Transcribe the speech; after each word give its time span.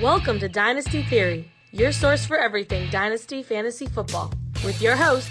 Welcome 0.00 0.38
to 0.40 0.48
Dynasty 0.48 1.02
Theory, 1.02 1.50
your 1.72 1.92
source 1.92 2.24
for 2.24 2.38
everything 2.38 2.88
Dynasty 2.90 3.42
Fantasy 3.42 3.86
Football, 3.86 4.32
with 4.64 4.80
your 4.80 4.96
hosts, 4.96 5.30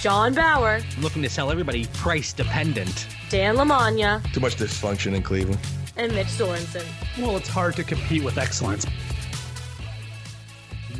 John 0.00 0.32
Bauer, 0.34 0.80
I'm 0.96 1.02
looking 1.02 1.22
to 1.22 1.28
sell 1.28 1.50
everybody 1.50 1.86
price 1.94 2.32
dependent. 2.32 3.08
Dan 3.28 3.56
Lamagna, 3.56 4.22
Too 4.32 4.40
much 4.40 4.56
dysfunction 4.56 5.14
in 5.14 5.22
Cleveland. 5.22 5.58
and 5.96 6.12
Mitch 6.14 6.28
Sorensen. 6.28 6.84
Well, 7.20 7.36
it's 7.36 7.48
hard 7.48 7.74
to 7.76 7.84
compete 7.84 8.22
with 8.24 8.38
excellence. 8.38 8.86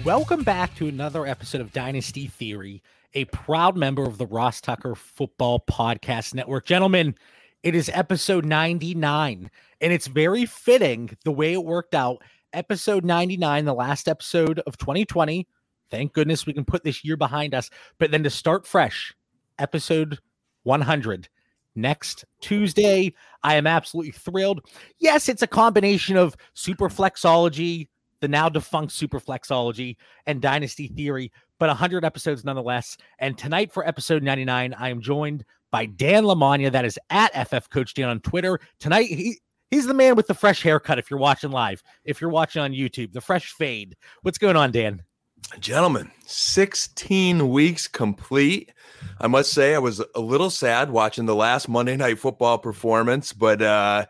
Welcome 0.05 0.43
back 0.43 0.75
to 0.77 0.89
another 0.89 1.27
episode 1.27 1.61
of 1.61 1.73
Dynasty 1.73 2.27
Theory, 2.27 2.83
a 3.15 3.25
proud 3.27 3.77
member 3.77 4.05
of 4.05 4.19
the 4.19 4.27
Ross 4.27 4.61
Tucker 4.61 4.95
Football 4.95 5.65
Podcast 5.69 6.35
Network. 6.35 6.67
Gentlemen, 6.67 7.15
it 7.63 7.75
is 7.75 7.91
episode 7.93 8.45
99, 8.45 9.51
and 9.81 9.93
it's 9.93 10.07
very 10.07 10.45
fitting 10.47 11.17
the 11.25 11.33
way 11.33 11.53
it 11.53 11.65
worked 11.65 11.95
out. 11.95 12.23
Episode 12.57 13.05
99, 13.05 13.67
the 13.67 13.75
last 13.75 14.09
episode 14.09 14.61
of 14.61 14.79
2020. 14.79 15.47
Thank 15.91 16.15
goodness 16.15 16.47
we 16.47 16.55
can 16.55 16.65
put 16.65 16.85
this 16.85 17.05
year 17.05 17.19
behind 17.19 17.53
us. 17.53 17.69
But 17.99 18.11
then 18.11 18.23
to 18.23 18.31
start 18.31 18.67
fresh, 18.67 19.15
episode 19.59 20.19
100 20.63 21.29
next 21.75 22.25
Tuesday. 22.41 23.13
I 23.43 23.57
am 23.57 23.67
absolutely 23.67 24.13
thrilled. 24.13 24.63
Yes, 24.99 25.29
it's 25.29 25.43
a 25.43 25.47
combination 25.47 26.17
of 26.17 26.35
Superflexology, 26.55 27.89
the 28.21 28.29
now 28.29 28.49
defunct 28.49 28.95
Superflexology, 28.95 29.97
and 30.25 30.41
Dynasty 30.41 30.89
Theory, 30.89 31.31
but 31.59 31.69
100 31.69 32.07
episodes 32.07 32.43
nonetheless. 32.43 32.97
And 33.19 33.37
tonight 33.37 33.71
for 33.71 33.87
episode 33.87 34.23
99, 34.23 34.73
I 34.73 34.89
am 34.89 35.03
joined 35.03 35.45
by 35.71 35.85
Dan 35.85 36.25
Lamagna, 36.25 36.73
that 36.73 36.87
is 36.87 36.99
at 37.11 37.35
FF 37.49 37.69
Coach 37.69 37.93
Dan 37.93 38.09
on 38.09 38.21
Twitter. 38.21 38.61
Tonight, 38.81 39.09
he, 39.09 39.41
he's 39.71 39.87
the 39.87 39.95
man 39.95 40.17
with 40.17 40.27
the 40.27 40.35
fresh 40.35 40.63
haircut 40.63 40.99
if 40.99 41.11
you're 41.11 41.19
watching 41.19 41.51
live. 41.51 41.83
If 42.05 42.21
you're 42.21 42.31
watching 42.31 42.63
on 42.63 42.73
YouTube, 42.73 43.13
the 43.13 43.21
fresh 43.21 43.53
fade. 43.53 43.97
What's 44.23 44.39
going 44.39 44.57
on, 44.57 44.73
Dan? 44.73 45.03
Gentlemen, 45.61 46.11
16 46.27 47.51
weeks 47.51 47.87
complete. 47.87 48.73
I 49.21 49.29
must 49.29 49.53
say, 49.53 49.75
I 49.75 49.79
was 49.79 50.03
a 50.15 50.21
little 50.21 50.51
sad 50.51 50.91
watching 50.91 51.27
the 51.27 51.37
last 51.37 51.69
Monday 51.69 51.97
Night 51.97 52.19
Football 52.19 52.59
performance, 52.59 53.33
but, 53.33 53.63
uh, 53.63 54.07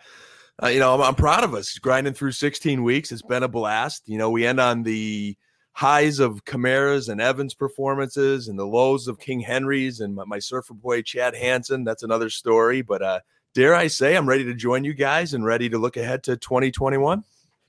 uh, 0.62 0.68
you 0.68 0.78
know, 0.78 0.94
I'm, 0.94 1.02
I'm 1.02 1.14
proud 1.14 1.44
of 1.44 1.52
us 1.52 1.78
grinding 1.78 2.14
through 2.14 2.32
16 2.32 2.82
weeks. 2.82 3.12
It's 3.12 3.22
been 3.22 3.42
a 3.42 3.48
blast. 3.48 4.08
You 4.08 4.16
know, 4.16 4.30
we 4.30 4.46
end 4.46 4.60
on 4.60 4.82
the 4.82 5.36
highs 5.72 6.20
of 6.20 6.42
Kamara's 6.46 7.10
and 7.10 7.20
Evans 7.20 7.52
performances 7.52 8.48
and 8.48 8.58
the 8.58 8.66
lows 8.66 9.08
of 9.08 9.18
King 9.18 9.40
Henry's 9.40 10.00
and 10.00 10.14
my, 10.14 10.24
my 10.24 10.38
surfer 10.38 10.72
boy, 10.72 11.02
Chad 11.02 11.34
Hansen. 11.34 11.84
That's 11.84 12.02
another 12.02 12.30
story. 12.30 12.80
But 12.80 13.02
uh, 13.02 13.20
dare 13.56 13.74
I 13.74 13.86
say, 13.86 14.14
I'm 14.14 14.28
ready 14.28 14.44
to 14.44 14.52
join 14.52 14.84
you 14.84 14.92
guys 14.92 15.32
and 15.32 15.42
ready 15.42 15.70
to 15.70 15.78
look 15.78 15.96
ahead 15.96 16.22
to 16.24 16.36
2021. 16.36 17.24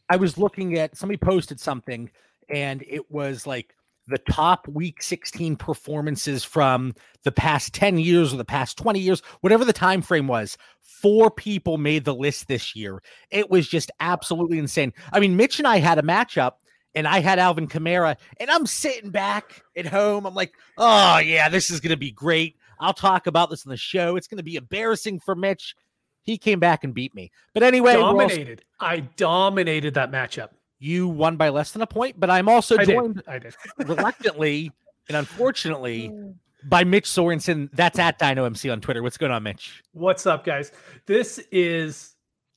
I 0.09 0.15
was 0.17 0.37
looking 0.37 0.77
at 0.77 0.97
somebody 0.97 1.15
posted 1.15 1.61
something 1.61 2.11
and 2.49 2.83
it 2.85 3.09
was 3.09 3.47
like 3.47 3.73
the 4.05 4.17
top 4.17 4.67
week 4.67 5.01
16 5.01 5.55
performances 5.55 6.43
from 6.43 6.93
the 7.23 7.31
past 7.31 7.73
10 7.73 7.99
years 7.99 8.33
or 8.33 8.37
the 8.37 8.43
past 8.43 8.77
20 8.77 8.99
years 8.99 9.21
whatever 9.39 9.63
the 9.63 9.71
time 9.71 10.01
frame 10.01 10.27
was 10.27 10.57
four 10.81 11.31
people 11.31 11.77
made 11.77 12.03
the 12.03 12.13
list 12.13 12.49
this 12.49 12.75
year. 12.75 13.01
It 13.31 13.49
was 13.49 13.65
just 13.65 13.89
absolutely 14.01 14.59
insane. 14.59 14.91
I 15.13 15.21
mean 15.21 15.37
mitch 15.37 15.57
and 15.57 15.67
i 15.67 15.77
had 15.77 15.99
a 15.99 16.03
matchup 16.03 16.55
and 16.95 17.07
i 17.07 17.19
had 17.19 17.39
alvin 17.39 17.67
kamara 17.67 18.17
and 18.41 18.51
i'm 18.51 18.65
sitting 18.65 19.09
back 19.09 19.63
at 19.77 19.85
home. 19.85 20.25
I'm 20.25 20.35
like 20.35 20.53
oh 20.77 21.19
yeah 21.19 21.47
this 21.47 21.69
is 21.69 21.79
going 21.79 21.91
to 21.91 21.97
be 21.97 22.11
great 22.11 22.57
i'll 22.79 22.93
talk 22.93 23.27
about 23.27 23.49
this 23.49 23.65
in 23.65 23.69
the 23.69 23.77
show 23.77 24.15
it's 24.15 24.27
going 24.27 24.37
to 24.37 24.43
be 24.43 24.55
embarrassing 24.55 25.19
for 25.19 25.35
mitch 25.35 25.75
he 26.23 26.37
came 26.37 26.59
back 26.59 26.83
and 26.83 26.93
beat 26.93 27.13
me 27.15 27.31
but 27.53 27.63
anyway 27.63 27.95
we're 27.95 28.03
all- 28.03 28.17
dominated. 28.17 28.63
I 28.79 28.99
dominated 29.15 29.93
that 29.95 30.11
matchup. 30.11 30.49
you 30.79 31.07
won 31.07 31.37
by 31.37 31.49
less 31.49 31.71
than 31.71 31.81
a 31.81 31.87
point, 31.87 32.19
but 32.19 32.29
I'm 32.29 32.47
also 32.49 32.77
I 32.77 32.85
joined 32.85 33.15
did. 33.15 33.27
I 33.27 33.39
did. 33.39 33.55
reluctantly 33.85 34.71
and 35.07 35.17
unfortunately 35.17 36.11
by 36.65 36.83
Mitch 36.83 37.05
Sorensen. 37.05 37.69
That's 37.73 37.97
at 37.97 38.19
Dyno 38.19 38.45
MC 38.45 38.69
on 38.69 38.81
Twitter. 38.81 39.01
What's 39.01 39.17
going 39.17 39.31
on, 39.31 39.41
Mitch? 39.43 39.83
What's 39.93 40.25
up, 40.27 40.43
guys? 40.45 40.71
This 41.05 41.39
is 41.51 42.15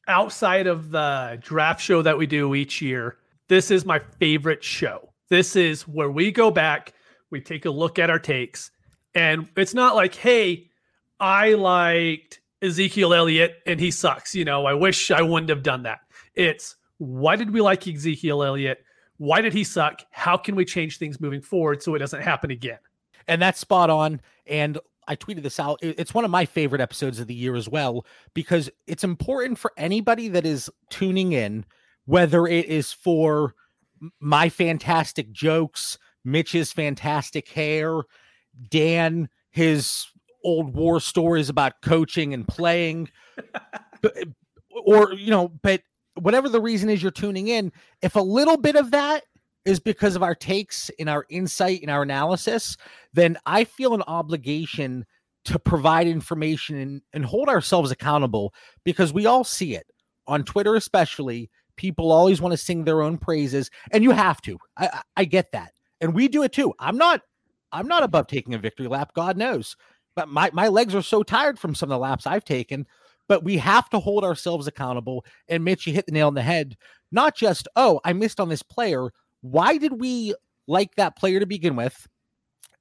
outside 0.09 0.67
of 0.67 0.91
the 0.91 1.39
draft 1.41 1.81
show 1.81 2.03
that 2.03 2.19
we 2.19 2.27
do 2.27 2.55
each 2.55 2.83
year. 2.83 3.19
This 3.49 3.71
is 3.71 3.85
my 3.85 4.01
favorite 4.19 4.65
show. 4.65 5.13
This 5.29 5.55
is 5.57 5.87
where 5.87 6.11
we 6.11 6.33
go 6.33 6.51
back, 6.51 6.93
we 7.31 7.41
take 7.41 7.65
a 7.67 7.71
look 7.71 7.99
at 7.99 8.11
our 8.11 8.19
takes, 8.19 8.71
and 9.15 9.49
it's 9.57 9.75
not 9.75 9.95
like, 9.95 10.15
hey, 10.15 10.71
I 11.19 11.55
liked 11.55 12.41
Ezekiel 12.63 13.15
Elliott 13.15 13.57
and 13.67 13.81
he 13.81 13.91
sucks. 13.91 14.35
You 14.35 14.45
know, 14.45 14.67
I 14.67 14.75
wish 14.75 15.11
I 15.11 15.23
wouldn't 15.23 15.51
have 15.51 15.63
done 15.63 15.83
that. 15.85 16.01
It's 16.35 16.77
why 16.99 17.37
did 17.37 17.53
we 17.53 17.61
like 17.61 17.87
Ezekiel 17.87 18.43
Elliott? 18.43 18.85
Why 19.19 19.41
did 19.41 19.53
he 19.53 19.65
suck? 19.65 20.03
How 20.11 20.37
can 20.37 20.55
we 20.55 20.65
change 20.65 20.99
things 20.99 21.21
moving 21.21 21.43
forward 21.43 21.83
so 21.83 21.95
it 21.95 21.99
doesn't 21.99 22.23
happen 22.23 22.51
again? 22.51 22.79
And 23.27 23.41
that's 23.41 23.61
spot 23.61 23.91
on. 23.91 24.21
And 24.47 24.79
I 25.09 25.17
tweeted 25.17 25.43
this 25.43 25.61
out. 25.61 25.79
It's 25.83 26.15
one 26.15 26.25
of 26.25 26.31
my 26.31 26.47
favorite 26.47 26.81
episodes 26.81 27.21
of 27.21 27.27
the 27.27 27.35
year 27.35 27.57
as 27.57 27.69
well, 27.69 28.07
because 28.33 28.71
it's 28.87 29.05
important 29.05 29.59
for 29.59 29.73
anybody 29.77 30.29
that 30.29 30.47
is 30.47 30.71
tuning 30.89 31.33
in, 31.33 31.65
whether 32.07 32.47
it 32.47 32.67
is 32.67 32.93
for 32.93 33.55
my 34.21 34.49
fantastic 34.49 35.33
jokes, 35.33 35.99
Mitch's 36.25 36.73
fantastic 36.73 37.49
hair, 37.49 38.03
Dan, 38.69 39.29
his 39.51 40.07
old 40.45 40.75
war 40.75 41.01
stories 41.01 41.49
about 41.49 41.81
coaching 41.83 42.35
and 42.35 42.47
playing, 42.47 43.09
or, 44.85 45.13
you 45.13 45.31
know, 45.31 45.49
but 45.63 45.83
whatever 46.15 46.49
the 46.49 46.61
reason 46.61 46.89
is 46.91 47.03
you're 47.03 47.11
tuning 47.11 47.49
in, 47.49 47.73
if 48.03 48.17
a 48.17 48.21
little 48.21 48.57
bit 48.57 48.77
of 48.77 48.91
that 48.91 49.25
is 49.65 49.81
because 49.81 50.17
of 50.17 50.23
our 50.23 50.35
takes 50.35 50.91
and 50.99 51.09
our 51.09 51.27
insight 51.29 51.81
and 51.83 51.91
our 51.91 52.03
analysis, 52.03 52.77
then 53.13 53.37
I 53.47 53.65
feel 53.65 53.95
an 53.95 54.03
obligation 54.07 55.05
to 55.45 55.59
provide 55.59 56.07
information 56.07 56.77
and, 56.77 57.03
and 57.13 57.25
hold 57.25 57.49
ourselves 57.49 57.91
accountable 57.91 58.53
because 58.85 59.13
we 59.13 59.27
all 59.27 59.45
see 59.45 59.75
it 59.75 59.87
on 60.27 60.45
Twitter, 60.45 60.75
especially. 60.75 61.51
People 61.77 62.13
always 62.13 62.41
want 62.43 62.53
to 62.53 62.59
sing 62.59 62.85
their 62.85 63.01
own 63.01 63.17
praises, 63.17 63.71
and 63.91 64.05
you 64.05 64.11
have 64.11 64.41
to. 64.43 64.59
I- 64.77 65.03
I 65.17 65.25
get 65.25 65.53
that, 65.53 65.73
and 66.01 66.15
we 66.15 66.29
do 66.29 66.43
it 66.43 66.53
too. 66.53 66.75
I'm 66.79 66.99
not, 66.99 67.23
I'm 67.73 67.89
not 67.89 68.03
above 68.03 68.27
taking 68.27 68.55
a 68.55 68.59
victory 68.59 68.87
lap. 68.87 69.13
God 69.15 69.37
knows, 69.37 69.77
but 70.17 70.29
my 70.29 70.51
my 70.53 70.69
legs 70.69 70.95
are 70.95 71.03
so 71.03 71.23
tired 71.23 71.59
from 71.59 71.75
some 71.75 71.91
of 71.91 71.95
the 71.95 71.99
laps 71.99 72.27
I've 72.27 72.45
taken. 72.45 72.87
But 73.29 73.45
we 73.45 73.59
have 73.59 73.89
to 73.91 74.01
hold 74.01 74.25
ourselves 74.25 74.67
accountable. 74.67 75.25
And 75.49 75.65
Mitch, 75.65 75.87
you 75.87 75.93
hit 75.93 76.07
the 76.07 76.13
nail 76.13 76.27
on 76.27 76.35
the 76.35 76.43
head. 76.43 76.77
Not 77.13 77.37
just, 77.37 77.69
oh, 77.77 78.01
I 78.05 78.13
missed 78.13 78.41
on 78.41 78.49
this 78.49 78.63
player. 78.63 79.11
Why 79.43 79.79
did 79.79 80.01
we 80.01 80.35
like 80.67 80.97
that 80.97 81.17
player 81.17 81.39
to 81.39 81.47
begin 81.47 81.77
with? 81.77 82.09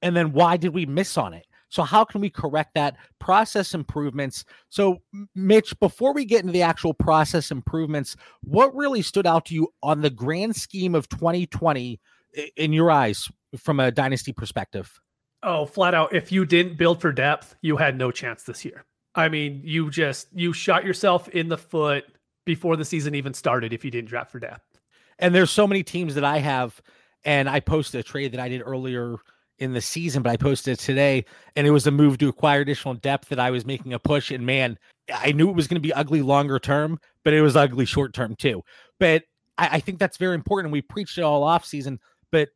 And 0.02 0.16
then 0.16 0.32
why 0.32 0.56
did 0.56 0.74
we 0.74 0.86
miss 0.86 1.16
on 1.16 1.34
it? 1.34 1.46
So 1.68 1.84
how 1.84 2.04
can 2.04 2.20
we 2.20 2.30
correct 2.30 2.74
that? 2.74 2.96
Process 3.20 3.74
improvements. 3.74 4.44
So 4.70 5.02
Mitch, 5.36 5.78
before 5.78 6.12
we 6.12 6.24
get 6.24 6.40
into 6.40 6.52
the 6.52 6.62
actual 6.62 6.94
process 6.94 7.52
improvements, 7.52 8.16
what 8.42 8.74
really 8.74 9.02
stood 9.02 9.26
out 9.26 9.44
to 9.46 9.54
you 9.54 9.68
on 9.82 10.00
the 10.00 10.10
grand 10.10 10.56
scheme 10.56 10.96
of 10.96 11.08
2020 11.08 11.92
i- 11.92 12.19
in 12.56 12.72
your 12.72 12.90
eyes 12.90 13.28
from 13.56 13.80
a 13.80 13.90
dynasty 13.90 14.32
perspective? 14.32 15.00
Oh, 15.42 15.66
flat 15.66 15.94
out. 15.94 16.14
If 16.14 16.30
you 16.30 16.44
didn't 16.44 16.76
build 16.76 17.00
for 17.00 17.12
depth, 17.12 17.56
you 17.62 17.76
had 17.76 17.96
no 17.96 18.10
chance 18.10 18.42
this 18.42 18.64
year. 18.64 18.84
I 19.14 19.28
mean, 19.28 19.60
you 19.64 19.90
just 19.90 20.28
you 20.32 20.52
shot 20.52 20.84
yourself 20.84 21.28
in 21.30 21.48
the 21.48 21.58
foot 21.58 22.04
before 22.44 22.76
the 22.76 22.84
season 22.84 23.14
even 23.14 23.34
started 23.34 23.72
if 23.72 23.84
you 23.84 23.90
didn't 23.90 24.08
draft 24.08 24.30
for 24.30 24.38
depth. 24.38 24.80
And 25.18 25.34
there's 25.34 25.50
so 25.50 25.66
many 25.66 25.82
teams 25.82 26.14
that 26.14 26.24
I 26.24 26.38
have, 26.38 26.80
and 27.24 27.48
I 27.48 27.60
posted 27.60 28.00
a 28.00 28.02
trade 28.02 28.32
that 28.32 28.40
I 28.40 28.48
did 28.48 28.62
earlier 28.64 29.16
in 29.58 29.72
the 29.74 29.80
season, 29.80 30.22
but 30.22 30.30
I 30.30 30.36
posted 30.36 30.74
it 30.74 30.80
today, 30.80 31.24
and 31.54 31.66
it 31.66 31.70
was 31.70 31.86
a 31.86 31.90
move 31.90 32.18
to 32.18 32.28
acquire 32.28 32.62
additional 32.62 32.94
depth 32.94 33.28
that 33.28 33.38
I 33.38 33.50
was 33.50 33.66
making 33.66 33.92
a 33.92 33.98
push. 33.98 34.30
And 34.30 34.46
man, 34.46 34.78
I 35.14 35.32
knew 35.32 35.50
it 35.50 35.56
was 35.56 35.68
going 35.68 35.76
to 35.76 35.86
be 35.86 35.92
ugly 35.92 36.22
longer 36.22 36.58
term, 36.58 36.98
but 37.24 37.34
it 37.34 37.42
was 37.42 37.56
ugly 37.56 37.84
short 37.84 38.14
term 38.14 38.36
too. 38.36 38.62
But 38.98 39.24
I, 39.58 39.68
I 39.72 39.80
think 39.80 39.98
that's 39.98 40.16
very 40.16 40.34
important. 40.34 40.72
We 40.72 40.82
preached 40.82 41.18
it 41.18 41.22
all 41.22 41.42
off 41.42 41.64
season, 41.64 42.00
but 42.30 42.50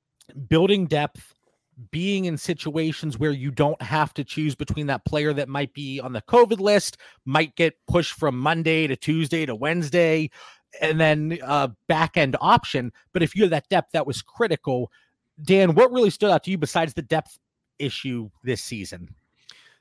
building 0.49 0.87
depth, 0.87 1.35
being 1.91 2.27
in 2.27 2.37
situations 2.37 3.19
where 3.19 3.33
you 3.33 3.51
don't 3.51 3.81
have 3.83 4.15
to 4.15 4.25
choose 4.25 4.55
between 4.55 4.87
that 4.87 5.05
player 5.05 5.33
that 5.33 5.49
might 5.49 5.73
be 5.75 6.01
on 6.01 6.13
the 6.13 6.23
COVID 6.23 6.61
list, 6.61 6.99
might 7.25 7.57
get 7.57 7.75
pushed 7.89 8.13
from 8.13 8.39
Monday 8.39 8.87
to 8.87 8.97
Tuesday 8.97 9.45
to 9.45 9.55
Wednesday, 9.55 10.31
and 10.81 11.01
then 11.01 11.39
uh 11.45 11.69
back 11.89 12.17
end 12.17 12.37
option. 12.41 12.93
But 13.13 13.23
if 13.23 13.35
you 13.35 13.43
have 13.43 13.51
that 13.51 13.69
depth, 13.69 13.93
that 13.93 14.07
was 14.07 14.23
critical. 14.23 14.91
Dan, 15.43 15.75
what 15.75 15.93
really 15.93 16.11
stood 16.11 16.31
out 16.31 16.45
to 16.45 16.51
you 16.51 16.59
besides 16.59 16.95
the 16.95 17.03
depth 17.03 17.39
issue 17.79 18.31
this 18.45 18.63
season? 18.63 19.13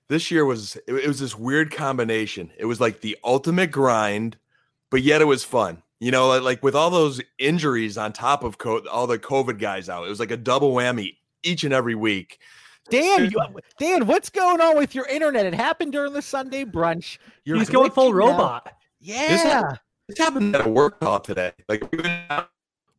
This 0.07 0.31
year 0.31 0.45
was 0.45 0.77
it 0.87 1.07
was 1.07 1.19
this 1.19 1.37
weird 1.37 1.71
combination. 1.71 2.51
It 2.57 2.65
was 2.65 2.81
like 2.81 3.01
the 3.01 3.17
ultimate 3.23 3.71
grind, 3.71 4.37
but 4.89 5.03
yet 5.03 5.21
it 5.21 5.25
was 5.25 5.43
fun. 5.43 5.82
You 6.03 6.11
know, 6.11 6.27
like, 6.27 6.41
like 6.41 6.63
with 6.63 6.75
all 6.75 6.89
those 6.89 7.21
injuries 7.38 7.97
on 7.97 8.13
top 8.13 8.44
of 8.44 8.57
co- 8.57 8.85
all 8.91 9.07
the 9.07 9.17
COVID 9.17 9.59
guys 9.59 9.89
out, 9.89 10.05
it 10.05 10.09
was 10.09 10.19
like 10.19 10.31
a 10.31 10.38
double 10.38 10.73
whammy 10.73 11.17
each 11.44 11.63
and 11.63 11.73
every 11.73 11.95
week. 11.95 12.39
Dan, 12.89 13.31
you, 13.31 13.41
Dan, 13.79 14.05
what's 14.05 14.29
going 14.29 14.59
on 14.59 14.77
with 14.77 14.94
your 14.94 15.05
internet? 15.07 15.45
It 15.45 15.53
happened 15.53 15.94
during 15.94 16.11
the 16.11 16.21
Sunday 16.21 16.65
brunch. 16.65 17.17
You're 17.45 17.57
He's 17.57 17.69
going 17.69 17.91
full 17.91 18.11
glitching 18.11 18.31
out. 18.31 18.31
robot. 18.31 18.73
Yeah. 19.00 19.63
This 20.09 20.17
happened 20.17 20.53
at 20.53 20.65
a 20.65 20.69
work 20.69 21.00
call 21.00 21.21
today. 21.21 21.53
Like 21.69 21.89
we've 21.91 22.03
been 22.03 22.19
out 22.29 22.50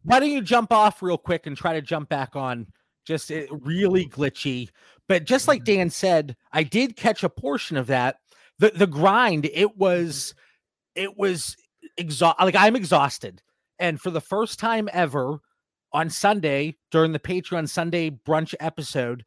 why 0.04 0.20
don't 0.20 0.30
you 0.30 0.42
jump 0.42 0.72
off 0.72 1.02
real 1.02 1.18
quick 1.18 1.46
and 1.46 1.56
try 1.56 1.72
to 1.72 1.82
jump 1.82 2.08
back 2.08 2.36
on? 2.36 2.66
Just 3.04 3.30
it, 3.30 3.48
really 3.50 4.06
glitchy. 4.06 4.68
But 5.08 5.24
just 5.24 5.48
like 5.48 5.60
mm-hmm. 5.60 5.76
Dan 5.76 5.90
said, 5.90 6.36
I 6.52 6.62
did 6.62 6.96
catch 6.96 7.24
a 7.24 7.28
portion 7.28 7.76
of 7.76 7.88
that. 7.88 8.16
The 8.58 8.70
the 8.70 8.86
grind, 8.86 9.50
it 9.52 9.76
was 9.76 10.34
it 10.94 11.18
was 11.18 11.56
exhaust 11.96 12.40
like 12.40 12.56
I'm 12.56 12.76
exhausted. 12.76 13.42
And 13.78 14.00
for 14.00 14.10
the 14.10 14.20
first 14.20 14.58
time 14.58 14.88
ever 14.92 15.40
on 15.92 16.10
Sunday 16.10 16.76
during 16.90 17.12
the 17.12 17.18
Patreon 17.18 17.68
Sunday 17.68 18.10
brunch 18.10 18.54
episode, 18.60 19.24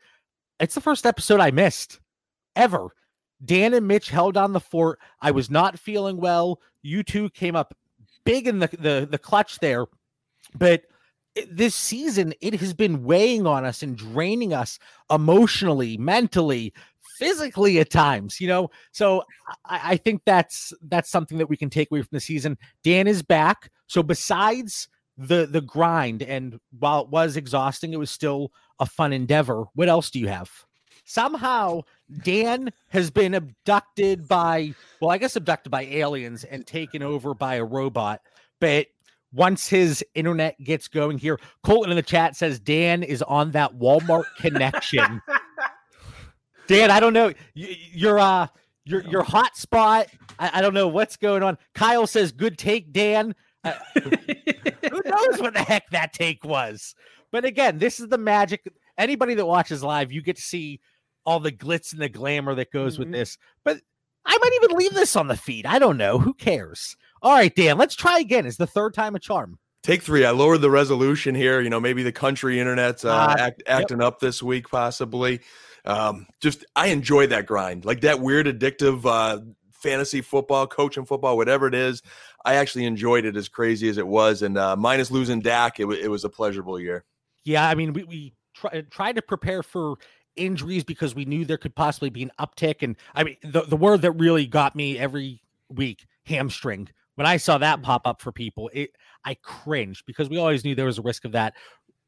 it's 0.60 0.76
the 0.76 0.82
first 0.82 1.06
episode 1.06 1.40
I 1.40 1.52
missed 1.52 2.00
ever. 2.56 2.90
Dan 3.44 3.74
and 3.74 3.88
Mitch 3.88 4.10
held 4.10 4.36
on 4.36 4.54
the 4.54 4.60
fort. 4.60 5.00
I 5.22 5.32
was 5.32 5.50
not 5.50 5.80
feeling 5.80 6.18
well. 6.18 6.60
You 6.82 7.04
two 7.04 7.30
came 7.30 7.56
up 7.56 7.76
big 8.24 8.48
in 8.48 8.60
the 8.60 8.68
the, 8.68 9.08
the 9.10 9.18
clutch 9.18 9.60
there, 9.60 9.86
but 10.56 10.84
this 11.52 11.76
season 11.76 12.34
it 12.42 12.56
has 12.56 12.74
been 12.74 13.04
weighing 13.04 13.46
on 13.46 13.64
us 13.64 13.84
and 13.84 13.96
draining 13.96 14.54
us 14.54 14.80
emotionally, 15.12 15.98
mentally, 15.98 16.74
physically 17.18 17.80
at 17.80 17.90
times. 17.90 18.40
You 18.40 18.48
know, 18.48 18.70
so 18.92 19.24
I, 19.66 19.82
I 19.84 19.98
think 19.98 20.22
that's 20.26 20.74
that's 20.84 21.10
something 21.10 21.38
that 21.38 21.50
we 21.50 21.58
can 21.58 21.70
take 21.70 21.90
away 21.92 22.02
from 22.02 22.10
the 22.12 22.20
season. 22.20 22.58
Dan 22.84 23.08
is 23.08 23.22
back, 23.22 23.72
so 23.88 24.04
besides 24.04 24.88
the 25.18 25.48
the 25.48 25.62
grind 25.62 26.22
and 26.22 26.60
while 26.80 27.02
it 27.02 27.10
was 27.10 27.38
exhausting, 27.38 27.94
it 27.94 28.00
was 28.00 28.12
still 28.12 28.52
a 28.80 28.86
fun 28.86 29.14
endeavor. 29.14 29.66
What 29.74 29.90
else 29.90 30.12
do 30.12 30.20
you 30.20 30.28
have? 30.28 30.50
somehow 31.08 31.82
Dan 32.24 32.72
has 32.90 33.10
been 33.10 33.34
abducted 33.34 34.28
by, 34.28 34.74
well, 35.02 35.10
I 35.10 35.18
guess 35.18 35.36
abducted 35.36 35.72
by 35.72 35.84
aliens 35.84 36.44
and 36.44 36.68
taken 36.68 37.02
over 37.02 37.34
by 37.34 37.56
a 37.56 37.64
robot. 37.64 38.22
But 38.60 38.88
once 39.34 39.68
his 39.68 40.06
internet 40.14 40.62
gets 40.64 40.88
going 40.88 41.18
here, 41.18 41.40
Colton 41.64 41.92
in 41.92 41.96
the 41.96 42.04
chat 42.04 42.36
says 42.36 42.60
Dan 42.60 43.04
is 43.04 43.22
on 43.24 43.52
that 43.52 43.74
Walmart 43.80 44.26
connection. 44.38 45.22
Dan, 46.68 46.92
I 46.92 47.00
don't 47.00 47.14
know. 47.14 47.34
You're 47.54 48.20
uh 48.20 48.48
your 48.86 49.02
your 49.08 49.24
hotspot. 49.24 50.08
I, 50.40 50.52
I 50.54 50.62
don't 50.62 50.74
know 50.74 50.88
what's 50.88 51.18
going 51.18 51.44
on. 51.44 51.58
Kyle 51.74 52.08
says 52.08 52.32
good 52.32 52.58
take, 52.58 52.92
Dan. 52.94 53.36
Uh, 53.64 53.74
who 53.96 55.02
knows 55.06 55.40
what 55.40 55.54
the 55.54 55.64
heck 55.66 55.90
that 55.90 56.14
take 56.14 56.44
was? 56.44 56.96
But 57.32 57.46
again, 57.46 57.78
this 57.78 58.00
is 58.00 58.08
the 58.08 58.18
magic. 58.18 58.68
Anybody 58.98 59.36
that 59.36 59.46
watches 59.46 59.84
live, 59.84 60.12
you 60.12 60.22
get 60.22 60.38
to 60.38 60.42
see 60.42 60.80
all 61.26 61.40
the 61.40 61.52
glitz 61.52 61.92
and 61.92 62.02
the 62.02 62.10
glamour 62.10 62.56
that 62.56 62.72
goes 62.72 62.94
mm-hmm. 62.94 63.04
with 63.04 63.12
this. 63.12 63.38
But 63.64 63.82
I 64.26 64.38
might 64.38 64.54
even 64.64 64.78
leave 64.78 64.94
this 64.94 65.16
on 65.16 65.28
the 65.28 65.38
feed. 65.38 65.66
I 65.66 65.80
don't 65.80 65.98
know. 65.98 66.20
Who 66.20 66.34
cares? 66.34 66.96
All 67.22 67.34
right, 67.34 67.54
Dan, 67.54 67.78
let's 67.78 67.96
try 67.96 68.20
again. 68.20 68.46
Is 68.46 68.58
the 68.58 68.68
third 68.68 68.94
time 68.94 69.16
a 69.16 69.20
charm? 69.20 69.60
Take 69.84 70.02
three. 70.02 70.26
I 70.26 70.32
lowered 70.32 70.62
the 70.62 70.70
resolution 70.70 71.34
here. 71.34 71.62
You 71.62 71.70
know, 71.70 71.80
maybe 71.80 72.04
the 72.04 72.12
country 72.12 72.60
internet's 72.60 73.06
uh, 73.06 73.16
uh, 73.16 73.36
act, 73.38 73.64
acting 73.68 74.00
yep. 74.00 74.08
up 74.08 74.20
this 74.20 74.44
week, 74.44 74.70
possibly. 74.70 75.40
Um, 75.88 76.28
just 76.42 76.66
I 76.76 76.88
enjoy 76.88 77.28
that 77.28 77.46
grind, 77.46 77.86
like 77.86 78.02
that 78.02 78.20
weird 78.20 78.46
addictive 78.46 79.06
uh, 79.06 79.40
fantasy 79.72 80.22
football, 80.22 80.68
coaching 80.68 81.06
football, 81.06 81.38
whatever 81.38 81.66
it 81.68 81.74
is. 81.74 82.02
I 82.44 82.56
actually 82.56 82.86
enjoyed 82.86 83.26
it 83.26 83.38
as 83.38 83.48
crazy 83.48 83.88
as 83.88 83.98
it 83.98 84.06
was, 84.06 84.42
and 84.42 84.58
uh, 84.58 84.76
minus 84.76 85.12
losing 85.12 85.40
Dak, 85.40 85.80
it, 85.80 85.84
w- 85.84 86.02
it 86.02 86.10
was 86.10 86.26
a 86.26 86.30
pleasurable 86.30 86.80
year. 86.80 87.06
Yeah, 87.46 87.68
I 87.68 87.76
mean, 87.76 87.94
we, 87.94 88.04
we 88.04 88.34
try, 88.54 88.82
tried 88.90 89.16
to 89.16 89.22
prepare 89.22 89.64
for 89.64 89.96
injuries 90.36 90.84
because 90.84 91.16
we 91.16 91.26
knew 91.26 91.46
there 91.46 91.58
could 91.58 91.74
possibly 91.74 92.10
be 92.10 92.24
an 92.24 92.32
uptick. 92.40 92.84
And 92.84 92.98
I 93.16 93.24
mean, 93.24 93.38
the, 93.44 93.62
the 93.62 93.78
word 93.78 94.02
that 94.02 94.12
really 94.12 94.46
got 94.46 94.76
me 94.76 95.00
every 95.00 95.42
week 95.70 96.06
hamstring. 96.26 96.90
When 97.16 97.26
I 97.26 97.38
saw 97.38 97.58
that 97.58 97.82
pop 97.82 98.06
up 98.06 98.22
for 98.22 98.32
people, 98.32 98.70
it 98.74 98.92
I 99.26 99.36
cringed 99.36 100.06
because 100.06 100.30
we 100.30 100.38
always 100.38 100.64
knew 100.64 100.76
there 100.76 100.86
was 100.86 101.00
a 101.00 101.02
risk 101.02 101.26
of 101.26 101.32
that 101.32 101.54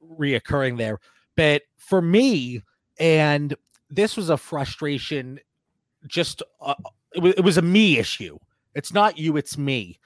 reoccurring 0.03 0.77
there. 0.77 0.99
But 1.35 1.63
for 1.77 2.01
me, 2.01 2.61
and 2.99 3.55
this 3.89 4.15
was 4.15 4.29
a 4.29 4.37
frustration, 4.37 5.39
just 6.07 6.43
uh, 6.61 6.75
it, 7.13 7.21
was, 7.21 7.33
it 7.35 7.41
was 7.41 7.57
a 7.57 7.61
me 7.61 7.97
issue. 7.97 8.37
It's 8.75 8.93
not 8.93 9.17
you, 9.17 9.37
it's 9.37 9.57
me. 9.57 9.99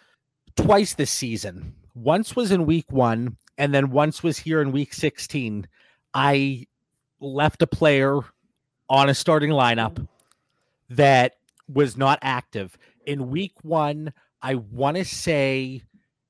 Twice 0.55 0.93
this 0.93 1.11
season. 1.11 1.75
Once 1.95 2.35
was 2.35 2.51
in 2.51 2.65
week 2.65 2.91
one, 2.91 3.37
and 3.57 3.73
then 3.73 3.91
once 3.91 4.23
was 4.23 4.37
here 4.37 4.61
in 4.61 4.71
week 4.71 4.93
16. 4.93 5.67
I 6.13 6.67
left 7.19 7.61
a 7.61 7.67
player 7.67 8.19
on 8.89 9.09
a 9.09 9.13
starting 9.13 9.51
lineup 9.51 10.07
that 10.89 11.35
was 11.67 11.97
not 11.97 12.19
active 12.21 12.77
in 13.05 13.29
week 13.29 13.53
one. 13.61 14.13
I 14.41 14.55
want 14.55 14.97
to 14.97 15.05
say 15.05 15.83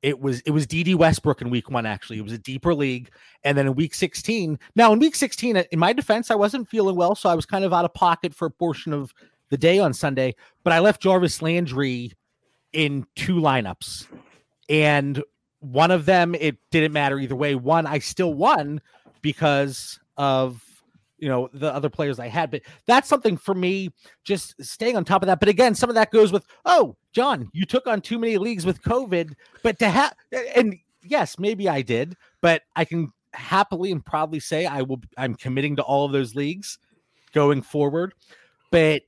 it 0.04 0.20
was 0.20 0.42
it 0.42 0.52
was 0.52 0.68
Dede 0.68 0.96
Westbrook 0.96 1.42
in 1.42 1.50
week 1.50 1.72
one. 1.72 1.86
Actually, 1.86 2.20
it 2.20 2.24
was 2.24 2.34
a 2.34 2.38
deeper 2.38 2.76
league, 2.76 3.10
and 3.44 3.58
then 3.58 3.66
in 3.66 3.74
week 3.74 3.96
sixteen. 3.96 4.60
Now 4.76 4.92
in 4.94 5.00
week 5.00 5.16
sixteen, 5.16 5.56
in 5.56 5.80
my 5.80 5.94
defense, 5.94 6.30
I 6.30 6.36
wasn't 6.36 6.68
feeling 6.68 6.96
well, 6.96 7.16
so 7.16 7.30
I 7.30 7.36
was 7.36 7.46
kind 7.46 7.64
of 7.64 7.74
out 7.74 7.86
of 7.86 7.94
pocket 7.94 8.36
for 8.36 8.46
a 8.46 8.52
portion 8.52 8.94
of 8.94 9.14
the 9.50 9.58
day 9.58 9.80
on 9.80 9.94
Sunday. 9.94 10.36
But 10.64 10.74
I 10.74 10.80
left 10.80 11.02
Jarvis 11.02 11.42
Landry 11.42 12.12
in 12.74 13.08
two 13.16 13.36
lineups, 13.36 14.08
and 14.68 15.24
one 15.62 15.90
of 15.90 16.06
them 16.06 16.36
it 16.36 16.58
didn't 16.70 16.92
matter 16.92 17.18
either 17.18 17.36
way. 17.36 17.56
One 17.56 17.88
I 17.88 18.00
still 18.00 18.34
won 18.34 18.82
because 19.22 20.00
of 20.18 20.62
you 21.24 21.30
know 21.30 21.50
the 21.54 21.74
other 21.74 21.90
players 21.90 22.20
I 22.20 22.28
had. 22.28 22.52
But 22.52 22.64
that's 22.86 23.08
something 23.08 23.38
for 23.38 23.56
me, 23.56 23.90
just 24.26 24.62
staying 24.62 24.98
on 24.98 25.06
top 25.06 25.22
of 25.24 25.28
that. 25.28 25.40
But 25.40 25.48
again, 25.48 25.74
some 25.74 25.90
of 25.90 25.96
that 25.96 26.12
goes 26.12 26.34
with, 26.34 26.46
oh, 26.66 26.98
John, 27.14 27.50
you 27.54 27.66
took 27.66 27.88
on 27.88 28.02
too 28.02 28.20
many 28.20 28.38
leagues 28.38 28.66
with 28.66 28.82
COVID, 28.82 29.34
but 29.64 29.80
to 29.80 29.90
have 29.90 30.14
and 30.54 30.76
yes, 31.02 31.40
maybe 31.40 31.70
I 31.70 31.82
did, 31.82 32.18
but 32.42 32.64
I 32.76 32.84
can 32.84 33.10
happily 33.34 33.92
and 33.92 34.06
proudly 34.06 34.42
say 34.42 34.66
I 34.66 34.82
will. 34.82 35.02
I'm 35.18 35.36
committing 35.36 35.78
to 35.78 35.82
all 35.82 36.06
of 36.06 36.12
those 36.12 36.36
leagues 36.36 36.78
going 37.32 37.62
forward. 37.62 38.14
But 38.70 39.04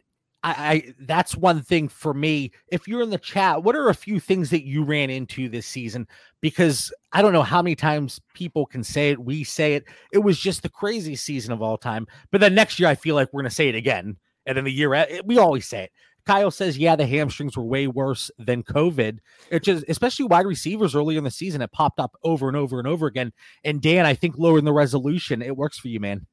I, 0.46 0.52
I, 0.52 0.94
that's 1.00 1.36
one 1.36 1.64
thing 1.64 1.88
for 1.88 2.14
me. 2.14 2.52
If 2.72 2.88
you're 2.88 3.02
in 3.02 3.10
the 3.10 3.18
chat, 3.18 3.64
what 3.64 3.76
are 3.76 3.90
a 3.90 3.96
few 3.96 4.20
things 4.20 4.52
that 4.52 4.64
you 4.64 4.84
ran 4.84 5.10
into 5.10 5.50
this 5.50 5.66
season? 5.66 6.08
Because 6.40 6.94
I 7.14 7.24
don't 7.24 7.34
know 7.34 7.42
how 7.42 7.64
many 7.64 7.76
times 7.76 8.22
people 8.36 8.68
can 8.68 8.84
say 8.84 9.10
it. 9.10 9.20
We 9.20 9.44
say 9.44 9.74
it. 9.74 9.86
It 10.14 10.20
was 10.20 10.40
just 10.40 10.62
the 10.62 10.70
craziest 10.70 11.26
season 11.26 11.52
of 11.52 11.64
all 11.64 11.80
time. 11.80 12.06
But 12.32 12.42
then 12.42 12.54
next 12.54 12.80
year, 12.80 12.88
I 12.88 12.94
feel 12.94 13.16
like 13.16 13.34
we're 13.34 13.42
to 13.42 13.50
say 13.50 13.70
it 13.70 13.76
again. 13.76 14.18
And 14.46 14.56
then 14.56 14.66
the 14.66 14.72
year, 14.72 14.94
eh, 14.94 15.22
we 15.26 15.40
always 15.40 15.66
say 15.66 15.86
it. 15.86 15.92
Kyle 16.28 16.52
says, 16.52 16.78
yeah, 16.78 16.96
the 16.96 17.08
hamstrings 17.08 17.58
were 17.58 17.64
way 17.64 17.88
worse 17.88 18.30
than 18.38 18.62
COVID. 18.62 19.18
It 19.50 19.64
just, 19.64 19.84
especially 19.88 20.26
wide 20.26 20.46
receivers 20.46 20.96
earlier 20.96 21.18
in 21.18 21.24
the 21.24 21.32
season, 21.32 21.64
it 21.64 21.72
popped 21.72 22.00
up 22.00 22.16
over 22.24 22.48
and 22.48 22.58
over 22.58 22.78
and 22.78 22.88
over 22.88 23.08
again. 23.08 23.34
And 23.64 23.82
Dan, 23.82 24.06
I 24.06 24.14
think 24.14 24.38
lowering 24.38 24.66
the 24.66 24.74
resolution, 24.74 25.42
it 25.42 25.58
works 25.58 25.80
for 25.80 25.88
you, 25.88 26.00
man. 26.00 26.28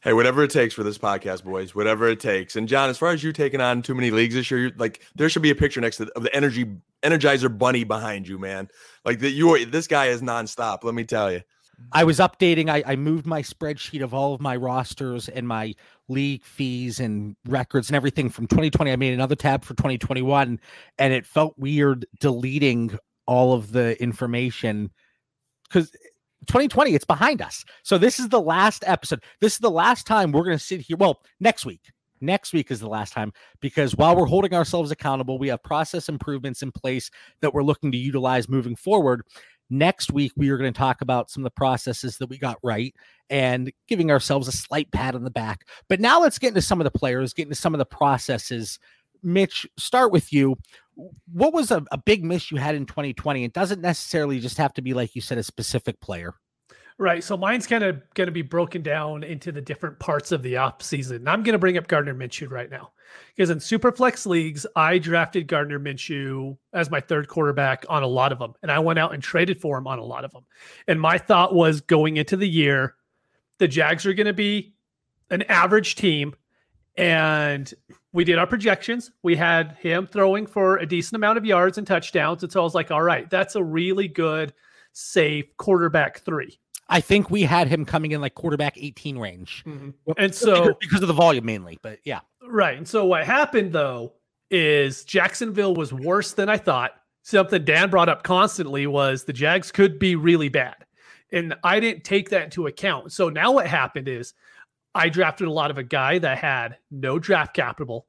Hey, 0.00 0.12
whatever 0.12 0.44
it 0.44 0.50
takes 0.50 0.74
for 0.74 0.84
this 0.84 0.96
podcast, 0.96 1.42
boys. 1.42 1.74
Whatever 1.74 2.08
it 2.08 2.20
takes. 2.20 2.54
And 2.54 2.68
John, 2.68 2.88
as 2.88 2.96
far 2.98 3.10
as 3.10 3.24
you 3.24 3.32
taking 3.32 3.60
on 3.60 3.82
too 3.82 3.94
many 3.94 4.12
leagues 4.12 4.34
this 4.34 4.50
year, 4.50 4.70
like 4.76 5.02
there 5.16 5.28
should 5.28 5.42
be 5.42 5.50
a 5.50 5.56
picture 5.56 5.80
next 5.80 5.96
to 5.96 6.04
the, 6.04 6.12
of 6.12 6.22
the 6.22 6.34
energy 6.34 6.66
Energizer 7.02 7.56
Bunny 7.56 7.84
behind 7.84 8.28
you, 8.28 8.38
man. 8.38 8.68
Like 9.04 9.20
that, 9.20 9.30
you 9.30 9.54
are 9.54 9.64
this 9.64 9.86
guy 9.86 10.06
is 10.06 10.22
nonstop. 10.22 10.84
Let 10.84 10.94
me 10.94 11.04
tell 11.04 11.32
you. 11.32 11.42
I 11.92 12.04
was 12.04 12.18
updating. 12.18 12.68
I, 12.68 12.82
I 12.86 12.96
moved 12.96 13.24
my 13.26 13.42
spreadsheet 13.42 14.02
of 14.02 14.12
all 14.12 14.34
of 14.34 14.40
my 14.40 14.56
rosters 14.56 15.28
and 15.28 15.46
my 15.46 15.74
league 16.08 16.44
fees 16.44 16.98
and 16.98 17.36
records 17.46 17.88
and 17.88 17.96
everything 17.96 18.30
from 18.30 18.48
2020. 18.48 18.90
I 18.90 18.96
made 18.96 19.14
another 19.14 19.36
tab 19.36 19.64
for 19.64 19.74
2021, 19.74 20.58
and 20.98 21.12
it 21.12 21.24
felt 21.24 21.56
weird 21.56 22.06
deleting 22.18 22.98
all 23.26 23.52
of 23.52 23.70
the 23.72 24.00
information 24.02 24.90
because 25.68 25.92
2020 26.46 26.94
it's 26.94 27.04
behind 27.04 27.42
us. 27.42 27.64
So 27.82 27.98
this 27.98 28.18
is 28.18 28.28
the 28.28 28.40
last 28.40 28.84
episode. 28.86 29.22
This 29.40 29.54
is 29.54 29.58
the 29.58 29.70
last 29.70 30.06
time 30.06 30.32
we're 30.32 30.44
going 30.44 30.58
to 30.58 30.64
sit 30.64 30.80
here 30.80 30.96
well 30.96 31.20
next 31.40 31.66
week. 31.66 31.90
Next 32.20 32.52
week 32.52 32.70
is 32.70 32.80
the 32.80 32.88
last 32.88 33.12
time 33.12 33.32
because 33.60 33.94
while 33.94 34.16
we're 34.16 34.26
holding 34.26 34.54
ourselves 34.54 34.90
accountable 34.90 35.38
we 35.38 35.48
have 35.48 35.62
process 35.62 36.08
improvements 36.08 36.62
in 36.62 36.72
place 36.72 37.10
that 37.40 37.54
we're 37.54 37.62
looking 37.62 37.92
to 37.92 37.98
utilize 37.98 38.48
moving 38.48 38.76
forward. 38.76 39.22
Next 39.70 40.10
week 40.12 40.32
we 40.34 40.48
are 40.48 40.56
going 40.56 40.72
to 40.72 40.78
talk 40.78 41.00
about 41.00 41.30
some 41.30 41.42
of 41.42 41.44
the 41.44 41.50
processes 41.50 42.18
that 42.18 42.28
we 42.28 42.38
got 42.38 42.58
right 42.62 42.94
and 43.30 43.70
giving 43.86 44.10
ourselves 44.10 44.48
a 44.48 44.52
slight 44.52 44.90
pat 44.90 45.14
on 45.14 45.22
the 45.22 45.30
back. 45.30 45.66
But 45.88 46.00
now 46.00 46.20
let's 46.20 46.38
get 46.38 46.48
into 46.48 46.62
some 46.62 46.80
of 46.80 46.84
the 46.84 46.98
players 46.98 47.34
get 47.34 47.44
into 47.44 47.54
some 47.54 47.74
of 47.74 47.78
the 47.78 47.84
processes. 47.84 48.78
Mitch 49.22 49.66
start 49.76 50.12
with 50.12 50.32
you 50.32 50.56
what 51.32 51.52
was 51.52 51.70
a, 51.70 51.84
a 51.92 51.98
big 51.98 52.24
miss 52.24 52.50
you 52.50 52.58
had 52.58 52.74
in 52.74 52.86
2020? 52.86 53.44
It 53.44 53.52
doesn't 53.52 53.80
necessarily 53.80 54.40
just 54.40 54.58
have 54.58 54.74
to 54.74 54.82
be 54.82 54.94
like 54.94 55.14
you 55.14 55.20
said, 55.20 55.38
a 55.38 55.42
specific 55.42 56.00
player. 56.00 56.34
Right. 57.00 57.22
So 57.22 57.36
mine's 57.36 57.68
kind 57.68 57.84
of 57.84 58.02
going 58.14 58.26
to 58.26 58.32
be 58.32 58.42
broken 58.42 58.82
down 58.82 59.22
into 59.22 59.52
the 59.52 59.60
different 59.60 60.00
parts 60.00 60.32
of 60.32 60.42
the 60.42 60.56
off 60.56 60.82
season. 60.82 61.28
I'm 61.28 61.44
going 61.44 61.52
to 61.52 61.58
bring 61.58 61.78
up 61.78 61.86
Gardner 61.86 62.14
Minshew 62.14 62.50
right 62.50 62.68
now 62.68 62.90
because 63.36 63.50
in 63.50 63.60
super 63.60 63.92
flex 63.92 64.26
leagues, 64.26 64.66
I 64.74 64.98
drafted 64.98 65.46
Gardner 65.46 65.78
Minshew 65.78 66.58
as 66.72 66.90
my 66.90 67.00
third 67.00 67.28
quarterback 67.28 67.86
on 67.88 68.02
a 68.02 68.08
lot 68.08 68.32
of 68.32 68.40
them. 68.40 68.54
And 68.62 68.72
I 68.72 68.80
went 68.80 68.98
out 68.98 69.14
and 69.14 69.22
traded 69.22 69.60
for 69.60 69.78
him 69.78 69.86
on 69.86 70.00
a 70.00 70.04
lot 70.04 70.24
of 70.24 70.32
them. 70.32 70.44
And 70.88 71.00
my 71.00 71.18
thought 71.18 71.54
was 71.54 71.80
going 71.80 72.16
into 72.16 72.36
the 72.36 72.48
year, 72.48 72.96
the 73.58 73.68
Jags 73.68 74.04
are 74.04 74.14
going 74.14 74.26
to 74.26 74.32
be 74.32 74.74
an 75.30 75.42
average 75.42 75.94
team 75.94 76.34
and 76.98 77.72
we 78.12 78.24
did 78.24 78.38
our 78.38 78.46
projections. 78.46 79.12
We 79.22 79.36
had 79.36 79.76
him 79.80 80.06
throwing 80.06 80.46
for 80.46 80.78
a 80.78 80.86
decent 80.86 81.14
amount 81.14 81.38
of 81.38 81.44
yards 81.44 81.78
and 81.78 81.86
touchdowns. 81.86 82.42
And 82.42 82.50
so 82.50 82.60
I 82.60 82.64
was 82.64 82.74
like, 82.74 82.90
all 82.90 83.02
right, 83.02 83.30
that's 83.30 83.54
a 83.54 83.62
really 83.62 84.08
good 84.08 84.52
safe 84.92 85.44
quarterback 85.56 86.20
three. 86.20 86.58
I 86.88 87.00
think 87.00 87.30
we 87.30 87.42
had 87.42 87.68
him 87.68 87.84
coming 87.84 88.12
in 88.12 88.20
like 88.20 88.34
quarterback 88.34 88.76
18 88.76 89.18
range. 89.18 89.62
Mm-hmm. 89.66 89.90
And 90.16 90.34
so 90.34 90.74
because 90.80 91.02
of 91.02 91.08
the 91.08 91.14
volume 91.14 91.44
mainly, 91.44 91.78
but 91.82 91.98
yeah. 92.04 92.20
Right. 92.42 92.76
And 92.76 92.88
so 92.88 93.04
what 93.04 93.24
happened 93.24 93.72
though 93.72 94.14
is 94.50 95.04
Jacksonville 95.04 95.74
was 95.74 95.92
worse 95.92 96.32
than 96.32 96.48
I 96.48 96.56
thought. 96.56 96.92
Something 97.22 97.64
Dan 97.64 97.90
brought 97.90 98.08
up 98.08 98.22
constantly 98.22 98.86
was 98.86 99.24
the 99.24 99.34
Jags 99.34 99.70
could 99.70 99.98
be 99.98 100.16
really 100.16 100.48
bad. 100.48 100.76
And 101.30 101.54
I 101.62 101.78
didn't 101.78 102.04
take 102.04 102.30
that 102.30 102.44
into 102.44 102.66
account. 102.66 103.12
So 103.12 103.28
now 103.28 103.52
what 103.52 103.66
happened 103.66 104.08
is 104.08 104.32
I 104.98 105.08
drafted 105.08 105.46
a 105.46 105.52
lot 105.52 105.70
of 105.70 105.78
a 105.78 105.84
guy 105.84 106.18
that 106.18 106.38
had 106.38 106.78
no 106.90 107.20
draft 107.20 107.54
capital, 107.54 108.08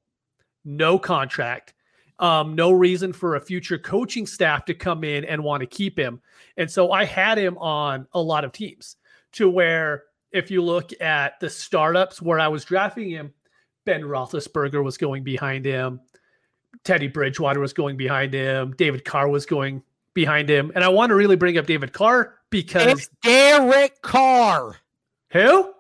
no 0.65 0.97
contract, 0.97 1.75
um, 2.17 2.55
no 2.55 2.71
reason 2.71 3.13
for 3.13 3.35
a 3.35 3.39
future 3.39 3.77
coaching 3.77 4.25
staff 4.25 4.65
to 4.65 4.73
come 4.73 5.03
in 5.03 5.23
and 5.23 5.43
want 5.43 5.61
to 5.61 5.67
keep 5.67 5.99
him. 5.99 6.19
And 6.57 6.69
so 6.69 6.91
I 6.91 7.05
had 7.05 7.37
him 7.37 7.59
on 7.59 8.07
a 8.13 8.19
lot 8.19 8.43
of 8.43 8.53
teams 8.53 8.95
to 9.33 9.47
where 9.47 10.05
if 10.31 10.49
you 10.49 10.63
look 10.63 10.89
at 10.99 11.39
the 11.39 11.49
startups 11.51 12.23
where 12.23 12.39
I 12.39 12.47
was 12.47 12.65
drafting 12.65 13.11
him, 13.11 13.35
Ben 13.85 14.01
Roethlisberger 14.01 14.83
was 14.83 14.97
going 14.97 15.23
behind 15.23 15.65
him. 15.65 16.01
Teddy 16.83 17.07
Bridgewater 17.07 17.59
was 17.59 17.73
going 17.73 17.97
behind 17.97 18.33
him. 18.33 18.73
David 18.77 19.05
Carr 19.05 19.29
was 19.29 19.45
going 19.45 19.83
behind 20.15 20.49
him. 20.49 20.71
And 20.73 20.83
I 20.83 20.89
want 20.89 21.11
to 21.11 21.15
really 21.15 21.35
bring 21.35 21.55
up 21.59 21.67
David 21.67 21.93
Carr 21.93 22.33
because 22.49 22.87
it's 22.87 23.09
Derek 23.21 24.01
Carr. 24.01 24.77
Who? 25.33 25.75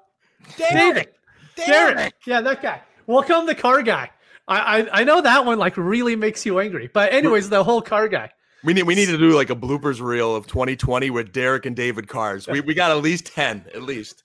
Derek. 0.57 1.15
Derek. 1.55 1.95
Derek. 1.95 2.13
Yeah, 2.25 2.41
that 2.41 2.61
guy. 2.61 2.81
We'll 3.07 3.23
call 3.23 3.41
him 3.41 3.47
the 3.47 3.55
car 3.55 3.81
guy. 3.81 4.11
I, 4.47 4.79
I, 4.79 5.01
I 5.01 5.03
know 5.03 5.21
that 5.21 5.45
one 5.45 5.59
like 5.59 5.77
really 5.77 6.15
makes 6.15 6.45
you 6.45 6.59
angry. 6.59 6.89
But 6.91 7.13
anyways, 7.13 7.49
the 7.49 7.63
whole 7.63 7.81
car 7.81 8.07
guy. 8.07 8.31
We 8.63 8.73
need 8.73 8.83
we 8.83 8.95
need 8.95 9.07
to 9.07 9.17
do 9.17 9.31
like 9.31 9.49
a 9.49 9.55
bloopers 9.55 10.01
reel 10.01 10.35
of 10.35 10.47
2020 10.47 11.09
with 11.11 11.31
Derek 11.31 11.65
and 11.65 11.75
David 11.75 12.07
Cars. 12.07 12.47
We 12.47 12.59
we 12.61 12.73
got 12.73 12.91
at 12.91 13.01
least 13.01 13.27
10, 13.27 13.65
at 13.73 13.83
least. 13.83 14.23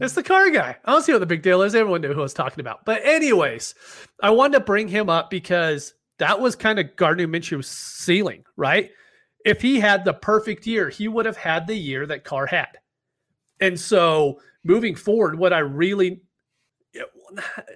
It's 0.00 0.14
the 0.14 0.22
car 0.22 0.50
guy. 0.50 0.76
I 0.84 0.92
don't 0.92 1.02
see 1.02 1.12
what 1.12 1.20
the 1.20 1.26
big 1.26 1.42
deal 1.42 1.62
is. 1.62 1.74
Everyone 1.74 2.00
knew 2.00 2.12
who 2.12 2.20
I 2.20 2.22
was 2.22 2.34
talking 2.34 2.60
about. 2.60 2.84
But 2.84 3.04
anyways, 3.04 3.74
I 4.22 4.30
wanted 4.30 4.58
to 4.58 4.64
bring 4.64 4.88
him 4.88 5.08
up 5.08 5.30
because 5.30 5.94
that 6.18 6.40
was 6.40 6.56
kind 6.56 6.78
of 6.78 6.96
Gardner 6.96 7.28
Minshew's 7.28 7.68
ceiling, 7.68 8.44
right? 8.56 8.90
If 9.44 9.62
he 9.62 9.78
had 9.78 10.04
the 10.04 10.14
perfect 10.14 10.66
year, 10.66 10.88
he 10.88 11.06
would 11.06 11.26
have 11.26 11.36
had 11.36 11.66
the 11.66 11.76
year 11.76 12.06
that 12.06 12.24
Carr 12.24 12.46
had. 12.46 12.78
And 13.60 13.78
so 13.78 14.40
moving 14.64 14.94
forward, 14.94 15.38
what 15.38 15.52
I 15.52 15.60
really 15.60 16.22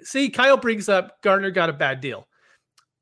see, 0.03 0.31
Kyle 0.31 0.57
brings 0.57 0.89
up 0.89 1.21
Gardner 1.23 1.51
got 1.51 1.71
a 1.71 1.75
bad 1.75 2.01
deal. 2.01 2.27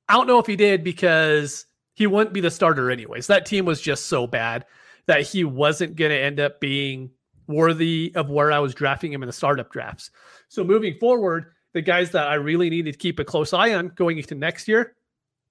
I 0.09 0.15
don't 0.15 0.27
know 0.27 0.39
if 0.39 0.47
he 0.47 0.57
did 0.57 0.83
because 0.83 1.67
he 1.95 2.07
wouldn't 2.07 2.35
be 2.35 2.41
the 2.41 2.51
starter 2.51 2.91
anyways. 2.91 3.27
That 3.29 3.47
team 3.47 3.65
was 3.65 3.81
just 3.81 4.07
so 4.07 4.27
bad 4.27 4.65
that 5.07 5.23
he 5.23 5.45
wasn't 5.45 5.97
going 5.97 6.11
to 6.11 6.19
end 6.19 6.41
up 6.41 6.61
being 6.61 7.11
worthy 7.47 8.13
of 8.15 8.31
where 8.31 8.53
I 8.53 8.59
was 8.59 8.75
drafting 8.75 9.13
him 9.13 9.23
in 9.23 9.27
the 9.27 9.33
startup 9.33 9.71
drafts. 9.73 10.11
So 10.49 10.65
moving 10.65 10.97
forward, 10.99 11.53
the 11.75 11.83
guys 11.83 12.11
that 12.11 12.29
I 12.29 12.35
really 12.35 12.71
need 12.71 12.87
to 12.87 12.93
keep 12.93 13.19
a 13.19 13.25
close 13.25 13.53
eye 13.53 13.75
on 13.75 13.89
going 13.89 14.19
into 14.19 14.35
next 14.35 14.67
year, 14.69 14.95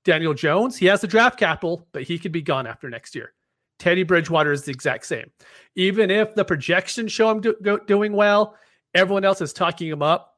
Daniel 0.05 0.33
Jones, 0.33 0.77
he 0.77 0.85
has 0.87 1.01
the 1.01 1.07
draft 1.07 1.37
capital, 1.37 1.87
but 1.91 2.03
he 2.03 2.17
could 2.19 2.31
be 2.31 2.41
gone 2.41 2.67
after 2.67 2.89
next 2.89 3.15
year. 3.15 3.33
Teddy 3.79 4.03
Bridgewater 4.03 4.51
is 4.51 4.63
the 4.63 4.71
exact 4.71 5.05
same. 5.05 5.31
Even 5.75 6.11
if 6.11 6.35
the 6.35 6.45
projections 6.45 7.11
show 7.11 7.31
him 7.31 7.41
do, 7.41 7.55
go, 7.61 7.77
doing 7.77 8.13
well, 8.13 8.55
everyone 8.93 9.25
else 9.25 9.41
is 9.41 9.53
talking 9.53 9.87
him 9.87 10.01
up. 10.01 10.35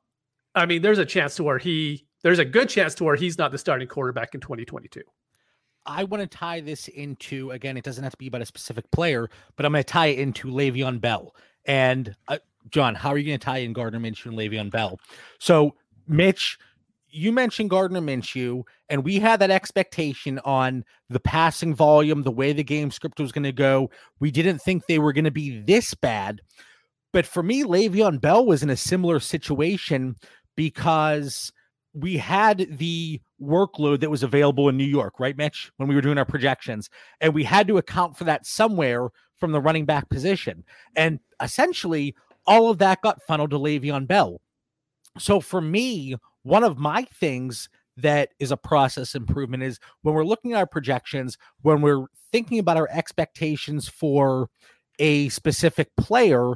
I 0.53 0.65
mean, 0.65 0.81
there's 0.81 1.00
a 1.00 1.05
chance 1.05 1.36
to 1.36 1.43
where 1.43 1.57
he, 1.57 2.05
there's 2.24 2.39
a 2.39 2.45
good 2.45 2.69
chance 2.69 2.95
to 2.95 3.03
where 3.03 3.15
he's 3.15 3.38
not 3.38 3.51
the 3.51 3.57
starting 3.57 3.88
quarterback 3.88 4.36
in 4.36 4.41
2022. 4.41 5.01
I 5.86 6.03
want 6.03 6.21
to 6.21 6.38
tie 6.38 6.62
this 6.62 6.88
into 6.89 7.51
again. 7.51 7.75
It 7.75 7.83
doesn't 7.83 8.03
have 8.03 8.13
to 8.13 8.17
be 8.17 8.27
about 8.27 8.41
a 8.41 8.45
specific 8.45 8.89
player, 8.91 9.29
but 9.55 9.65
I'm 9.65 9.71
going 9.71 9.83
to 9.83 9.91
tie 9.91 10.07
it 10.07 10.19
into 10.19 10.48
Le'Veon 10.50 11.01
Bell. 11.01 11.36
And 11.65 12.15
uh, 12.27 12.38
John, 12.69 12.93
how 12.93 13.10
are 13.10 13.17
you 13.17 13.25
going 13.25 13.39
to 13.39 13.43
tie 13.43 13.60
in 13.60 13.74
Gardner 13.74 14.00
Minshew 14.00 14.27
and 14.27 14.38
Le'Veon 14.38 14.69
Bell? 14.69 15.00
So, 15.39 15.75
Mitch, 16.07 16.60
you 17.12 17.32
mentioned 17.32 17.70
Gardner 17.70 18.01
Minshew, 18.01 18.63
and 18.89 19.03
we 19.03 19.20
had 19.20 19.39
that 19.39 19.51
expectation 19.51 20.39
on 20.39 20.84
the 21.10 21.20
passing 21.20 21.75
volume, 21.75 22.24
the 22.24 22.32
way 22.32 22.53
the 22.53 22.63
game 22.63 22.91
script 22.91 23.20
was 23.20 23.32
going 23.32 23.44
to 23.44 23.51
go. 23.51 23.89
We 24.20 24.32
didn't 24.32 24.60
think 24.60 24.86
they 24.86 25.00
were 25.00 25.13
going 25.13 25.25
to 25.25 25.32
be 25.32 25.60
this 25.62 25.94
bad. 25.94 26.41
But 27.13 27.25
for 27.25 27.44
me, 27.44 27.63
Le'Veon 27.63 28.22
Bell 28.22 28.46
was 28.46 28.63
in 28.63 28.70
a 28.70 28.77
similar 28.77 29.20
situation 29.20 30.15
because 30.56 31.51
we 31.94 32.18
had 32.18 32.68
the 32.77 33.20
workload 33.41 34.00
that 34.00 34.10
was 34.10 34.24
available 34.24 34.70
in 34.70 34.77
New 34.77 34.86
York, 34.86 35.20
right, 35.20 35.36
Mitch, 35.36 35.72
when 35.77 35.89
we 35.89 35.96
were 35.96 36.01
doing 36.01 36.18
our 36.18 36.25
projections. 36.25 36.89
And 37.20 37.34
we 37.34 37.44
had 37.44 37.68
to 37.68 37.77
account 37.77 38.18
for 38.18 38.24
that 38.24 38.46
somewhere 38.46 39.10
from 39.38 39.51
the 39.51 39.60
running 39.60 39.86
back 39.86 40.08
position. 40.10 40.63
And 40.96 41.20
essentially, 41.41 42.15
all 42.48 42.70
of 42.70 42.77
that 42.77 43.01
got 43.01 43.22
funneled 43.24 43.50
to 43.51 43.60
Le'Veon 43.60 44.08
Bell. 44.08 44.39
So 45.18 45.41
for 45.41 45.60
me, 45.60 46.15
one 46.43 46.63
of 46.63 46.77
my 46.77 47.03
things 47.03 47.69
that 47.98 48.29
is 48.39 48.51
a 48.51 48.57
process 48.57 49.15
improvement 49.15 49.63
is 49.63 49.79
when 50.01 50.15
we're 50.15 50.25
looking 50.25 50.53
at 50.53 50.57
our 50.57 50.65
projections, 50.65 51.38
when 51.62 51.81
we're 51.81 52.05
thinking 52.31 52.60
about 52.60 52.77
our 52.77 52.89
expectations 52.91 53.88
for 53.88 54.50
a 55.00 55.29
specific 55.29 55.95
player, 55.98 56.53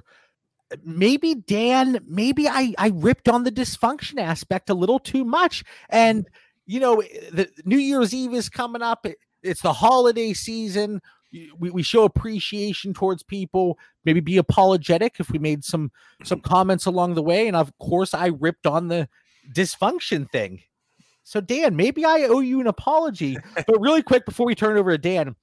maybe 0.83 1.35
Dan, 1.35 1.99
maybe 2.07 2.47
I 2.47 2.73
I 2.77 2.91
ripped 2.95 3.29
on 3.29 3.43
the 3.43 3.51
dysfunction 3.51 4.19
aspect 4.19 4.69
a 4.69 4.73
little 4.73 4.99
too 4.99 5.25
much. 5.25 5.63
And 5.89 6.25
mm-hmm. 6.25 6.33
you 6.65 6.79
know, 6.79 7.01
the 7.31 7.49
New 7.65 7.77
Year's 7.77 8.13
Eve 8.13 8.33
is 8.33 8.49
coming 8.49 8.81
up. 8.81 9.05
It, 9.05 9.17
it's 9.43 9.61
the 9.61 9.73
holiday 9.73 10.33
season. 10.33 11.01
We, 11.57 11.69
we 11.69 11.83
show 11.83 12.05
appreciation 12.05 12.93
towards 12.93 13.21
people. 13.21 13.77
Maybe 14.05 14.21
be 14.21 14.37
apologetic 14.37 15.19
if 15.19 15.29
we 15.29 15.39
made 15.39 15.63
some 15.63 15.91
some 16.23 16.39
comments 16.41 16.85
along 16.85 17.15
the 17.15 17.23
way. 17.23 17.47
And 17.47 17.57
of 17.57 17.77
course, 17.77 18.13
I 18.13 18.27
ripped 18.27 18.65
on 18.65 18.87
the 18.87 19.09
dysfunction 19.53 20.29
thing. 20.31 20.61
So 21.23 21.41
Dan, 21.41 21.75
maybe 21.75 22.05
I 22.05 22.23
owe 22.23 22.39
you 22.39 22.61
an 22.61 22.67
apology. 22.67 23.37
but 23.55 23.79
really 23.79 24.03
quick 24.03 24.25
before 24.25 24.45
we 24.45 24.55
turn 24.55 24.77
over 24.77 24.91
to 24.91 24.97
Dan, 24.97 25.35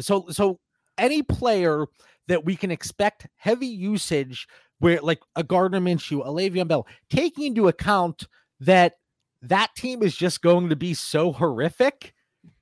so 0.00 0.26
so 0.30 0.60
any 0.98 1.22
player 1.22 1.86
that 2.28 2.44
we 2.44 2.56
can 2.56 2.70
expect 2.70 3.26
heavy 3.36 3.66
usage 3.66 4.46
where 4.78 5.00
like 5.00 5.20
a 5.34 5.42
Gardner 5.42 5.80
Minshew, 5.80 6.20
a 6.24 6.28
Le'Veon 6.28 6.68
Bell, 6.68 6.86
taking 7.08 7.44
into 7.44 7.68
account 7.68 8.26
that 8.60 8.94
that 9.42 9.74
team 9.76 10.02
is 10.02 10.16
just 10.16 10.42
going 10.42 10.68
to 10.68 10.76
be 10.76 10.94
so 10.94 11.32
horrific 11.32 12.14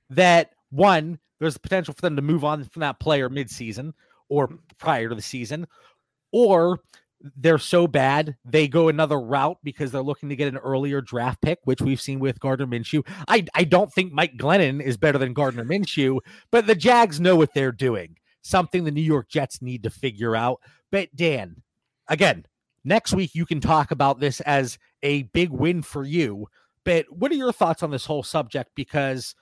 that 0.09 0.51
one, 0.69 1.19
there's 1.39 1.55
the 1.55 1.59
potential 1.59 1.93
for 1.93 2.01
them 2.01 2.15
to 2.15 2.21
move 2.21 2.43
on 2.43 2.63
from 2.63 2.81
that 2.81 2.99
player 2.99 3.29
midseason 3.29 3.93
or 4.29 4.49
prior 4.77 5.09
to 5.09 5.15
the 5.15 5.21
season, 5.21 5.67
or 6.31 6.79
they're 7.35 7.57
so 7.57 7.87
bad 7.87 8.35
they 8.45 8.67
go 8.67 8.87
another 8.87 9.19
route 9.19 9.57
because 9.63 9.91
they're 9.91 10.01
looking 10.01 10.29
to 10.29 10.35
get 10.35 10.47
an 10.47 10.57
earlier 10.57 11.01
draft 11.01 11.41
pick, 11.41 11.59
which 11.63 11.81
we've 11.81 12.01
seen 12.01 12.19
with 12.19 12.39
Gardner 12.39 12.67
Minshew. 12.67 13.05
I, 13.27 13.45
I 13.55 13.63
don't 13.63 13.91
think 13.91 14.13
Mike 14.13 14.37
Glennon 14.37 14.81
is 14.81 14.97
better 14.97 15.17
than 15.17 15.33
Gardner 15.33 15.65
Minshew, 15.65 16.19
but 16.51 16.67
the 16.67 16.75
Jags 16.75 17.19
know 17.19 17.35
what 17.35 17.53
they're 17.53 17.71
doing. 17.71 18.17
Something 18.41 18.83
the 18.83 18.91
New 18.91 19.01
York 19.01 19.29
Jets 19.29 19.61
need 19.61 19.83
to 19.83 19.89
figure 19.89 20.35
out. 20.35 20.61
But 20.91 21.15
Dan, 21.15 21.63
again, 22.07 22.45
next 22.83 23.13
week 23.13 23.33
you 23.33 23.45
can 23.45 23.59
talk 23.59 23.91
about 23.91 24.19
this 24.19 24.39
as 24.41 24.77
a 25.01 25.23
big 25.23 25.49
win 25.49 25.81
for 25.81 26.03
you. 26.03 26.47
But 26.83 27.05
what 27.09 27.31
are 27.31 27.35
your 27.35 27.51
thoughts 27.51 27.81
on 27.81 27.89
this 27.89 28.05
whole 28.05 28.23
subject? 28.23 28.71
Because 28.75 29.33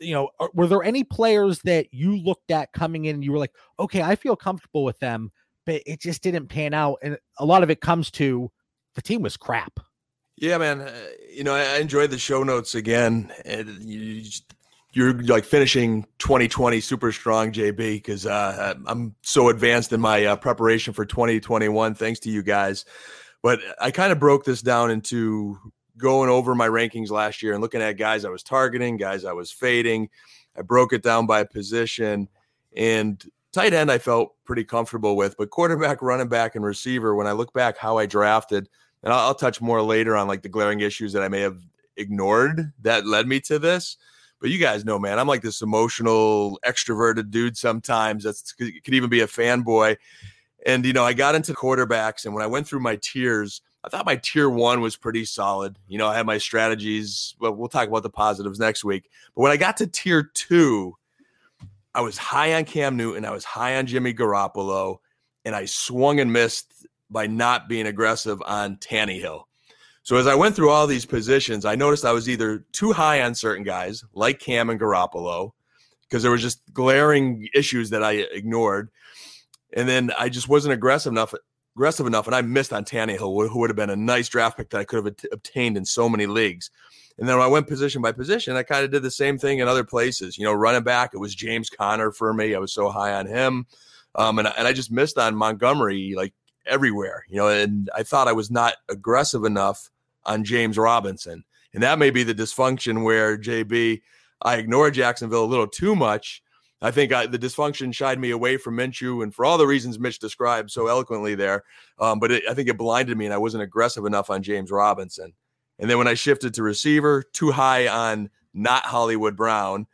you 0.00 0.14
know, 0.14 0.30
were 0.54 0.66
there 0.66 0.82
any 0.82 1.04
players 1.04 1.60
that 1.60 1.86
you 1.92 2.16
looked 2.16 2.50
at 2.50 2.72
coming 2.72 3.06
in 3.06 3.16
and 3.16 3.24
you 3.24 3.32
were 3.32 3.38
like, 3.38 3.54
okay, 3.78 4.02
I 4.02 4.16
feel 4.16 4.36
comfortable 4.36 4.84
with 4.84 4.98
them, 4.98 5.32
but 5.66 5.82
it 5.84 6.00
just 6.00 6.22
didn't 6.22 6.46
pan 6.46 6.72
out. 6.72 6.98
And 7.02 7.18
a 7.38 7.44
lot 7.44 7.62
of 7.62 7.70
it 7.70 7.80
comes 7.80 8.10
to 8.12 8.50
the 8.94 9.02
team 9.02 9.20
was 9.20 9.36
crap. 9.36 9.80
Yeah, 10.36 10.58
man. 10.58 10.82
Uh, 10.82 10.92
you 11.30 11.44
know, 11.44 11.54
I, 11.54 11.62
I 11.62 11.78
enjoyed 11.78 12.10
the 12.10 12.18
show 12.18 12.42
notes 12.42 12.74
again. 12.74 13.32
And 13.44 13.68
you 13.82 14.22
just, 14.22 14.54
you're 14.92 15.12
like 15.12 15.44
finishing 15.44 16.06
2020 16.18 16.80
super 16.80 17.12
strong, 17.12 17.52
JB, 17.52 17.76
because 17.76 18.24
uh, 18.26 18.74
I'm 18.86 19.14
so 19.22 19.48
advanced 19.48 19.92
in 19.92 20.00
my 20.00 20.24
uh, 20.24 20.36
preparation 20.36 20.94
for 20.94 21.04
2021. 21.04 21.94
Thanks 21.94 22.20
to 22.20 22.30
you 22.30 22.42
guys. 22.42 22.84
But 23.42 23.60
I 23.80 23.90
kind 23.90 24.12
of 24.12 24.18
broke 24.18 24.44
this 24.44 24.62
down 24.62 24.90
into 24.90 25.58
going 25.98 26.28
over 26.28 26.54
my 26.54 26.68
rankings 26.68 27.10
last 27.10 27.42
year 27.42 27.52
and 27.52 27.62
looking 27.62 27.80
at 27.80 27.92
guys 27.92 28.24
I 28.24 28.30
was 28.30 28.42
targeting, 28.42 28.96
guys 28.96 29.24
I 29.24 29.32
was 29.32 29.50
fading. 29.50 30.08
I 30.56 30.62
broke 30.62 30.92
it 30.92 31.02
down 31.02 31.26
by 31.26 31.44
position. 31.44 32.28
And 32.76 33.22
tight 33.56 33.72
end, 33.72 33.90
I 33.90 33.98
felt 33.98 34.34
pretty 34.44 34.64
comfortable 34.64 35.16
with. 35.16 35.36
But 35.36 35.50
quarterback, 35.50 36.02
running 36.02 36.28
back, 36.28 36.54
and 36.54 36.64
receiver, 36.64 37.14
when 37.14 37.26
I 37.26 37.32
look 37.32 37.52
back 37.52 37.78
how 37.78 37.98
I 37.98 38.06
drafted, 38.06 38.68
and 39.02 39.12
I'll, 39.12 39.28
I'll 39.28 39.34
touch 39.34 39.60
more 39.60 39.82
later 39.82 40.14
on 40.14 40.28
like 40.28 40.42
the 40.42 40.48
glaring 40.48 40.80
issues 40.80 41.12
that 41.14 41.22
I 41.22 41.28
may 41.28 41.40
have 41.40 41.58
ignored 41.96 42.72
that 42.82 43.06
led 43.06 43.26
me 43.26 43.40
to 43.40 43.58
this. 43.58 43.96
But 44.40 44.50
you 44.50 44.58
guys 44.58 44.84
know, 44.84 44.98
man, 44.98 45.18
I'm 45.18 45.26
like 45.26 45.40
this 45.40 45.62
emotional, 45.62 46.60
extroverted 46.66 47.30
dude 47.30 47.56
sometimes. 47.56 48.24
That's 48.24 48.52
could 48.52 48.94
even 48.94 49.08
be 49.08 49.20
a 49.20 49.26
fanboy. 49.26 49.96
And 50.66 50.84
you 50.84 50.92
know, 50.92 51.04
I 51.04 51.14
got 51.14 51.34
into 51.34 51.54
quarterbacks, 51.54 52.26
and 52.26 52.34
when 52.34 52.44
I 52.44 52.46
went 52.46 52.68
through 52.68 52.80
my 52.80 52.98
tiers, 53.00 53.62
I 53.84 53.88
thought 53.88 54.04
my 54.04 54.16
tier 54.16 54.50
one 54.50 54.82
was 54.82 54.96
pretty 54.96 55.24
solid. 55.24 55.78
You 55.88 55.96
know, 55.96 56.08
I 56.08 56.16
had 56.16 56.26
my 56.26 56.38
strategies. 56.38 57.34
Well, 57.40 57.54
we'll 57.54 57.68
talk 57.68 57.88
about 57.88 58.02
the 58.02 58.10
positives 58.10 58.58
next 58.58 58.84
week. 58.84 59.08
But 59.34 59.42
when 59.42 59.52
I 59.52 59.56
got 59.56 59.78
to 59.78 59.86
tier 59.86 60.24
two, 60.34 60.96
I 61.96 62.02
was 62.02 62.18
high 62.18 62.52
on 62.52 62.66
Cam 62.66 62.94
Newton, 62.98 63.24
I 63.24 63.30
was 63.30 63.44
high 63.44 63.76
on 63.76 63.86
Jimmy 63.86 64.12
Garoppolo, 64.12 64.98
and 65.46 65.56
I 65.56 65.64
swung 65.64 66.20
and 66.20 66.30
missed 66.30 66.86
by 67.08 67.26
not 67.26 67.70
being 67.70 67.86
aggressive 67.86 68.42
on 68.44 68.76
Tannehill. 68.76 69.44
So 70.02 70.16
as 70.16 70.26
I 70.26 70.34
went 70.34 70.54
through 70.54 70.68
all 70.68 70.86
these 70.86 71.06
positions, 71.06 71.64
I 71.64 71.74
noticed 71.74 72.04
I 72.04 72.12
was 72.12 72.28
either 72.28 72.66
too 72.72 72.92
high 72.92 73.22
on 73.22 73.34
certain 73.34 73.64
guys, 73.64 74.04
like 74.12 74.40
Cam 74.40 74.68
and 74.68 74.78
Garoppolo, 74.78 75.52
because 76.02 76.22
there 76.22 76.30
was 76.30 76.42
just 76.42 76.60
glaring 76.74 77.48
issues 77.54 77.88
that 77.90 78.04
I 78.04 78.12
ignored, 78.12 78.90
and 79.72 79.88
then 79.88 80.12
I 80.18 80.28
just 80.28 80.50
wasn't 80.50 80.74
aggressive 80.74 81.12
enough. 81.12 81.32
Aggressive 81.76 82.06
enough, 82.06 82.26
and 82.26 82.36
I 82.36 82.42
missed 82.42 82.74
on 82.74 82.84
Tannehill, 82.84 83.48
who 83.48 83.58
would 83.58 83.70
have 83.70 83.76
been 83.76 83.90
a 83.90 83.96
nice 83.96 84.28
draft 84.28 84.58
pick 84.58 84.68
that 84.70 84.78
I 84.78 84.84
could 84.84 85.02
have 85.02 85.14
obtained 85.32 85.78
in 85.78 85.86
so 85.86 86.10
many 86.10 86.26
leagues. 86.26 86.70
And 87.18 87.28
then 87.28 87.36
when 87.36 87.46
I 87.46 87.50
went 87.50 87.66
position 87.66 88.02
by 88.02 88.12
position, 88.12 88.56
I 88.56 88.62
kind 88.62 88.84
of 88.84 88.90
did 88.90 89.02
the 89.02 89.10
same 89.10 89.38
thing 89.38 89.58
in 89.58 89.68
other 89.68 89.84
places. 89.84 90.36
You 90.36 90.44
know, 90.44 90.52
running 90.52 90.82
back, 90.82 91.10
it 91.14 91.18
was 91.18 91.34
James 91.34 91.70
Conner 91.70 92.10
for 92.10 92.34
me. 92.34 92.54
I 92.54 92.58
was 92.58 92.72
so 92.72 92.90
high 92.90 93.14
on 93.14 93.26
him. 93.26 93.66
Um, 94.14 94.38
and, 94.38 94.48
and 94.56 94.66
I 94.66 94.72
just 94.72 94.90
missed 94.90 95.18
on 95.18 95.34
Montgomery 95.34 96.14
like 96.16 96.34
everywhere, 96.66 97.24
you 97.28 97.36
know, 97.36 97.48
and 97.48 97.90
I 97.94 98.02
thought 98.02 98.28
I 98.28 98.32
was 98.32 98.50
not 98.50 98.74
aggressive 98.88 99.44
enough 99.44 99.90
on 100.24 100.44
James 100.44 100.76
Robinson. 100.76 101.44
And 101.72 101.82
that 101.82 101.98
may 101.98 102.10
be 102.10 102.22
the 102.22 102.34
dysfunction 102.34 103.04
where 103.04 103.38
JB, 103.38 104.02
I 104.42 104.56
ignored 104.56 104.94
Jacksonville 104.94 105.44
a 105.44 105.46
little 105.46 105.66
too 105.66 105.94
much. 105.94 106.42
I 106.82 106.90
think 106.90 107.12
I, 107.12 107.26
the 107.26 107.38
dysfunction 107.38 107.94
shied 107.94 108.18
me 108.18 108.30
away 108.30 108.58
from 108.58 108.76
Minshew, 108.76 109.22
and 109.22 109.34
for 109.34 109.44
all 109.44 109.56
the 109.56 109.66
reasons 109.66 109.98
Mitch 109.98 110.18
described 110.18 110.70
so 110.70 110.88
eloquently 110.88 111.34
there. 111.34 111.64
Um, 111.98 112.18
but 112.18 112.30
it, 112.30 112.42
I 112.48 112.54
think 112.54 112.68
it 112.68 112.76
blinded 112.76 113.16
me, 113.16 113.24
and 113.24 113.34
I 113.34 113.38
wasn't 113.38 113.62
aggressive 113.62 114.04
enough 114.04 114.28
on 114.28 114.42
James 114.42 114.70
Robinson. 114.70 115.32
And 115.78 115.90
then 115.90 115.98
when 115.98 116.08
I 116.08 116.14
shifted 116.14 116.54
to 116.54 116.62
receiver, 116.62 117.22
too 117.32 117.50
high 117.50 117.88
on 117.88 118.30
not 118.54 118.86
Hollywood 118.86 119.36
Brown. 119.36 119.86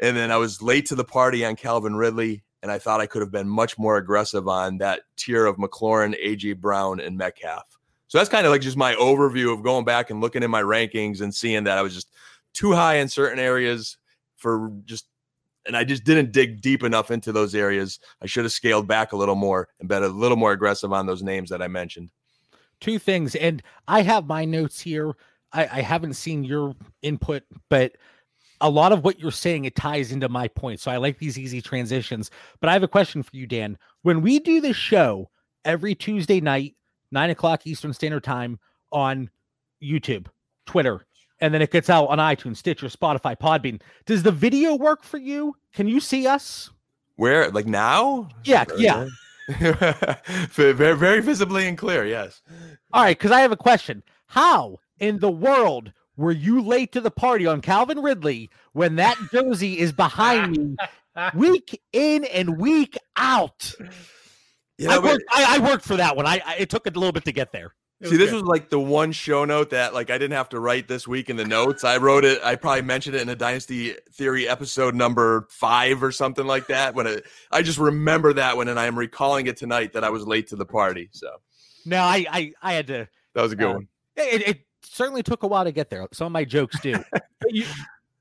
And 0.00 0.16
then 0.16 0.30
I 0.30 0.36
was 0.36 0.62
late 0.62 0.86
to 0.86 0.94
the 0.94 1.04
party 1.04 1.44
on 1.44 1.56
Calvin 1.56 1.96
Ridley. 1.96 2.44
And 2.62 2.70
I 2.70 2.78
thought 2.78 3.00
I 3.00 3.06
could 3.06 3.22
have 3.22 3.30
been 3.30 3.48
much 3.48 3.78
more 3.78 3.96
aggressive 3.96 4.48
on 4.48 4.78
that 4.78 5.02
tier 5.16 5.46
of 5.46 5.56
McLaurin, 5.56 6.16
AJ 6.24 6.60
Brown, 6.60 7.00
and 7.00 7.16
Metcalf. 7.16 7.78
So 8.08 8.18
that's 8.18 8.30
kind 8.30 8.46
of 8.46 8.52
like 8.52 8.60
just 8.60 8.76
my 8.76 8.94
overview 8.94 9.52
of 9.52 9.62
going 9.62 9.84
back 9.84 10.10
and 10.10 10.20
looking 10.20 10.42
in 10.42 10.50
my 10.50 10.62
rankings 10.62 11.20
and 11.20 11.34
seeing 11.34 11.64
that 11.64 11.78
I 11.78 11.82
was 11.82 11.94
just 11.94 12.10
too 12.52 12.72
high 12.72 12.96
in 12.96 13.08
certain 13.08 13.38
areas 13.38 13.98
for 14.36 14.72
just, 14.84 15.06
and 15.66 15.76
I 15.76 15.84
just 15.84 16.04
didn't 16.04 16.32
dig 16.32 16.60
deep 16.60 16.84
enough 16.84 17.10
into 17.10 17.32
those 17.32 17.54
areas. 17.54 17.98
I 18.22 18.26
should 18.26 18.44
have 18.44 18.52
scaled 18.52 18.86
back 18.86 19.12
a 19.12 19.16
little 19.16 19.34
more 19.34 19.68
and 19.80 19.88
been 19.88 20.04
a 20.04 20.08
little 20.08 20.36
more 20.36 20.52
aggressive 20.52 20.92
on 20.92 21.06
those 21.06 21.22
names 21.22 21.50
that 21.50 21.62
I 21.62 21.68
mentioned 21.68 22.10
two 22.80 22.98
things, 22.98 23.34
and 23.34 23.62
I 23.88 24.02
have 24.02 24.26
my 24.26 24.44
notes 24.44 24.80
here. 24.80 25.14
I, 25.52 25.62
I 25.62 25.80
haven't 25.80 26.14
seen 26.14 26.44
your 26.44 26.74
input, 27.02 27.42
but 27.68 27.96
a 28.60 28.70
lot 28.70 28.92
of 28.92 29.04
what 29.04 29.20
you're 29.20 29.30
saying 29.30 29.64
it 29.64 29.76
ties 29.76 30.12
into 30.12 30.28
my 30.28 30.48
point. 30.48 30.80
So 30.80 30.90
I 30.90 30.96
like 30.96 31.18
these 31.18 31.38
easy 31.38 31.60
transitions. 31.60 32.30
But 32.60 32.70
I 32.70 32.72
have 32.72 32.82
a 32.82 32.88
question 32.88 33.22
for 33.22 33.36
you, 33.36 33.46
Dan. 33.46 33.78
When 34.02 34.22
we 34.22 34.38
do 34.38 34.60
this 34.60 34.76
show 34.76 35.30
every 35.64 35.94
Tuesday 35.94 36.40
night, 36.40 36.74
nine 37.10 37.30
o'clock 37.30 37.66
Eastern 37.66 37.92
Standard 37.92 38.24
Time 38.24 38.58
on 38.92 39.30
YouTube, 39.82 40.26
Twitter, 40.64 41.06
and 41.40 41.52
then 41.52 41.60
it 41.60 41.70
gets 41.70 41.90
out 41.90 42.06
on 42.06 42.18
iTunes, 42.18 42.56
Stitcher, 42.56 42.88
Spotify, 42.88 43.36
Podbean. 43.36 43.80
Does 44.06 44.22
the 44.22 44.32
video 44.32 44.74
work 44.74 45.02
for 45.02 45.18
you? 45.18 45.54
Can 45.74 45.86
you 45.86 46.00
see 46.00 46.26
us? 46.26 46.70
Where, 47.16 47.50
like 47.50 47.66
now? 47.66 48.28
Yeah, 48.44 48.64
yeah. 48.78 49.06
very, 50.50 50.96
very 50.96 51.20
visibly 51.20 51.68
and 51.68 51.78
clear. 51.78 52.04
Yes. 52.04 52.42
All 52.92 53.02
right, 53.02 53.16
because 53.16 53.30
I 53.30 53.40
have 53.40 53.52
a 53.52 53.56
question. 53.56 54.02
How 54.26 54.80
in 54.98 55.20
the 55.20 55.30
world 55.30 55.92
were 56.16 56.32
you 56.32 56.60
late 56.60 56.92
to 56.92 57.00
the 57.00 57.10
party 57.10 57.46
on 57.46 57.60
Calvin 57.60 58.00
Ridley 58.00 58.50
when 58.72 58.96
that 58.96 59.16
jersey 59.32 59.78
is 59.78 59.92
behind 59.92 60.56
me 60.56 60.76
week 61.34 61.80
in 61.92 62.24
and 62.24 62.58
week 62.58 62.98
out? 63.16 63.72
You 64.78 64.88
know, 64.88 64.94
I, 64.94 64.98
worked, 64.98 65.24
I, 65.32 65.56
I, 65.56 65.70
worked, 65.70 65.84
for 65.84 65.96
that 65.96 66.16
one. 66.16 66.26
I, 66.26 66.42
I, 66.44 66.56
it 66.56 66.68
took 66.68 66.86
a 66.86 66.90
little 66.90 67.12
bit 67.12 67.24
to 67.24 67.32
get 67.32 67.52
there. 67.52 67.74
See, 68.04 68.18
this 68.18 68.30
was 68.30 68.42
like 68.42 68.68
the 68.68 68.78
one 68.78 69.10
show 69.10 69.46
note 69.46 69.70
that 69.70 69.94
like 69.94 70.10
I 70.10 70.18
didn't 70.18 70.36
have 70.36 70.50
to 70.50 70.60
write 70.60 70.86
this 70.86 71.08
week 71.08 71.30
in 71.30 71.36
the 71.36 71.46
notes. 71.46 71.82
I 71.82 71.96
wrote 71.96 72.26
it. 72.26 72.42
I 72.44 72.54
probably 72.54 72.82
mentioned 72.82 73.16
it 73.16 73.22
in 73.22 73.30
a 73.30 73.34
Dynasty 73.34 73.94
Theory 74.12 74.46
episode 74.46 74.94
number 74.94 75.48
five 75.50 76.02
or 76.02 76.12
something 76.12 76.46
like 76.46 76.66
that. 76.66 76.94
When 76.94 77.06
it, 77.06 77.24
I 77.50 77.62
just 77.62 77.78
remember 77.78 78.34
that 78.34 78.54
one, 78.54 78.68
and 78.68 78.78
I 78.78 78.84
am 78.84 78.98
recalling 78.98 79.46
it 79.46 79.56
tonight 79.56 79.94
that 79.94 80.04
I 80.04 80.10
was 80.10 80.26
late 80.26 80.48
to 80.48 80.56
the 80.56 80.66
party. 80.66 81.08
So 81.12 81.28
no, 81.86 82.02
I 82.02 82.26
I, 82.30 82.52
I 82.60 82.72
had 82.74 82.86
to. 82.88 83.08
That 83.34 83.42
was 83.42 83.52
a 83.52 83.56
good 83.56 83.70
uh, 83.70 83.74
one. 83.74 83.88
It, 84.16 84.48
it, 84.48 84.60
certainly 84.82 85.22
took 85.22 85.42
a 85.42 85.46
while 85.46 85.64
to 85.64 85.72
get 85.72 85.90
there. 85.90 86.06
Some 86.12 86.26
of 86.26 86.32
my 86.32 86.44
jokes 86.44 86.78
do. 86.80 87.02
you, 87.48 87.64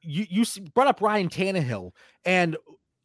you 0.01 0.25
you 0.29 0.45
brought 0.73 0.87
up 0.87 1.01
Ryan 1.01 1.29
Tannehill, 1.29 1.91
and 2.23 2.55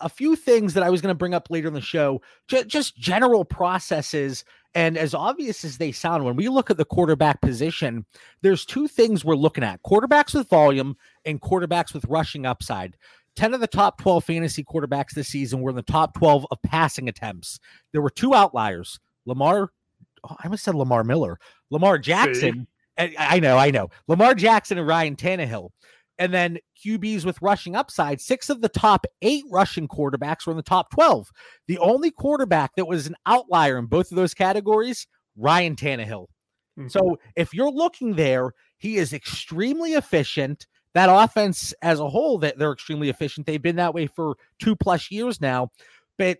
a 0.00 0.08
few 0.08 0.36
things 0.36 0.74
that 0.74 0.82
I 0.82 0.90
was 0.90 1.00
going 1.00 1.12
to 1.12 1.18
bring 1.18 1.34
up 1.34 1.50
later 1.50 1.68
in 1.68 1.74
the 1.74 1.80
show, 1.80 2.20
just 2.48 2.96
general 2.96 3.44
processes. 3.44 4.44
And 4.74 4.96
as 4.96 5.14
obvious 5.14 5.64
as 5.64 5.78
they 5.78 5.92
sound, 5.92 6.24
when 6.24 6.36
we 6.36 6.48
look 6.48 6.70
at 6.70 6.76
the 6.76 6.84
quarterback 6.84 7.40
position, 7.40 8.04
there's 8.42 8.64
two 8.64 8.88
things 8.88 9.24
we're 9.24 9.34
looking 9.34 9.64
at 9.64 9.82
quarterbacks 9.82 10.34
with 10.34 10.48
volume 10.48 10.96
and 11.24 11.40
quarterbacks 11.40 11.92
with 11.92 12.04
rushing 12.06 12.46
upside. 12.46 12.96
10 13.36 13.54
of 13.54 13.60
the 13.60 13.66
top 13.66 14.00
12 14.00 14.24
fantasy 14.24 14.64
quarterbacks 14.64 15.12
this 15.12 15.28
season 15.28 15.60
were 15.60 15.70
in 15.70 15.76
the 15.76 15.82
top 15.82 16.14
12 16.14 16.46
of 16.50 16.62
passing 16.62 17.08
attempts. 17.08 17.60
There 17.92 18.02
were 18.02 18.10
two 18.10 18.34
outliers 18.34 18.98
Lamar, 19.26 19.70
oh, 20.24 20.36
I 20.38 20.44
almost 20.44 20.64
said 20.64 20.74
Lamar 20.74 21.04
Miller, 21.04 21.38
Lamar 21.70 21.98
Jackson. 21.98 22.66
I 22.98 23.40
know, 23.40 23.56
I 23.56 23.70
know. 23.70 23.88
Lamar 24.08 24.34
Jackson 24.34 24.76
and 24.76 24.86
Ryan 24.86 25.16
Tannehill. 25.16 25.70
And 26.20 26.34
then 26.34 26.58
QBs 26.84 27.24
with 27.24 27.40
rushing 27.40 27.74
upside, 27.74 28.20
six 28.20 28.50
of 28.50 28.60
the 28.60 28.68
top 28.68 29.06
eight 29.22 29.42
rushing 29.50 29.88
quarterbacks 29.88 30.46
were 30.46 30.52
in 30.52 30.58
the 30.58 30.62
top 30.62 30.90
12. 30.90 31.30
The 31.66 31.78
only 31.78 32.10
quarterback 32.10 32.76
that 32.76 32.86
was 32.86 33.06
an 33.06 33.16
outlier 33.24 33.78
in 33.78 33.86
both 33.86 34.12
of 34.12 34.16
those 34.16 34.34
categories, 34.34 35.06
Ryan 35.34 35.76
Tannehill. 35.76 36.26
Mm-hmm. 36.78 36.88
So 36.88 37.18
if 37.36 37.54
you're 37.54 37.72
looking 37.72 38.16
there, 38.16 38.52
he 38.76 38.98
is 38.98 39.14
extremely 39.14 39.94
efficient. 39.94 40.66
That 40.92 41.08
offense 41.10 41.72
as 41.80 42.00
a 42.00 42.08
whole, 42.08 42.36
that 42.38 42.58
they're 42.58 42.72
extremely 42.72 43.08
efficient. 43.08 43.46
They've 43.46 43.62
been 43.62 43.76
that 43.76 43.94
way 43.94 44.06
for 44.06 44.36
two 44.60 44.76
plus 44.76 45.10
years 45.10 45.40
now. 45.40 45.70
But 46.18 46.36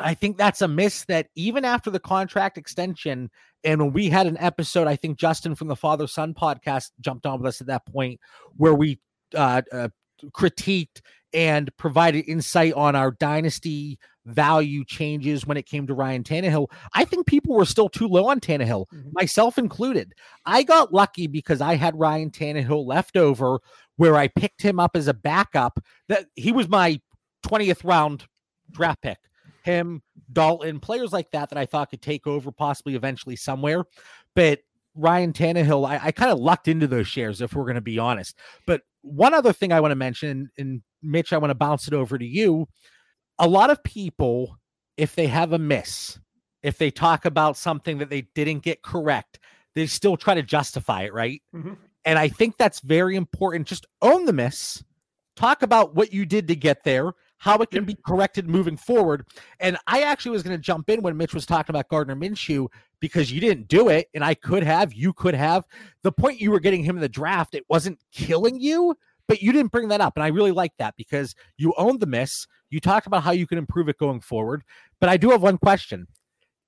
I 0.00 0.14
think 0.14 0.36
that's 0.36 0.62
a 0.62 0.68
miss 0.68 1.04
that 1.04 1.28
even 1.36 1.64
after 1.64 1.90
the 1.90 2.00
contract 2.00 2.58
extension, 2.58 3.30
and 3.66 3.80
when 3.82 3.92
we 3.92 4.08
had 4.08 4.26
an 4.28 4.38
episode, 4.38 4.86
I 4.86 4.94
think 4.94 5.18
Justin 5.18 5.56
from 5.56 5.66
the 5.66 5.76
Father 5.76 6.06
Son 6.06 6.32
podcast 6.32 6.92
jumped 7.00 7.26
on 7.26 7.40
with 7.40 7.48
us 7.48 7.60
at 7.60 7.66
that 7.66 7.84
point 7.84 8.20
where 8.56 8.74
we 8.74 9.00
uh, 9.34 9.62
uh, 9.72 9.88
critiqued 10.26 11.00
and 11.34 11.76
provided 11.76 12.24
insight 12.28 12.72
on 12.74 12.94
our 12.94 13.10
dynasty 13.10 13.98
value 14.24 14.84
changes 14.84 15.46
when 15.46 15.56
it 15.56 15.66
came 15.66 15.84
to 15.88 15.94
Ryan 15.94 16.22
Tannehill. 16.22 16.68
I 16.94 17.04
think 17.04 17.26
people 17.26 17.56
were 17.56 17.64
still 17.64 17.88
too 17.88 18.06
low 18.06 18.28
on 18.28 18.38
Tannehill, 18.38 18.86
mm-hmm. 18.86 19.10
myself 19.12 19.58
included. 19.58 20.12
I 20.46 20.62
got 20.62 20.94
lucky 20.94 21.26
because 21.26 21.60
I 21.60 21.74
had 21.74 21.98
Ryan 21.98 22.30
Tannehill 22.30 22.86
left 22.86 23.16
over 23.16 23.58
where 23.96 24.14
I 24.14 24.28
picked 24.28 24.62
him 24.62 24.78
up 24.78 24.94
as 24.94 25.08
a 25.08 25.14
backup. 25.14 25.80
That 26.08 26.26
he 26.36 26.52
was 26.52 26.68
my 26.68 27.00
20th 27.44 27.82
round 27.82 28.26
draft 28.70 29.02
pick 29.02 29.18
him, 29.66 30.02
Dalton, 30.32 30.80
players 30.80 31.12
like 31.12 31.30
that 31.32 31.50
that 31.50 31.58
I 31.58 31.66
thought 31.66 31.90
could 31.90 32.00
take 32.00 32.26
over 32.26 32.50
possibly 32.50 32.94
eventually 32.94 33.36
somewhere. 33.36 33.84
But 34.34 34.60
Ryan 34.94 35.34
Tannehill, 35.34 35.86
I, 35.86 36.00
I 36.02 36.12
kind 36.12 36.32
of 36.32 36.38
lucked 36.38 36.68
into 36.68 36.86
those 36.86 37.06
shares 37.06 37.42
if 37.42 37.52
we're 37.52 37.64
going 37.64 37.74
to 37.74 37.82
be 37.82 37.98
honest. 37.98 38.38
But 38.66 38.82
one 39.02 39.34
other 39.34 39.52
thing 39.52 39.72
I 39.72 39.80
want 39.80 39.92
to 39.92 39.96
mention, 39.96 40.50
and 40.56 40.80
Mitch, 41.02 41.32
I 41.34 41.38
want 41.38 41.50
to 41.50 41.54
bounce 41.54 41.86
it 41.86 41.94
over 41.94 42.16
to 42.16 42.24
you. 42.24 42.66
A 43.38 43.46
lot 43.46 43.68
of 43.70 43.84
people, 43.84 44.56
if 44.96 45.14
they 45.14 45.26
have 45.26 45.52
a 45.52 45.58
miss, 45.58 46.18
if 46.62 46.78
they 46.78 46.90
talk 46.90 47.26
about 47.26 47.56
something 47.56 47.98
that 47.98 48.08
they 48.08 48.22
didn't 48.34 48.60
get 48.60 48.82
correct, 48.82 49.38
they 49.74 49.86
still 49.86 50.16
try 50.16 50.34
to 50.34 50.42
justify 50.42 51.02
it, 51.02 51.12
right? 51.12 51.42
Mm-hmm. 51.54 51.74
And 52.06 52.18
I 52.18 52.28
think 52.28 52.56
that's 52.56 52.80
very 52.80 53.16
important. 53.16 53.66
Just 53.66 53.86
own 54.00 54.24
the 54.24 54.32
miss, 54.32 54.82
talk 55.34 55.62
about 55.62 55.94
what 55.94 56.12
you 56.12 56.24
did 56.24 56.48
to 56.48 56.56
get 56.56 56.84
there, 56.84 57.12
how 57.38 57.58
it 57.58 57.70
can 57.70 57.84
be 57.84 57.96
corrected 58.06 58.48
moving 58.48 58.76
forward. 58.76 59.26
And 59.60 59.76
I 59.86 60.02
actually 60.02 60.32
was 60.32 60.42
going 60.42 60.56
to 60.56 60.62
jump 60.62 60.88
in 60.88 61.02
when 61.02 61.16
Mitch 61.16 61.34
was 61.34 61.46
talking 61.46 61.74
about 61.74 61.88
Gardner 61.88 62.16
Minshew 62.16 62.68
because 63.00 63.30
you 63.30 63.40
didn't 63.40 63.68
do 63.68 63.88
it, 63.88 64.08
and 64.14 64.24
I 64.24 64.34
could 64.34 64.62
have, 64.62 64.94
you 64.94 65.12
could 65.12 65.34
have. 65.34 65.64
The 66.02 66.12
point 66.12 66.40
you 66.40 66.50
were 66.50 66.60
getting 66.60 66.82
him 66.82 66.96
in 66.96 67.02
the 67.02 67.08
draft, 67.08 67.54
it 67.54 67.64
wasn't 67.68 68.00
killing 68.12 68.58
you, 68.58 68.96
but 69.28 69.42
you 69.42 69.52
didn't 69.52 69.72
bring 69.72 69.88
that 69.88 70.00
up. 70.00 70.14
And 70.16 70.24
I 70.24 70.28
really 70.28 70.52
like 70.52 70.72
that 70.78 70.94
because 70.96 71.34
you 71.58 71.74
owned 71.76 72.00
the 72.00 72.06
miss. 72.06 72.46
You 72.70 72.80
talked 72.80 73.06
about 73.06 73.22
how 73.22 73.32
you 73.32 73.46
can 73.46 73.58
improve 73.58 73.88
it 73.88 73.98
going 73.98 74.20
forward. 74.20 74.62
But 75.00 75.08
I 75.08 75.16
do 75.16 75.30
have 75.30 75.42
one 75.42 75.58
question 75.58 76.06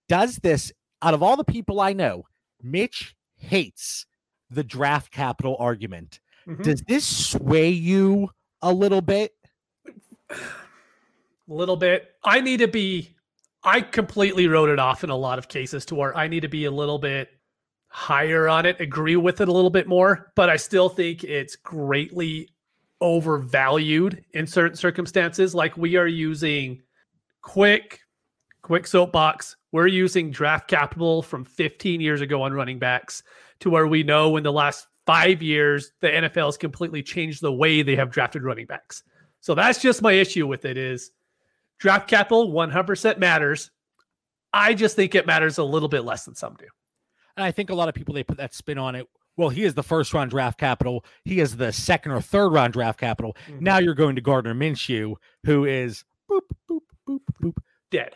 Does 0.08 0.36
this, 0.36 0.72
out 1.02 1.14
of 1.14 1.22
all 1.22 1.36
the 1.36 1.44
people 1.44 1.80
I 1.80 1.92
know, 1.92 2.26
Mitch 2.62 3.14
hates 3.36 4.06
the 4.50 4.64
draft 4.64 5.12
capital 5.12 5.56
argument. 5.58 6.20
Mm-hmm. 6.46 6.62
Does 6.62 6.82
this 6.82 7.06
sway 7.06 7.68
you 7.68 8.30
a 8.62 8.72
little 8.72 9.00
bit? 9.02 9.32
A 10.30 10.36
little 11.48 11.76
bit. 11.76 12.14
I 12.24 12.40
need 12.40 12.58
to 12.58 12.68
be. 12.68 13.14
I 13.64 13.80
completely 13.80 14.46
wrote 14.46 14.68
it 14.68 14.78
off 14.78 15.02
in 15.02 15.10
a 15.10 15.16
lot 15.16 15.38
of 15.38 15.48
cases 15.48 15.84
to 15.86 15.94
where 15.94 16.16
I 16.16 16.28
need 16.28 16.40
to 16.40 16.48
be 16.48 16.66
a 16.66 16.70
little 16.70 16.98
bit 16.98 17.30
higher 17.88 18.48
on 18.48 18.66
it, 18.66 18.80
agree 18.80 19.16
with 19.16 19.40
it 19.40 19.48
a 19.48 19.52
little 19.52 19.70
bit 19.70 19.88
more, 19.88 20.32
but 20.36 20.48
I 20.48 20.56
still 20.56 20.88
think 20.88 21.24
it's 21.24 21.56
greatly 21.56 22.48
overvalued 23.00 24.24
in 24.32 24.46
certain 24.46 24.76
circumstances. 24.76 25.54
Like 25.54 25.76
we 25.76 25.96
are 25.96 26.06
using 26.06 26.82
quick, 27.42 28.00
quick 28.62 28.86
soapbox. 28.86 29.56
We're 29.72 29.86
using 29.86 30.30
draft 30.30 30.68
capital 30.68 31.22
from 31.22 31.44
15 31.44 32.00
years 32.00 32.20
ago 32.20 32.42
on 32.42 32.52
running 32.52 32.78
backs 32.78 33.22
to 33.60 33.70
where 33.70 33.86
we 33.86 34.02
know 34.02 34.36
in 34.36 34.42
the 34.42 34.52
last 34.52 34.86
five 35.06 35.42
years 35.42 35.92
the 36.00 36.08
NFL 36.08 36.46
has 36.46 36.56
completely 36.56 37.02
changed 37.02 37.40
the 37.40 37.52
way 37.52 37.82
they 37.82 37.96
have 37.96 38.10
drafted 38.10 38.42
running 38.42 38.66
backs. 38.66 39.02
So 39.40 39.54
that's 39.54 39.80
just 39.80 40.02
my 40.02 40.12
issue 40.12 40.46
with 40.46 40.64
it 40.64 40.76
is 40.76 41.10
draft 41.78 42.08
capital 42.08 42.50
100% 42.52 43.18
matters. 43.18 43.70
I 44.52 44.74
just 44.74 44.96
think 44.96 45.14
it 45.14 45.26
matters 45.26 45.58
a 45.58 45.64
little 45.64 45.88
bit 45.88 46.04
less 46.04 46.24
than 46.24 46.34
some 46.34 46.54
do. 46.58 46.66
And 47.36 47.44
I 47.44 47.52
think 47.52 47.70
a 47.70 47.74
lot 47.74 47.88
of 47.88 47.94
people 47.94 48.14
they 48.14 48.24
put 48.24 48.38
that 48.38 48.54
spin 48.54 48.78
on 48.78 48.94
it. 48.94 49.06
Well, 49.36 49.48
he 49.48 49.62
is 49.62 49.74
the 49.74 49.82
first 49.82 50.12
round 50.12 50.30
draft 50.30 50.58
capital. 50.58 51.04
He 51.24 51.38
is 51.38 51.56
the 51.56 51.72
second 51.72 52.12
or 52.12 52.20
third 52.20 52.48
round 52.48 52.72
draft 52.72 52.98
capital. 52.98 53.36
Mm-hmm. 53.46 53.62
Now 53.62 53.78
you're 53.78 53.94
going 53.94 54.16
to 54.16 54.20
Gardner 54.20 54.54
Minshew, 54.54 55.14
who 55.44 55.64
is 55.64 56.04
boop 56.28 56.40
boop 56.68 56.80
boop 57.08 57.20
boop 57.40 57.56
dead. 57.92 58.14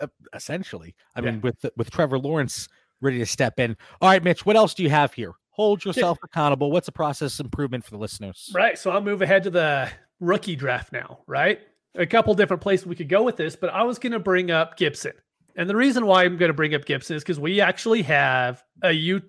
Uh, 0.00 0.08
essentially, 0.34 0.94
I 1.16 1.20
yeah. 1.20 1.30
mean, 1.30 1.40
with 1.40 1.64
with 1.78 1.90
Trevor 1.90 2.18
Lawrence 2.18 2.68
ready 3.00 3.18
to 3.18 3.26
step 3.26 3.58
in. 3.58 3.76
All 4.02 4.10
right, 4.10 4.22
Mitch, 4.22 4.44
what 4.44 4.56
else 4.56 4.74
do 4.74 4.82
you 4.82 4.90
have 4.90 5.14
here? 5.14 5.32
Hold 5.50 5.84
yourself 5.84 6.18
accountable. 6.22 6.70
What's 6.72 6.88
a 6.88 6.92
process 6.92 7.38
improvement 7.40 7.84
for 7.84 7.92
the 7.92 7.98
listeners? 7.98 8.50
Right. 8.52 8.76
So 8.76 8.90
I'll 8.90 9.00
move 9.00 9.22
ahead 9.22 9.44
to 9.44 9.50
the 9.50 9.88
rookie 10.24 10.56
draft 10.56 10.92
now. 10.92 11.20
Right. 11.26 11.60
A 11.96 12.06
couple 12.06 12.34
different 12.34 12.62
places 12.62 12.86
we 12.86 12.96
could 12.96 13.08
go 13.08 13.22
with 13.22 13.36
this, 13.36 13.54
but 13.56 13.70
I 13.70 13.84
was 13.84 13.98
going 13.98 14.12
to 14.12 14.18
bring 14.18 14.50
up 14.50 14.76
Gibson. 14.76 15.12
And 15.56 15.70
the 15.70 15.76
reason 15.76 16.06
why 16.06 16.24
I'm 16.24 16.36
going 16.36 16.48
to 16.48 16.54
bring 16.54 16.74
up 16.74 16.84
Gibson 16.84 17.16
is 17.16 17.22
because 17.22 17.38
we 17.38 17.60
actually 17.60 18.02
have 18.02 18.62
a 18.82 18.90
U- 18.90 19.22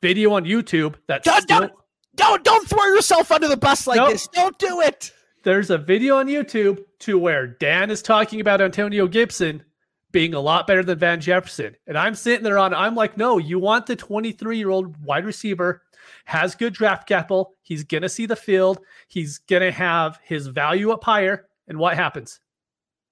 video 0.00 0.32
on 0.32 0.44
YouTube 0.44 0.94
that 1.08 1.22
don't, 1.24 1.42
still- 1.42 1.60
don't, 1.60 1.72
don't 2.16 2.44
don't 2.44 2.68
throw 2.68 2.84
yourself 2.86 3.30
under 3.30 3.48
the 3.48 3.56
bus 3.56 3.86
like 3.86 3.96
nope. 3.96 4.10
this. 4.10 4.26
Don't 4.28 4.58
do 4.58 4.80
it. 4.80 5.12
There's 5.44 5.70
a 5.70 5.78
video 5.78 6.16
on 6.16 6.26
YouTube 6.26 6.80
to 7.00 7.18
where 7.18 7.46
Dan 7.46 7.90
is 7.90 8.02
talking 8.02 8.40
about 8.40 8.60
Antonio 8.60 9.06
Gibson 9.06 9.62
being 10.10 10.34
a 10.34 10.40
lot 10.40 10.66
better 10.66 10.82
than 10.82 10.98
Van 10.98 11.20
Jefferson. 11.20 11.76
And 11.86 11.96
I'm 11.96 12.14
sitting 12.14 12.42
there 12.42 12.58
on 12.58 12.74
I'm 12.74 12.94
like, 12.94 13.16
no, 13.16 13.38
you 13.38 13.58
want 13.58 13.86
the 13.86 13.96
23-year-old 13.96 14.96
wide 15.04 15.24
receiver 15.24 15.82
has 16.28 16.54
good 16.54 16.74
draft 16.74 17.08
capital. 17.08 17.54
He's 17.62 17.84
going 17.84 18.02
to 18.02 18.08
see 18.08 18.26
the 18.26 18.36
field. 18.36 18.80
He's 19.08 19.38
going 19.38 19.62
to 19.62 19.72
have 19.72 20.20
his 20.22 20.46
value 20.46 20.90
up 20.90 21.02
higher. 21.02 21.48
And 21.68 21.78
what 21.78 21.96
happens? 21.96 22.40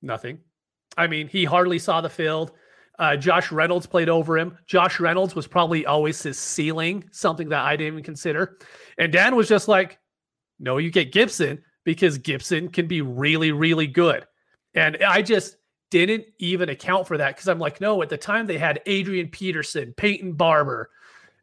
Nothing. 0.02 0.40
I 0.98 1.06
mean, 1.06 1.26
he 1.26 1.46
hardly 1.46 1.78
saw 1.78 2.02
the 2.02 2.10
field. 2.10 2.52
Uh, 2.98 3.16
Josh 3.16 3.50
Reynolds 3.50 3.86
played 3.86 4.10
over 4.10 4.36
him. 4.36 4.58
Josh 4.66 5.00
Reynolds 5.00 5.34
was 5.34 5.46
probably 5.46 5.86
always 5.86 6.22
his 6.22 6.38
ceiling, 6.38 7.08
something 7.10 7.48
that 7.48 7.64
I 7.64 7.74
didn't 7.74 7.94
even 7.94 8.04
consider. 8.04 8.58
And 8.98 9.10
Dan 9.10 9.34
was 9.34 9.48
just 9.48 9.66
like, 9.66 9.98
no, 10.58 10.76
you 10.76 10.90
get 10.90 11.10
Gibson 11.10 11.64
because 11.84 12.18
Gibson 12.18 12.68
can 12.68 12.86
be 12.86 13.00
really, 13.00 13.50
really 13.50 13.86
good. 13.86 14.26
And 14.74 15.02
I 15.02 15.22
just 15.22 15.56
didn't 15.90 16.26
even 16.38 16.68
account 16.68 17.08
for 17.08 17.16
that 17.16 17.34
because 17.34 17.48
I'm 17.48 17.58
like, 17.58 17.80
no, 17.80 18.02
at 18.02 18.10
the 18.10 18.18
time 18.18 18.46
they 18.46 18.58
had 18.58 18.82
Adrian 18.84 19.28
Peterson, 19.28 19.94
Peyton 19.96 20.34
Barber. 20.34 20.90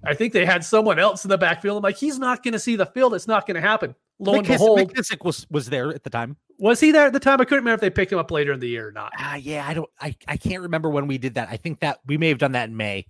I 0.05 0.13
think 0.13 0.33
they 0.33 0.45
had 0.45 0.63
someone 0.63 0.99
else 0.99 1.23
in 1.23 1.29
the 1.29 1.37
backfield. 1.37 1.77
I'm 1.77 1.83
like, 1.83 1.97
he's 1.97 2.19
not 2.19 2.43
going 2.43 2.51
to 2.53 2.59
see 2.59 2.75
the 2.75 2.85
field. 2.85 3.13
It's 3.13 3.27
not 3.27 3.47
going 3.47 3.55
to 3.55 3.61
happen. 3.61 3.95
Lo 4.19 4.35
and 4.35 4.47
behold, 4.47 4.79
McKissic 4.79 5.25
was 5.25 5.47
was 5.49 5.67
there 5.67 5.89
at 5.89 6.03
the 6.03 6.09
time. 6.09 6.37
Was 6.59 6.79
he 6.79 6.91
there 6.91 7.07
at 7.07 7.13
the 7.13 7.19
time? 7.19 7.41
I 7.41 7.45
couldn't 7.45 7.63
remember 7.63 7.75
if 7.75 7.81
they 7.81 7.89
picked 7.89 8.11
him 8.11 8.19
up 8.19 8.31
later 8.31 8.53
in 8.53 8.59
the 8.59 8.69
year 8.69 8.87
or 8.87 8.91
not. 8.91 9.11
Ah, 9.17 9.33
uh, 9.33 9.35
yeah, 9.35 9.67
I 9.67 9.73
don't. 9.73 9.89
I 9.99 10.15
I 10.27 10.37
can't 10.37 10.61
remember 10.61 10.89
when 10.89 11.07
we 11.07 11.17
did 11.17 11.33
that. 11.35 11.49
I 11.49 11.57
think 11.57 11.79
that 11.79 11.99
we 12.05 12.17
may 12.17 12.29
have 12.29 12.37
done 12.37 12.51
that 12.51 12.69
in 12.69 12.77
May. 12.77 13.07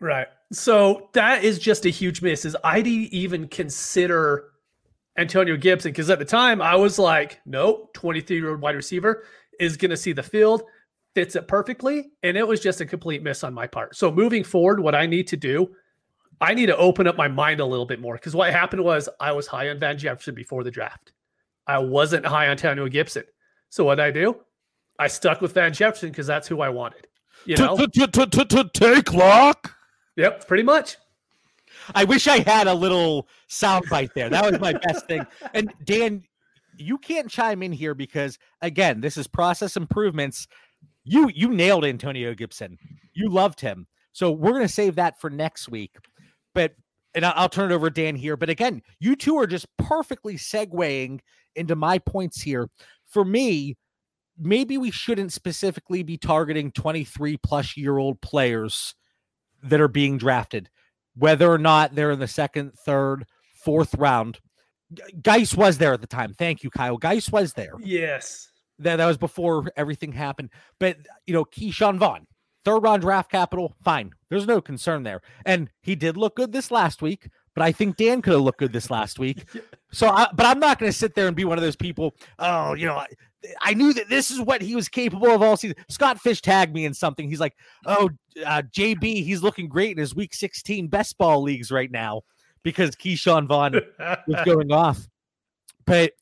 Right. 0.00 0.28
So 0.52 1.10
that 1.12 1.44
is 1.44 1.58
just 1.58 1.86
a 1.86 1.90
huge 1.90 2.22
miss. 2.22 2.44
Is 2.44 2.56
I 2.62 2.80
didn't 2.82 3.12
even 3.12 3.48
consider 3.48 4.50
Antonio 5.18 5.56
Gibson 5.56 5.90
because 5.90 6.08
at 6.08 6.20
the 6.20 6.24
time 6.24 6.62
I 6.62 6.76
was 6.76 6.98
like, 6.98 7.40
nope, 7.44 7.92
23 7.94 8.36
year 8.36 8.50
old 8.50 8.60
wide 8.60 8.76
receiver 8.76 9.24
is 9.58 9.76
going 9.76 9.90
to 9.90 9.96
see 9.96 10.12
the 10.12 10.22
field, 10.22 10.62
fits 11.14 11.34
it 11.34 11.48
perfectly, 11.48 12.12
and 12.22 12.36
it 12.36 12.46
was 12.46 12.60
just 12.60 12.80
a 12.80 12.86
complete 12.86 13.22
miss 13.22 13.42
on 13.42 13.52
my 13.52 13.66
part. 13.66 13.96
So 13.96 14.10
moving 14.12 14.44
forward, 14.44 14.78
what 14.78 14.94
I 14.94 15.06
need 15.06 15.26
to 15.28 15.36
do 15.36 15.74
I 16.40 16.54
need 16.54 16.66
to 16.66 16.76
open 16.76 17.06
up 17.06 17.16
my 17.16 17.28
mind 17.28 17.60
a 17.60 17.66
little 17.66 17.86
bit 17.86 18.00
more 18.00 18.14
because 18.14 18.34
what 18.34 18.52
happened 18.52 18.84
was 18.84 19.08
I 19.20 19.32
was 19.32 19.46
high 19.46 19.68
on 19.70 19.78
Van 19.78 19.98
Jefferson 19.98 20.34
before 20.34 20.62
the 20.62 20.70
draft. 20.70 21.12
I 21.66 21.78
wasn't 21.78 22.24
high 22.24 22.46
on 22.46 22.52
Antonio 22.52 22.88
Gibson. 22.88 23.24
So 23.70 23.84
what 23.84 23.96
did 23.96 24.04
I 24.04 24.10
do? 24.10 24.36
I 24.98 25.08
stuck 25.08 25.40
with 25.40 25.52
Van 25.52 25.72
Jefferson 25.72 26.10
because 26.10 26.26
that's 26.26 26.48
who 26.48 26.60
I 26.60 26.68
wanted. 26.68 27.06
You 27.44 27.56
know, 27.56 27.76
take 28.72 29.12
lock. 29.12 29.74
Yep, 30.16 30.48
pretty 30.48 30.64
much. 30.64 30.96
I 31.94 32.04
wish 32.04 32.26
I 32.26 32.38
had 32.38 32.66
a 32.66 32.74
little 32.74 33.28
soundbite 33.48 34.12
there. 34.14 34.28
That 34.28 34.50
was 34.50 34.60
my 34.60 34.72
best 34.72 35.06
thing. 35.06 35.24
And 35.54 35.72
Dan, 35.84 36.24
you 36.76 36.98
can't 36.98 37.30
chime 37.30 37.62
in 37.62 37.72
here 37.72 37.94
because 37.94 38.38
again, 38.60 39.00
this 39.00 39.16
is 39.16 39.26
process 39.26 39.76
improvements. 39.76 40.48
You 41.04 41.30
you 41.34 41.48
nailed 41.50 41.84
Antonio 41.84 42.34
Gibson. 42.34 42.78
You 43.14 43.28
loved 43.28 43.60
him. 43.60 43.86
So 44.12 44.32
we're 44.32 44.52
going 44.52 44.66
to 44.66 44.72
save 44.72 44.96
that 44.96 45.20
for 45.20 45.30
next 45.30 45.68
week 45.68 45.96
but 46.58 46.74
and 47.14 47.24
I'll 47.24 47.48
turn 47.48 47.70
it 47.70 47.74
over 47.74 47.88
to 47.88 48.02
Dan 48.02 48.16
here. 48.16 48.36
But 48.36 48.50
again, 48.50 48.82
you 48.98 49.14
two 49.14 49.38
are 49.38 49.46
just 49.46 49.66
perfectly 49.76 50.34
segueing 50.34 51.20
into 51.54 51.76
my 51.76 51.98
points 51.98 52.42
here. 52.42 52.68
For 53.06 53.24
me, 53.24 53.76
maybe 54.36 54.76
we 54.76 54.90
shouldn't 54.90 55.32
specifically 55.32 56.02
be 56.02 56.16
targeting 56.16 56.72
23 56.72 57.36
plus 57.38 57.76
year 57.76 57.96
old 57.96 58.20
players 58.20 58.94
that 59.62 59.80
are 59.80 59.88
being 59.88 60.18
drafted, 60.18 60.68
whether 61.16 61.50
or 61.50 61.58
not 61.58 61.94
they're 61.94 62.10
in 62.10 62.18
the 62.18 62.26
second, 62.26 62.72
third, 62.84 63.24
fourth 63.54 63.94
round. 63.94 64.40
Guice 65.22 65.54
was 65.54 65.78
there 65.78 65.92
at 65.92 66.00
the 66.00 66.08
time. 66.08 66.34
Thank 66.34 66.64
you, 66.64 66.70
Kyle. 66.70 66.96
Guice 66.96 67.30
was 67.30 67.52
there. 67.52 67.74
Yes. 67.78 68.50
That, 68.80 68.96
that 68.96 69.06
was 69.06 69.16
before 69.16 69.70
everything 69.76 70.10
happened. 70.10 70.50
But, 70.80 70.96
you 71.26 71.34
know, 71.34 71.44
Ke'Shawn 71.44 71.98
Vaughn, 71.98 72.26
third 72.64 72.80
round 72.80 73.02
draft 73.02 73.30
capital, 73.30 73.74
fine. 73.82 74.12
There's 74.28 74.46
no 74.46 74.60
concern 74.60 75.02
there. 75.02 75.22
And 75.46 75.70
he 75.82 75.94
did 75.94 76.16
look 76.16 76.36
good 76.36 76.52
this 76.52 76.70
last 76.70 77.02
week, 77.02 77.28
but 77.54 77.62
I 77.62 77.72
think 77.72 77.96
Dan 77.96 78.22
could 78.22 78.34
have 78.34 78.42
looked 78.42 78.58
good 78.58 78.72
this 78.72 78.90
last 78.90 79.18
week. 79.18 79.44
So, 79.90 80.08
I, 80.08 80.28
but 80.34 80.46
I'm 80.46 80.60
not 80.60 80.78
going 80.78 80.90
to 80.90 80.96
sit 80.96 81.14
there 81.14 81.26
and 81.26 81.36
be 81.36 81.44
one 81.44 81.58
of 81.58 81.64
those 81.64 81.76
people. 81.76 82.14
Oh, 82.38 82.74
you 82.74 82.86
know, 82.86 82.96
I, 82.96 83.06
I, 83.62 83.74
knew 83.74 83.92
that 83.94 84.08
this 84.08 84.30
is 84.30 84.40
what 84.40 84.60
he 84.60 84.74
was 84.74 84.88
capable 84.88 85.30
of 85.30 85.42
all 85.42 85.56
season. 85.56 85.76
Scott 85.88 86.20
Fish 86.20 86.42
tagged 86.42 86.74
me 86.74 86.84
in 86.84 86.92
something. 86.92 87.28
He's 87.28 87.40
like, 87.40 87.54
"Oh, 87.86 88.10
uh, 88.44 88.62
JB, 88.70 89.24
he's 89.24 89.42
looking 89.42 89.68
great 89.68 89.92
in 89.92 89.98
his 89.98 90.14
Week 90.14 90.34
16 90.34 90.88
best 90.88 91.16
ball 91.18 91.42
leagues 91.42 91.70
right 91.70 91.90
now 91.90 92.22
because 92.62 92.90
Ke'Shawn 92.96 93.46
Vaughn 93.46 93.80
was 94.26 94.42
going 94.44 94.72
off." 94.72 95.08
But 95.86 96.12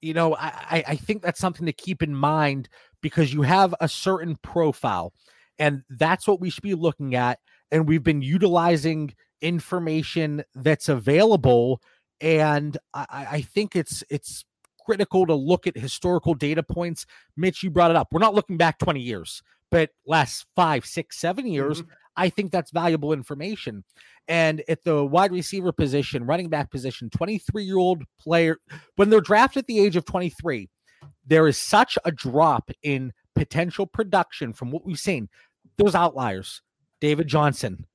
you 0.00 0.12
know, 0.12 0.36
I, 0.36 0.84
I 0.86 0.96
think 0.96 1.22
that's 1.22 1.40
something 1.40 1.64
to 1.64 1.72
keep 1.72 2.02
in 2.02 2.14
mind 2.14 2.68
because 3.00 3.32
you 3.32 3.40
have 3.42 3.74
a 3.80 3.88
certain 3.88 4.36
profile 4.42 5.14
and 5.58 5.82
that's 5.90 6.26
what 6.26 6.40
we 6.40 6.50
should 6.50 6.62
be 6.62 6.74
looking 6.74 7.14
at. 7.14 7.38
And 7.70 7.88
we've 7.88 8.02
been 8.02 8.22
utilizing 8.22 9.14
information 9.40 10.42
that's 10.54 10.88
available. 10.88 11.80
And 12.20 12.76
I, 12.92 13.26
I 13.30 13.40
think 13.42 13.76
it's 13.76 14.02
it's 14.10 14.44
critical 14.84 15.26
to 15.26 15.34
look 15.34 15.66
at 15.66 15.76
historical 15.76 16.34
data 16.34 16.62
points. 16.62 17.06
Mitch, 17.36 17.62
you 17.62 17.70
brought 17.70 17.90
it 17.90 17.96
up. 17.96 18.08
We're 18.12 18.20
not 18.20 18.34
looking 18.34 18.56
back 18.56 18.78
20 18.78 19.00
years, 19.00 19.42
but 19.70 19.90
last 20.06 20.46
five, 20.54 20.84
six, 20.84 21.18
seven 21.18 21.46
years. 21.46 21.82
Mm-hmm. 21.82 21.92
I 22.16 22.28
think 22.28 22.52
that's 22.52 22.70
valuable 22.70 23.12
information. 23.12 23.82
And 24.28 24.62
at 24.68 24.84
the 24.84 25.04
wide 25.04 25.32
receiver 25.32 25.72
position, 25.72 26.24
running 26.24 26.48
back 26.48 26.70
position, 26.70 27.10
23 27.10 27.64
year 27.64 27.78
old 27.78 28.04
player, 28.20 28.58
when 28.96 29.10
they're 29.10 29.20
drafted 29.20 29.62
at 29.62 29.66
the 29.66 29.80
age 29.80 29.96
of 29.96 30.04
23, 30.04 30.68
there 31.26 31.48
is 31.48 31.58
such 31.58 31.98
a 32.04 32.12
drop 32.12 32.70
in 32.82 33.12
potential 33.34 33.86
production 33.86 34.52
from 34.52 34.70
what 34.70 34.84
we've 34.84 34.98
seen. 34.98 35.28
Those 35.78 35.94
outliers, 35.94 36.62
David 37.00 37.26
Johnson, 37.26 37.86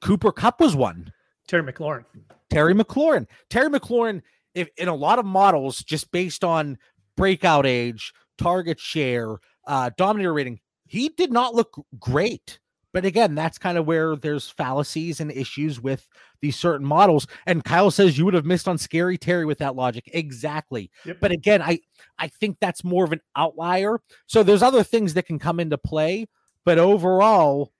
Cooper 0.00 0.32
Kupp 0.32 0.60
was 0.60 0.76
one. 0.76 1.12
Terry 1.48 1.62
McLaurin. 1.62 2.04
Terry 2.50 2.74
McLaurin. 2.74 3.26
Terry 3.50 3.68
McLaurin, 3.68 4.22
if 4.54 4.68
in 4.76 4.88
a 4.88 4.94
lot 4.94 5.18
of 5.18 5.24
models, 5.24 5.78
just 5.78 6.10
based 6.12 6.44
on 6.44 6.78
breakout 7.16 7.66
age, 7.66 8.12
target 8.38 8.78
share, 8.78 9.36
uh, 9.66 9.90
dominator 9.96 10.32
rating, 10.32 10.60
he 10.86 11.08
did 11.08 11.32
not 11.32 11.54
look 11.54 11.82
great. 11.98 12.58
But 12.94 13.04
again, 13.04 13.34
that's 13.34 13.58
kind 13.58 13.76
of 13.76 13.86
where 13.86 14.14
there's 14.14 14.48
fallacies 14.48 15.18
and 15.18 15.32
issues 15.32 15.80
with 15.80 16.08
these 16.40 16.54
certain 16.54 16.86
models. 16.86 17.26
And 17.44 17.64
Kyle 17.64 17.90
says 17.90 18.16
you 18.16 18.24
would 18.24 18.34
have 18.34 18.46
missed 18.46 18.68
on 18.68 18.78
Scary 18.78 19.18
Terry 19.18 19.44
with 19.44 19.58
that 19.58 19.74
logic. 19.74 20.08
Exactly. 20.14 20.92
Yep. 21.04 21.18
But 21.20 21.32
again, 21.32 21.60
I 21.60 21.80
I 22.20 22.28
think 22.28 22.58
that's 22.60 22.84
more 22.84 23.04
of 23.04 23.12
an 23.12 23.20
outlier. 23.34 24.00
So 24.26 24.44
there's 24.44 24.62
other 24.62 24.84
things 24.84 25.14
that 25.14 25.26
can 25.26 25.40
come 25.40 25.58
into 25.58 25.76
play, 25.76 26.26
but 26.64 26.78
overall, 26.78 27.72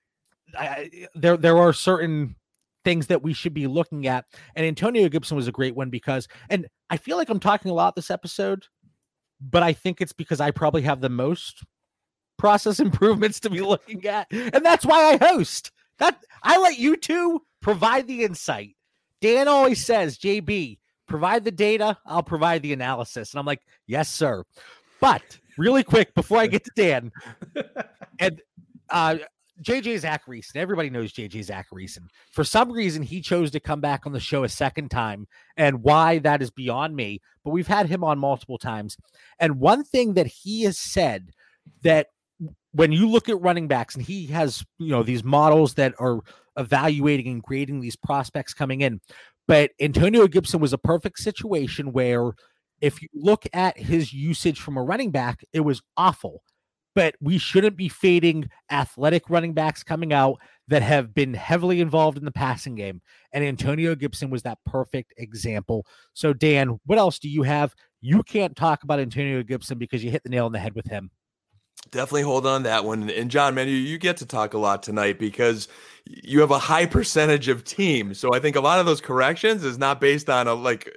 I, 0.59 0.91
there 1.15 1.37
there 1.37 1.59
are 1.59 1.73
certain 1.73 2.35
things 2.83 3.07
that 3.07 3.23
we 3.23 3.33
should 3.33 3.55
be 3.55 3.69
looking 3.69 4.09
at. 4.09 4.25
And 4.57 4.67
Antonio 4.67 5.09
Gibson 5.09 5.37
was 5.37 5.47
a 5.47 5.53
great 5.53 5.77
one 5.77 5.91
because, 5.91 6.27
and 6.51 6.67
I 6.91 6.97
feel 6.97 7.17
like 7.17 7.29
I'm 7.29 7.41
talking 7.41 7.71
a 7.71 7.75
lot 7.75 7.95
this 7.95 8.11
episode, 8.11 8.67
but 9.41 9.63
I 9.63 9.75
think 9.75 10.01
it's 10.01 10.13
because 10.13 10.41
I 10.41 10.51
probably 10.51 10.83
have 10.83 11.01
the 11.01 11.09
most 11.09 11.63
process 12.37 12.81
improvements 12.81 13.41
to 13.41 13.51
be 13.51 13.61
looking 13.61 14.05
at. 14.07 14.27
And 14.31 14.65
that's 14.65 14.85
why 14.85 15.13
I 15.13 15.25
host. 15.25 15.71
That 15.99 16.19
I 16.43 16.59
let 16.59 16.79
you 16.79 16.97
two 16.97 17.43
provide 17.61 18.07
the 18.07 18.25
insight. 18.25 18.77
Dan 19.21 19.49
always 19.49 19.85
says, 19.85 20.19
JB, 20.19 20.79
provide 21.07 21.45
the 21.45 21.51
data, 21.51 21.97
I'll 22.05 22.23
provide 22.23 22.63
the 22.63 22.73
analysis. 22.73 23.33
And 23.33 23.39
I'm 23.39 23.47
like, 23.47 23.63
yes, 23.87 24.11
sir. 24.11 24.45
But 25.01 25.39
really 25.57 25.85
quick 25.85 26.15
before 26.15 26.39
I 26.39 26.47
get 26.47 26.65
to 26.65 26.71
Dan, 26.75 27.13
and 28.19 28.43
uh, 28.91 29.17
JJ 29.63 30.01
Zachariason, 30.03 30.57
everybody 30.57 30.91
knows 30.91 31.13
JJ 31.13 31.47
Zachariason. 31.47 32.09
For 32.33 32.45
some 32.45 32.73
reason, 32.73 33.03
he 33.03 33.21
chose 33.21 33.51
to 33.53 33.61
come 33.61 33.81
back 33.81 34.07
on 34.07 34.13
the 34.13 34.21
show 34.21 34.45
a 34.45 34.49
second 34.49 34.91
time, 34.91 35.27
and 35.57 35.83
why 35.83 36.19
that 36.19 36.43
is 36.43 36.51
beyond 36.51 36.97
me. 36.97 37.21
But 37.45 37.51
we've 37.51 37.67
had 37.67 37.87
him 37.87 38.03
on 38.03 38.19
multiple 38.19 38.59
times. 38.59 38.97
And 39.39 39.61
one 39.61 39.85
thing 39.85 40.15
that 40.15 40.27
he 40.27 40.63
has 40.63 40.79
said 40.79 41.31
that 41.83 42.09
when 42.75 42.91
you 42.91 43.09
look 43.09 43.29
at 43.29 43.41
running 43.41 43.69
backs, 43.69 43.95
and 43.95 44.05
he 44.05 44.27
has, 44.27 44.65
you 44.79 44.91
know, 44.91 45.05
these 45.05 45.23
models 45.23 45.75
that 45.75 45.95
are 46.01 46.21
evaluating 46.57 47.29
and 47.29 47.43
grading 47.43 47.81
these 47.81 47.97
prospects 47.97 48.53
coming 48.53 48.81
in. 48.81 49.01
But 49.47 49.71
Antonio 49.81 50.27
Gibson 50.27 50.61
was 50.61 50.73
a 50.73 50.79
perfect 50.79 51.21
situation 51.21 51.93
where 51.93 52.33
if 52.81 53.01
you 53.01 53.09
look 53.15 53.47
at 53.53 53.79
his 53.79 54.13
usage 54.13 54.61
from 54.61 54.77
a 54.77 54.83
running 54.83 55.13
back, 55.13 55.45
it 55.53 55.61
was 55.61 55.83
awful. 55.97 56.43
But 56.97 57.15
we 57.21 57.39
shouldn't 57.39 57.77
be 57.77 57.89
fading 57.89 58.49
athletic 58.71 59.31
running 59.31 59.53
backs 59.53 59.85
coming 59.85 60.13
out 60.13 60.39
that 60.69 60.83
have 60.83 61.15
been 61.15 61.35
heavily 61.35 61.81
involved 61.81 62.19
in 62.19 62.25
the 62.25 62.33
passing 62.33 62.75
game. 62.75 63.03
And 63.33 63.45
Antonio 63.45 63.95
Gibson 63.95 64.31
was 64.31 64.43
that 64.43 64.59
perfect 64.67 65.13
example. 65.17 65.87
So, 66.13 66.33
Dan, 66.33 66.81
what 66.87 66.99
else 66.99 67.19
do 67.21 67.29
you 67.29 67.43
have? 67.43 67.75
You 68.01 68.23
can't 68.25 68.57
talk 68.57 68.83
about 68.83 69.01
Antonio 69.01 69.43
Gibson 69.45 69.79
because 69.79 70.03
you 70.03 70.11
hit 70.11 70.25
the 70.25 70.31
nail 70.31 70.47
on 70.47 70.53
the 70.53 70.59
head 70.59 70.75
with 70.75 70.87
him 70.87 71.11
definitely 71.95 72.23
hold 72.23 72.45
on 72.45 72.65
that 72.65 72.85
one. 72.85 73.09
And 73.09 73.31
John, 73.31 73.55
man, 73.55 73.69
you, 73.69 73.77
you 73.77 73.99
get 73.99 74.17
to 74.19 74.27
talk 74.27 74.53
a 74.53 74.59
lot 74.59 74.83
tonight 74.83 75.19
because 75.19 75.69
you 76.07 76.41
have 76.41 76.51
a 76.51 76.59
high 76.59 76.87
percentage 76.87 77.49
of 77.49 77.65
teams. 77.65 78.19
So 78.19 78.35
I 78.35 78.41
think 78.41 78.57
a 78.57 78.61
lot 78.61 78.81
of 78.81 78.85
those 78.85 79.01
corrections 79.01 79.65
is 79.65 79.79
not 79.79 80.01
based 80.01 80.29
on 80.29 80.49
a 80.49 80.55
like 80.55 80.91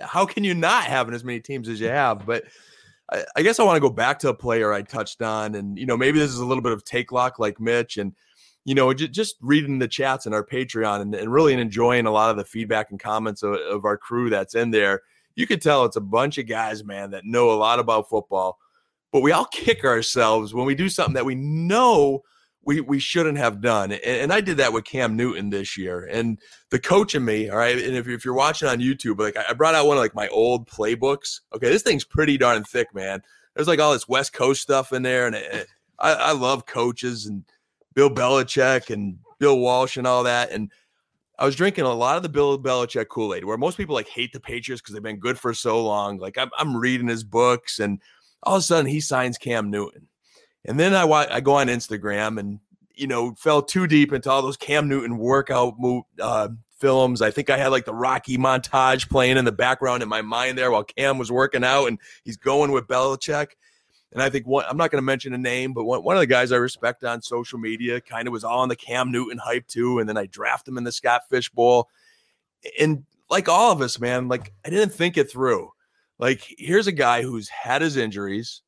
how 0.00 0.24
can 0.24 0.44
you 0.44 0.54
not 0.54 0.84
having 0.84 1.12
as 1.12 1.24
many 1.24 1.40
teams 1.40 1.68
as 1.68 1.80
you 1.80 1.88
have? 1.88 2.24
But 2.24 2.44
I, 3.10 3.24
I 3.36 3.42
guess 3.42 3.58
I 3.58 3.64
want 3.64 3.76
to 3.76 3.80
go 3.80 3.90
back 3.90 4.20
to 4.20 4.28
a 4.28 4.34
player 4.34 4.72
I 4.72 4.82
touched 4.82 5.20
on, 5.20 5.56
and 5.56 5.76
you 5.76 5.86
know 5.86 5.96
maybe 5.96 6.20
this 6.20 6.30
is 6.30 6.38
a 6.38 6.46
little 6.46 6.62
bit 6.62 6.72
of 6.72 6.84
take 6.84 7.10
lock 7.10 7.38
like 7.40 7.60
Mitch, 7.60 7.98
and 7.98 8.14
you 8.64 8.76
know 8.76 8.94
just 8.94 9.36
reading 9.42 9.80
the 9.80 9.88
chats 9.88 10.24
in 10.24 10.32
our 10.32 10.46
Patreon 10.46 11.02
and, 11.02 11.14
and, 11.14 11.32
really 11.32 11.52
enjoying 11.52 12.06
a 12.06 12.12
lot 12.12 12.30
of 12.30 12.36
the 12.36 12.44
feedback 12.44 12.90
and 12.90 13.00
comments 13.00 13.42
of, 13.42 13.54
of 13.54 13.84
our 13.84 13.98
crew 13.98 14.30
that's 14.30 14.54
in 14.54 14.70
there. 14.70 15.02
You 15.34 15.48
could 15.48 15.60
tell 15.60 15.84
it's 15.84 15.96
a 15.96 16.00
bunch 16.00 16.38
of 16.38 16.46
guys, 16.46 16.84
man, 16.84 17.10
that 17.10 17.24
know 17.24 17.50
a 17.50 17.58
lot 17.58 17.80
about 17.80 18.08
football 18.08 18.58
but 19.14 19.22
we 19.22 19.30
all 19.30 19.44
kick 19.52 19.84
ourselves 19.84 20.52
when 20.52 20.66
we 20.66 20.74
do 20.74 20.90
something 20.90 21.14
that 21.14 21.24
we 21.24 21.36
know 21.36 22.22
we 22.66 22.80
we 22.80 22.98
shouldn't 22.98 23.38
have 23.38 23.60
done. 23.60 23.92
And, 23.92 24.02
and, 24.02 24.32
I 24.32 24.40
did 24.40 24.56
that 24.56 24.72
with 24.72 24.84
Cam 24.84 25.16
Newton 25.16 25.50
this 25.50 25.76
year. 25.76 26.08
And 26.10 26.38
the 26.70 26.78
coach 26.78 27.14
in 27.14 27.24
me, 27.24 27.48
all 27.50 27.58
right. 27.58 27.76
And 27.78 27.94
if, 27.94 28.08
if 28.08 28.24
you're 28.24 28.34
watching 28.34 28.68
on 28.68 28.78
YouTube, 28.78 29.20
like 29.20 29.36
I 29.36 29.52
brought 29.52 29.74
out 29.74 29.86
one 29.86 29.98
of 29.98 30.02
like 30.02 30.14
my 30.14 30.28
old 30.28 30.66
playbooks. 30.66 31.40
Okay, 31.54 31.68
this 31.68 31.82
thing's 31.82 32.04
pretty 32.04 32.36
darn 32.36 32.64
thick, 32.64 32.92
man. 32.94 33.22
There's 33.54 33.68
like 33.68 33.80
all 33.80 33.92
this 33.92 34.08
West 34.08 34.32
Coast 34.32 34.62
stuff 34.62 34.92
in 34.92 35.02
there, 35.02 35.26
and 35.26 35.36
it, 35.36 35.68
I, 35.98 36.12
I 36.14 36.32
love 36.32 36.66
coaches 36.66 37.26
and 37.26 37.44
Bill 37.94 38.10
Belichick 38.10 38.90
and 38.90 39.18
Bill 39.38 39.58
Walsh 39.58 39.96
and 39.96 40.06
all 40.06 40.24
that. 40.24 40.50
And 40.50 40.72
I 41.38 41.44
was 41.44 41.54
drinking 41.54 41.84
a 41.84 41.92
lot 41.92 42.16
of 42.16 42.22
the 42.22 42.28
Bill 42.30 42.58
Belichick 42.58 43.08
Kool 43.08 43.34
Aid, 43.34 43.44
where 43.44 43.58
most 43.58 43.76
people 43.76 43.94
like 43.94 44.08
hate 44.08 44.32
the 44.32 44.40
Patriots 44.40 44.80
because 44.80 44.94
they've 44.94 45.02
been 45.02 45.20
good 45.20 45.38
for 45.38 45.52
so 45.52 45.84
long. 45.84 46.16
Like 46.16 46.38
I'm, 46.38 46.50
I'm 46.58 46.76
reading 46.76 47.08
his 47.08 47.24
books 47.24 47.78
and 47.78 48.00
all 48.44 48.56
of 48.56 48.60
a 48.60 48.62
sudden 48.62 48.86
he 48.86 49.00
signs 49.00 49.38
Cam 49.38 49.70
Newton. 49.70 50.08
And 50.64 50.80
then 50.80 50.94
I 50.94 51.04
I 51.04 51.40
go 51.40 51.54
on 51.54 51.66
Instagram 51.68 52.38
and 52.38 52.60
you 52.94 53.06
know 53.06 53.34
fell 53.34 53.62
too 53.62 53.86
deep 53.86 54.12
into 54.12 54.30
all 54.30 54.42
those 54.42 54.56
Cam 54.56 54.88
Newton 54.88 55.18
workout 55.18 55.74
move, 55.78 56.04
uh, 56.20 56.48
films. 56.78 57.22
I 57.22 57.30
think 57.30 57.50
I 57.50 57.56
had 57.56 57.68
like 57.68 57.84
the 57.84 57.94
Rocky 57.94 58.36
montage 58.36 59.08
playing 59.08 59.36
in 59.36 59.44
the 59.44 59.52
background 59.52 60.02
in 60.02 60.08
my 60.08 60.22
mind 60.22 60.58
there 60.58 60.70
while 60.70 60.84
Cam 60.84 61.18
was 61.18 61.30
working 61.30 61.64
out 61.64 61.86
and 61.86 61.98
he's 62.24 62.36
going 62.36 62.72
with 62.72 62.86
Belichick. 62.86 63.48
And 64.12 64.22
I 64.22 64.30
think 64.30 64.46
one, 64.46 64.64
I'm 64.68 64.76
not 64.76 64.90
going 64.90 65.00
to 65.00 65.06
mention 65.06 65.34
a 65.34 65.38
name, 65.38 65.72
but 65.72 65.84
one, 65.84 66.04
one 66.04 66.16
of 66.16 66.20
the 66.20 66.26
guys 66.26 66.52
I 66.52 66.56
respect 66.56 67.02
on 67.02 67.20
social 67.20 67.58
media 67.58 68.00
kind 68.00 68.28
of 68.28 68.32
was 68.32 68.44
all 68.44 68.60
on 68.60 68.68
the 68.68 68.76
Cam 68.76 69.10
Newton 69.10 69.38
hype 69.38 69.66
too. 69.66 69.98
And 69.98 70.08
then 70.08 70.16
I 70.16 70.26
draft 70.26 70.68
him 70.68 70.78
in 70.78 70.84
the 70.84 70.92
Scott 70.92 71.22
Fish 71.28 71.50
Bowl. 71.50 71.88
And 72.78 73.04
like 73.28 73.48
all 73.48 73.72
of 73.72 73.80
us, 73.80 73.98
man, 73.98 74.28
like 74.28 74.52
I 74.64 74.70
didn't 74.70 74.92
think 74.92 75.16
it 75.16 75.30
through. 75.30 75.70
Like, 76.18 76.54
here's 76.58 76.86
a 76.86 76.92
guy 76.92 77.22
who's 77.22 77.48
had 77.48 77.82
his 77.82 77.96
injuries, 77.96 78.62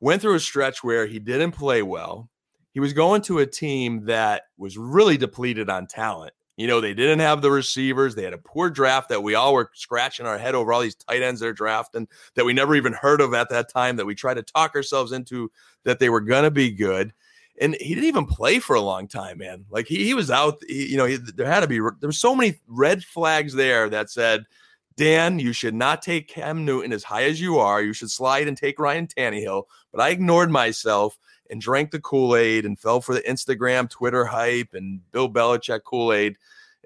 went 0.00 0.20
through 0.20 0.34
a 0.34 0.40
stretch 0.40 0.82
where 0.82 1.06
he 1.06 1.18
didn't 1.18 1.52
play 1.52 1.82
well. 1.82 2.28
He 2.72 2.80
was 2.80 2.92
going 2.92 3.22
to 3.22 3.38
a 3.38 3.46
team 3.46 4.06
that 4.06 4.42
was 4.56 4.76
really 4.76 5.16
depleted 5.16 5.70
on 5.70 5.86
talent. 5.86 6.32
You 6.56 6.66
know, 6.66 6.80
they 6.80 6.94
didn't 6.94 7.20
have 7.20 7.40
the 7.40 7.50
receivers. 7.50 8.14
They 8.14 8.24
had 8.24 8.34
a 8.34 8.38
poor 8.38 8.68
draft 8.68 9.08
that 9.08 9.22
we 9.22 9.34
all 9.34 9.54
were 9.54 9.70
scratching 9.74 10.26
our 10.26 10.38
head 10.38 10.54
over 10.54 10.72
all 10.72 10.80
these 10.80 10.94
tight 10.94 11.22
ends 11.22 11.40
they're 11.40 11.52
drafting 11.52 12.08
that 12.34 12.44
we 12.44 12.52
never 12.52 12.74
even 12.74 12.92
heard 12.92 13.20
of 13.20 13.32
at 13.32 13.48
that 13.50 13.70
time 13.70 13.96
that 13.96 14.06
we 14.06 14.14
tried 14.14 14.34
to 14.34 14.42
talk 14.42 14.74
ourselves 14.74 15.12
into 15.12 15.50
that 15.84 15.98
they 15.98 16.10
were 16.10 16.20
going 16.20 16.44
to 16.44 16.50
be 16.50 16.70
good. 16.70 17.12
And 17.60 17.74
he 17.80 17.94
didn't 17.94 18.08
even 18.08 18.26
play 18.26 18.58
for 18.58 18.76
a 18.76 18.80
long 18.80 19.08
time, 19.08 19.38
man. 19.38 19.64
Like 19.70 19.86
he, 19.86 20.04
he 20.04 20.14
was 20.14 20.30
out, 20.30 20.62
he, 20.66 20.86
you 20.86 20.96
know, 20.96 21.06
he, 21.06 21.16
there 21.16 21.46
had 21.46 21.60
to 21.60 21.66
be, 21.66 21.78
there 21.78 22.08
were 22.08 22.12
so 22.12 22.34
many 22.34 22.60
red 22.66 23.02
flags 23.02 23.54
there 23.54 23.88
that 23.90 24.10
said, 24.10 24.44
Dan, 24.96 25.38
you 25.38 25.52
should 25.52 25.74
not 25.74 26.02
take 26.02 26.28
Cam 26.28 26.64
Newton 26.64 26.92
as 26.92 27.04
high 27.04 27.24
as 27.24 27.40
you 27.40 27.58
are. 27.58 27.82
You 27.82 27.92
should 27.92 28.10
slide 28.10 28.48
and 28.48 28.56
take 28.56 28.78
Ryan 28.78 29.06
Tannehill. 29.06 29.64
But 29.90 30.00
I 30.00 30.10
ignored 30.10 30.50
myself 30.50 31.18
and 31.50 31.60
drank 31.60 31.90
the 31.90 32.00
Kool 32.00 32.36
Aid 32.36 32.64
and 32.64 32.78
fell 32.78 33.00
for 33.00 33.14
the 33.14 33.22
Instagram, 33.22 33.88
Twitter 33.88 34.24
hype 34.24 34.74
and 34.74 35.00
Bill 35.10 35.30
Belichick 35.30 35.84
Kool 35.84 36.12
Aid 36.12 36.36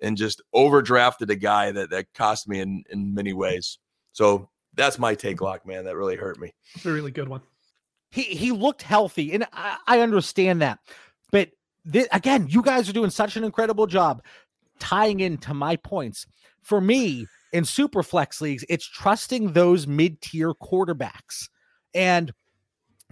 and 0.03 0.17
just 0.17 0.43
overdrafted 0.55 1.31
a 1.31 1.37
guy 1.37 1.71
that, 1.73 1.91
that 1.91 2.13
cost 2.15 2.49
me 2.49 2.61
in, 2.61 2.85
in 2.91 3.15
many 3.15 3.33
ways. 3.33 3.79
So 4.13 4.49
that's 4.75 4.99
my 4.99 5.15
take 5.15 5.41
lock, 5.41 5.67
man. 5.67 5.85
That 5.85 5.97
really 5.97 6.17
hurt 6.17 6.39
me. 6.39 6.55
It's 6.75 6.87
a 6.87 6.93
really 6.93 7.11
good 7.11 7.29
one. 7.29 7.41
He 8.11 8.23
he 8.23 8.53
looked 8.53 8.83
healthy, 8.83 9.33
and 9.33 9.47
I, 9.53 9.77
I 9.87 10.01
understand 10.01 10.63
that. 10.63 10.79
But 11.33 11.51
th- 11.91 12.07
again, 12.13 12.47
you 12.49 12.63
guys 12.63 12.89
are 12.89 12.93
doing 12.93 13.11
such 13.11 13.37
an 13.37 13.45
incredible 13.45 13.87
job 13.87 14.23
tying 14.79 15.21
into 15.21 15.55
my 15.55 15.77
points. 15.77 16.27
For 16.63 16.81
me, 16.81 17.27
in 17.53 17.65
super 17.65 18.03
flex 18.03 18.41
leagues, 18.41 18.65
it's 18.69 18.87
trusting 18.87 19.53
those 19.53 19.87
mid 19.87 20.21
tier 20.21 20.53
quarterbacks. 20.55 21.49
And 21.95 22.33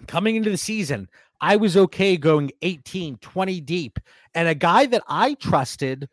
coming 0.06 0.36
into 0.36 0.50
the 0.50 0.56
season, 0.56 1.08
I 1.40 1.56
was 1.56 1.76
okay 1.76 2.16
going 2.16 2.50
18, 2.62 3.18
20 3.18 3.60
deep. 3.60 3.98
And 4.34 4.48
a 4.48 4.54
guy 4.54 4.86
that 4.86 5.02
I 5.08 5.34
trusted 5.34 6.08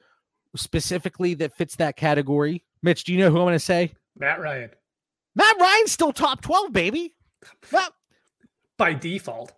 specifically 0.56 1.34
that 1.36 1.56
fits 1.56 1.76
that 1.78 1.96
category, 1.96 2.64
Mitch, 2.84 3.04
do 3.04 3.14
you 3.14 3.20
know 3.20 3.30
who 3.30 3.38
I'm 3.38 3.46
going 3.46 3.54
to 3.54 3.60
say? 3.60 3.94
Matt 4.18 4.40
Ryan. 4.40 4.70
Matt 5.36 5.56
Ryan's 5.60 5.92
still 5.92 6.12
top 6.12 6.42
12, 6.42 6.74
baby. 6.74 7.16
Well, 7.72 7.90
by 8.78 8.94
default. 8.94 9.54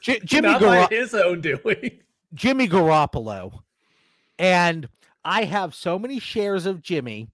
J- 0.00 0.20
Jimmy 0.24 0.48
Not 0.48 0.60
Gar- 0.60 0.88
by 0.88 0.94
his 0.94 1.14
own 1.14 1.40
doing. 1.40 2.00
Jimmy 2.34 2.68
Garoppolo. 2.68 3.60
And 4.38 4.88
I 5.24 5.44
have 5.44 5.74
so 5.74 5.98
many 5.98 6.18
shares 6.18 6.66
of 6.66 6.82
Jimmy, 6.82 7.28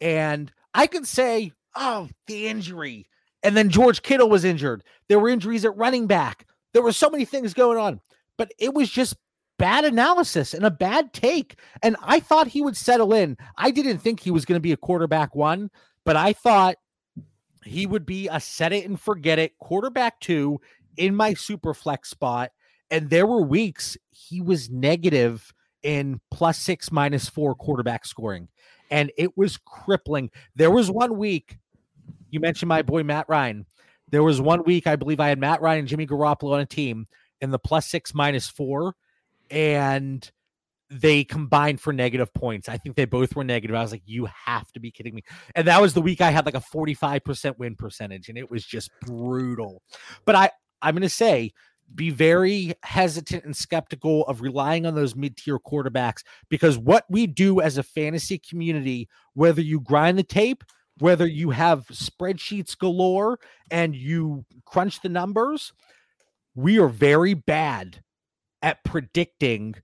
and 0.00 0.52
I 0.74 0.86
could 0.86 1.06
say, 1.06 1.52
oh, 1.74 2.08
the 2.26 2.46
injury. 2.46 3.06
And 3.42 3.56
then 3.56 3.70
George 3.70 4.02
Kittle 4.02 4.28
was 4.28 4.44
injured. 4.44 4.84
There 5.08 5.18
were 5.18 5.28
injuries 5.28 5.64
at 5.64 5.76
running 5.76 6.06
back. 6.06 6.46
There 6.72 6.82
were 6.82 6.92
so 6.92 7.10
many 7.10 7.24
things 7.24 7.54
going 7.54 7.78
on, 7.78 8.00
but 8.38 8.52
it 8.58 8.72
was 8.72 8.88
just 8.88 9.16
bad 9.58 9.84
analysis 9.84 10.54
and 10.54 10.64
a 10.64 10.70
bad 10.70 11.12
take. 11.12 11.58
And 11.82 11.96
I 12.02 12.20
thought 12.20 12.48
he 12.48 12.62
would 12.62 12.76
settle 12.76 13.12
in. 13.12 13.36
I 13.56 13.70
didn't 13.70 13.98
think 13.98 14.20
he 14.20 14.30
was 14.30 14.44
going 14.44 14.56
to 14.56 14.60
be 14.60 14.72
a 14.72 14.76
quarterback 14.76 15.34
one, 15.34 15.70
but 16.04 16.16
I 16.16 16.32
thought 16.32 16.76
he 17.64 17.86
would 17.86 18.06
be 18.06 18.28
a 18.28 18.40
set 18.40 18.72
it 18.72 18.86
and 18.86 19.00
forget 19.00 19.38
it 19.38 19.58
quarterback 19.58 20.18
two 20.20 20.60
in 20.96 21.14
my 21.14 21.34
super 21.34 21.74
flex 21.74 22.10
spot. 22.10 22.50
And 22.90 23.08
there 23.08 23.26
were 23.26 23.42
weeks 23.42 23.96
he 24.10 24.40
was 24.40 24.68
negative 24.68 25.52
in 25.82 26.20
plus 26.30 26.58
six, 26.58 26.92
minus 26.92 27.28
four 27.28 27.54
quarterback 27.54 28.04
scoring. 28.04 28.48
And 28.90 29.10
it 29.16 29.36
was 29.36 29.58
crippling. 29.58 30.30
There 30.54 30.70
was 30.70 30.90
one 30.90 31.16
week, 31.16 31.58
you 32.30 32.40
mentioned 32.40 32.68
my 32.68 32.82
boy 32.82 33.02
Matt 33.02 33.26
Ryan. 33.28 33.66
There 34.10 34.22
was 34.22 34.40
one 34.40 34.64
week, 34.64 34.86
I 34.86 34.96
believe 34.96 35.20
I 35.20 35.28
had 35.28 35.38
Matt 35.38 35.62
Ryan 35.62 35.80
and 35.80 35.88
Jimmy 35.88 36.06
Garoppolo 36.06 36.52
on 36.52 36.60
a 36.60 36.66
team 36.66 37.06
in 37.40 37.50
the 37.50 37.58
plus 37.58 37.86
six, 37.86 38.14
minus 38.14 38.48
four, 38.48 38.94
and 39.50 40.30
they 40.90 41.24
combined 41.24 41.80
for 41.80 41.92
negative 41.92 42.32
points. 42.34 42.68
I 42.68 42.76
think 42.76 42.96
they 42.96 43.06
both 43.06 43.34
were 43.34 43.44
negative. 43.44 43.74
I 43.74 43.80
was 43.82 43.92
like, 43.92 44.02
you 44.04 44.28
have 44.44 44.70
to 44.72 44.80
be 44.80 44.90
kidding 44.90 45.14
me. 45.14 45.22
And 45.54 45.66
that 45.66 45.80
was 45.80 45.94
the 45.94 46.02
week 46.02 46.20
I 46.20 46.30
had 46.30 46.44
like 46.44 46.54
a 46.54 46.60
45% 46.60 47.58
win 47.58 47.74
percentage, 47.74 48.28
and 48.28 48.36
it 48.36 48.50
was 48.50 48.64
just 48.64 48.90
brutal. 49.00 49.82
But 50.26 50.34
I, 50.34 50.50
I'm 50.82 50.94
going 50.94 51.02
to 51.02 51.08
say 51.08 51.52
be 51.94 52.10
very 52.10 52.74
hesitant 52.82 53.44
and 53.44 53.56
skeptical 53.56 54.26
of 54.26 54.40
relying 54.40 54.86
on 54.86 54.94
those 54.94 55.14
mid-tier 55.14 55.58
quarterbacks 55.58 56.22
because 56.48 56.78
what 56.78 57.04
we 57.08 57.26
do 57.26 57.60
as 57.60 57.78
a 57.78 57.82
fantasy 57.82 58.38
community 58.38 59.08
whether 59.34 59.60
you 59.60 59.80
grind 59.80 60.18
the 60.18 60.22
tape 60.22 60.64
whether 60.98 61.26
you 61.26 61.50
have 61.50 61.86
spreadsheets 61.88 62.76
galore 62.76 63.38
and 63.70 63.94
you 63.94 64.44
crunch 64.64 65.00
the 65.02 65.08
numbers 65.08 65.72
we 66.54 66.78
are 66.78 66.88
very 66.88 67.34
bad 67.34 68.02
at 68.62 68.82
predicting 68.84 69.74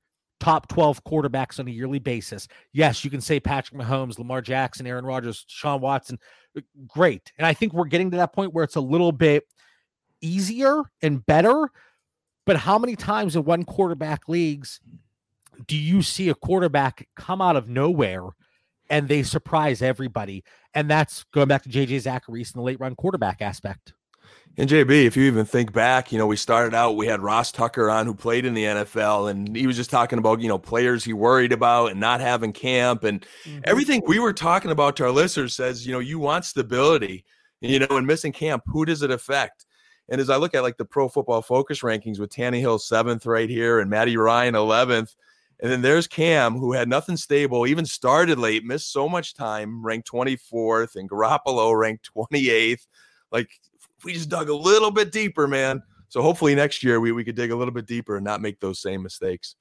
top 0.41 0.69
12 0.69 1.03
quarterbacks 1.05 1.59
on 1.59 1.67
a 1.67 1.71
yearly 1.71 1.99
basis. 1.99 2.47
Yes, 2.73 3.05
you 3.05 3.11
can 3.11 3.21
say 3.21 3.41
Patrick 3.41 3.81
Mahomes, 3.81 4.19
Lamar 4.19 4.41
Jackson, 4.41 4.87
Aaron 4.87 5.05
Rodgers, 5.05 5.45
Sean 5.49 5.81
Watson. 5.81 6.19
Uh, 6.57 6.61
great. 6.87 7.33
And 7.39 7.47
I 7.47 7.55
think 7.55 7.73
we're 7.73 7.87
getting 7.87 8.11
to 8.13 8.17
that 8.19 8.33
point 8.33 8.55
where 8.55 8.65
it's 8.65 8.77
a 8.77 8.81
little 8.81 9.13
bit 9.13 9.45
easier 10.21 10.83
and 11.03 11.25
better. 11.27 11.71
But 12.49 12.57
how 12.57 12.79
many 12.79 12.97
times 12.97 13.37
in 13.37 13.45
one 13.45 13.63
quarterback 13.63 14.27
leagues 14.27 14.81
do 15.67 15.77
you 15.77 16.01
see 16.01 16.31
a 16.31 16.35
quarterback 16.35 17.07
come 17.15 17.43
out 17.43 17.57
of 17.57 17.69
nowhere 17.69 18.23
and 18.89 19.07
they 19.07 19.23
surprise 19.23 19.83
everybody? 19.83 20.45
And 20.73 20.91
that's 20.91 21.25
going 21.25 21.49
back 21.49 21.65
to 21.65 21.69
JJ 21.69 22.05
Zachariason 22.05 22.55
and 22.55 22.61
the 22.61 22.63
late 22.63 22.81
run 22.81 22.95
quarterback 22.95 23.43
aspect. 23.43 23.93
And 24.57 24.67
JB, 24.67 25.05
if 25.05 25.15
you 25.15 25.25
even 25.25 25.45
think 25.45 25.75
back, 25.75 26.11
you 26.11 26.17
know, 26.17 26.27
we 26.27 26.37
started 26.37 26.75
out, 26.75 26.97
we 26.97 27.07
had 27.07 27.21
Ross 27.21 27.53
Tucker 27.53 27.91
on 27.91 28.07
who 28.07 28.15
played 28.15 28.47
in 28.47 28.55
the 28.55 28.65
NFL, 28.65 29.31
and 29.31 29.55
he 29.55 29.67
was 29.67 29.77
just 29.77 29.91
talking 29.91 30.19
about, 30.19 30.41
you 30.41 30.49
know, 30.49 30.59
players 30.59 31.05
he 31.05 31.13
worried 31.13 31.53
about 31.53 31.91
and 31.91 32.01
not 32.01 32.23
having 32.23 32.55
camp. 32.55 33.05
And 33.05 33.27
mm-hmm. 33.45 33.59
everything 33.65 34.01
we 34.07 34.19
were 34.21 34.33
talking 34.33 34.71
about 34.71 34.97
to 34.97 35.05
our 35.05 35.11
listeners 35.11 35.55
says, 35.55 35.87
you 35.87 35.93
know, 35.93 35.99
you 35.99 36.19
want 36.19 36.47
stability, 36.47 37.27
you 37.61 37.79
know, 37.79 37.99
and 37.99 38.07
missing 38.07 38.33
camp, 38.33 38.63
who 38.65 38.87
does 38.87 39.03
it 39.03 39.11
affect? 39.11 39.67
And 40.09 40.21
as 40.21 40.31
I 40.31 40.37
look 40.37 40.55
at 40.55 40.63
like 40.63 40.77
the 40.77 40.85
pro 40.85 41.09
football 41.09 41.43
focus 41.43 41.81
rankings 41.81 42.19
with 42.19 42.31
Tannehill 42.31 42.81
seventh 42.81 43.27
right 43.27 43.49
here 43.49 43.81
and 43.81 43.91
Matty 43.91 44.17
Ryan 44.17 44.55
11th, 44.55 45.15
and 45.61 45.73
then 45.73 45.83
there's 45.83 46.07
Cam, 46.07 46.57
who 46.57 46.73
had 46.73 46.89
nothing 46.89 47.17
stable, 47.17 47.67
even 47.67 47.85
started 47.85 48.39
late, 48.39 48.65
missed 48.65 48.93
so 48.93 49.09
much 49.09 49.35
time, 49.35 49.85
ranked 49.85 50.11
24th, 50.11 50.97
and 50.97 51.11
Garoppolo 51.11 51.79
ranked 51.79 52.11
28th. 52.15 52.87
Like 53.33 53.51
we 54.05 54.13
just 54.13 54.29
dug 54.29 54.49
a 54.49 54.55
little 54.55 54.91
bit 54.91 55.11
deeper, 55.11 55.49
man. 55.49 55.83
So 56.09 56.23
hopefully 56.23 56.55
next 56.55 56.83
year 56.83 57.01
we, 57.01 57.13
we 57.13 57.25
could 57.25 57.35
dig 57.35 57.51
a 57.51 57.57
little 57.57 57.75
bit 57.75 57.87
deeper 57.87 58.17
and 58.17 58.25
not 58.25 58.41
make 58.41 58.61
those 58.61 58.81
same 58.81 59.03
mistakes. 59.03 59.57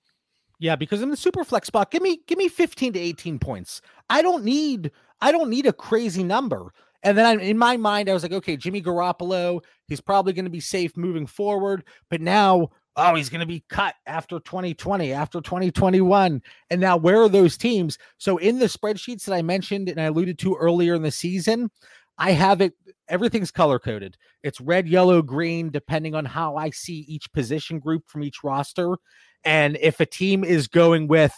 Yeah, 0.60 0.76
because 0.76 1.02
in 1.02 1.10
the 1.12 1.18
super 1.18 1.44
flex 1.44 1.68
spot, 1.68 1.92
give 1.92 2.02
me 2.02 2.20
give 2.26 2.38
me 2.38 2.48
15 2.48 2.94
to 2.94 3.00
18 3.00 3.38
points. 3.38 3.82
I 4.10 4.22
don't 4.22 4.44
need 4.44 4.92
I 5.22 5.32
don't 5.32 5.50
need 5.50 5.66
a 5.66 5.74
crazy 5.74 6.24
number. 6.24 6.74
And 7.04 7.18
then 7.18 7.26
I, 7.26 7.42
in 7.42 7.58
my 7.58 7.78
mind, 7.78 8.10
I 8.10 8.14
was 8.14 8.24
like, 8.24 8.34
okay, 8.34 8.58
Jimmy 8.58 8.82
Garoppolo, 8.82 9.62
he's 9.88 10.02
probably 10.02 10.34
going 10.34 10.46
to 10.46 10.52
be 10.52 10.60
safe 10.60 10.98
moving 10.98 11.28
forward. 11.28 11.84
But 12.10 12.22
now 12.22 12.70
oh, 12.98 13.16
he's 13.16 13.30
going 13.30 13.42
to 13.42 13.46
be 13.46 13.64
cut 13.70 13.96
after 14.08 14.40
2020, 14.40 15.14
after 15.14 15.40
2021. 15.40 16.42
And 16.70 16.82
now, 16.82 16.98
where 16.98 17.22
are 17.22 17.30
those 17.30 17.56
teams? 17.56 17.98
So, 18.18 18.38
in 18.38 18.60
the 18.60 18.66
spreadsheets 18.66 19.26
that 19.26 19.34
I 19.34 19.42
mentioned 19.42 19.88
and 19.88 20.02
I 20.02 20.06
alluded 20.06 20.40
to 20.40 20.56
earlier 20.56 20.96
in 20.96 21.04
the 21.04 21.12
season, 21.12 21.70
I 22.18 22.32
have 22.32 22.62
it, 22.62 22.74
everything's 23.08 23.52
color 23.52 23.80
coded. 23.80 24.18
It's 24.44 24.60
red, 24.60 24.88
yellow, 24.88 25.22
green, 25.22 25.70
depending 25.70 26.16
on 26.16 26.26
how 26.26 26.56
I 26.56 26.72
see 26.72 27.06
each 27.08 27.32
position 27.32 27.80
group 27.80 28.04
from 28.08 28.24
each 28.24 28.44
roster. 28.44 28.98
And 29.44 29.78
if 29.80 30.00
a 30.00 30.06
team 30.06 30.44
is 30.44 30.68
going 30.68 31.08
with, 31.08 31.34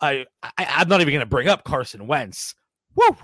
I, 0.00 0.24
I 0.42 0.50
I'm 0.58 0.88
not 0.88 1.02
even 1.02 1.12
going 1.12 1.20
to 1.20 1.26
bring 1.26 1.48
up 1.48 1.64
Carson 1.64 2.06
Wentz. 2.06 2.54
Woo! 2.96 3.16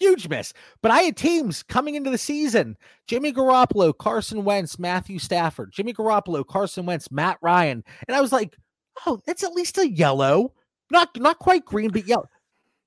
Huge 0.00 0.28
miss. 0.28 0.52
But 0.82 0.90
I 0.90 1.02
had 1.02 1.16
teams 1.16 1.62
coming 1.62 1.94
into 1.94 2.10
the 2.10 2.18
season: 2.18 2.76
Jimmy 3.06 3.32
Garoppolo, 3.32 3.96
Carson 3.96 4.44
Wentz, 4.44 4.78
Matthew 4.78 5.20
Stafford, 5.20 5.70
Jimmy 5.72 5.92
Garoppolo, 5.92 6.44
Carson 6.44 6.86
Wentz, 6.86 7.10
Matt 7.12 7.38
Ryan, 7.40 7.84
and 8.08 8.16
I 8.16 8.20
was 8.20 8.32
like, 8.32 8.56
"Oh, 9.06 9.20
that's 9.26 9.44
at 9.44 9.52
least 9.52 9.78
a 9.78 9.88
yellow, 9.88 10.54
not 10.90 11.10
not 11.16 11.38
quite 11.38 11.64
green, 11.64 11.90
but 11.90 12.08
yellow." 12.08 12.28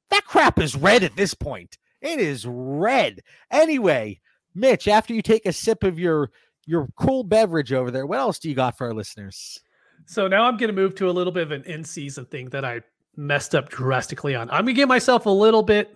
That 0.10 0.26
crap 0.26 0.60
is 0.60 0.76
red 0.76 1.04
at 1.04 1.15
this 1.15 1.34
point. 1.34 1.78
It 2.02 2.19
is 2.19 2.45
red. 2.45 3.21
Anyway, 3.49 4.19
Mitch, 4.54 4.88
after 4.88 5.13
you 5.13 5.21
take 5.21 5.45
a 5.45 5.54
sip 5.54 5.84
of 5.84 5.97
your 5.97 6.32
your 6.65 6.88
cool 6.97 7.23
beverage 7.23 7.73
over 7.73 7.91
there, 7.91 8.06
what 8.06 8.19
else 8.19 8.39
do 8.39 8.49
you 8.49 8.56
got 8.56 8.78
for 8.78 8.88
our 8.88 8.93
listeners? 8.93 9.60
So 10.06 10.28
now 10.28 10.43
I'm 10.43 10.58
going 10.58 10.67
to 10.67 10.73
move 10.73 10.95
to 10.95 11.10
a 11.10 11.12
little 11.12 11.32
bit 11.32 11.43
of 11.43 11.52
an 11.52 11.63
in 11.63 11.84
season 11.84 12.26
thing 12.26 12.49
that 12.49 12.65
I 12.65 12.82
messed 13.15 13.56
up 13.56 13.69
drastically 13.69 14.36
on. 14.36 14.49
I'm 14.49 14.65
going 14.65 14.67
to 14.67 14.73
give 14.73 14.89
myself 14.89 15.26
a 15.26 15.30
little 15.30 15.63
bit 15.63 15.95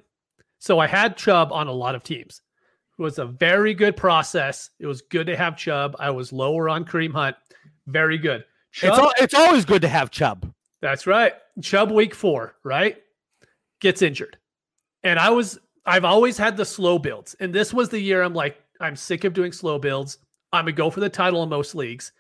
so 0.59 0.79
I 0.79 0.87
had 0.87 1.17
Chubb 1.17 1.51
on 1.51 1.67
a 1.67 1.71
lot 1.71 1.95
of 1.95 2.03
teams. 2.03 2.41
It 2.97 3.01
was 3.01 3.19
a 3.19 3.25
very 3.25 3.73
good 3.73 3.95
process. 3.95 4.71
It 4.79 4.87
was 4.87 5.01
good 5.01 5.27
to 5.27 5.37
have 5.37 5.55
Chubb. 5.55 5.95
I 5.99 6.09
was 6.09 6.33
lower 6.33 6.67
on 6.67 6.83
Kareem 6.83 7.13
Hunt. 7.13 7.35
Very 7.85 8.17
good. 8.17 8.43
Chubb, 8.71 8.89
it's, 8.89 8.99
all, 8.99 9.11
it's 9.19 9.33
always 9.33 9.65
good 9.65 9.81
to 9.83 9.87
have 9.87 10.09
Chubb. 10.09 10.51
That's 10.81 11.07
right. 11.07 11.33
Chubb 11.61 11.91
week 11.91 12.15
four, 12.15 12.55
right? 12.63 12.97
Gets 13.81 14.01
injured. 14.01 14.37
And 15.03 15.19
I 15.19 15.29
was, 15.29 15.59
I've 15.85 16.05
always 16.05 16.37
had 16.37 16.57
the 16.57 16.65
slow 16.65 16.97
builds. 16.97 17.35
And 17.39 17.53
this 17.53 17.73
was 17.73 17.89
the 17.89 17.99
year 17.99 18.23
I'm 18.23 18.33
like, 18.33 18.61
I'm 18.81 18.95
sick 18.95 19.23
of 19.23 19.33
doing 19.33 19.51
slow 19.51 19.77
builds. 19.79 20.17
I'm 20.51 20.65
going 20.65 20.75
to 20.75 20.77
go 20.77 20.89
for 20.89 20.99
the 20.99 21.09
title 21.09 21.43
in 21.43 21.49
most 21.49 21.75
leagues. 21.75 22.11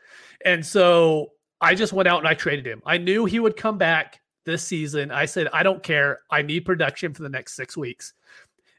And 0.45 0.65
so 0.65 1.31
I 1.61 1.75
just 1.75 1.93
went 1.93 2.07
out 2.07 2.19
and 2.19 2.27
I 2.27 2.33
traded 2.33 2.67
him. 2.67 2.81
I 2.85 2.97
knew 2.97 3.25
he 3.25 3.39
would 3.39 3.55
come 3.55 3.77
back 3.77 4.19
this 4.47 4.63
season. 4.63 5.11
I 5.11 5.25
said, 5.25 5.47
I 5.53 5.61
don't 5.61 5.83
care. 5.83 6.21
I 6.31 6.41
need 6.41 6.61
production 6.61 7.13
for 7.13 7.21
the 7.21 7.29
next 7.29 7.53
six 7.53 7.77
weeks. 7.77 8.13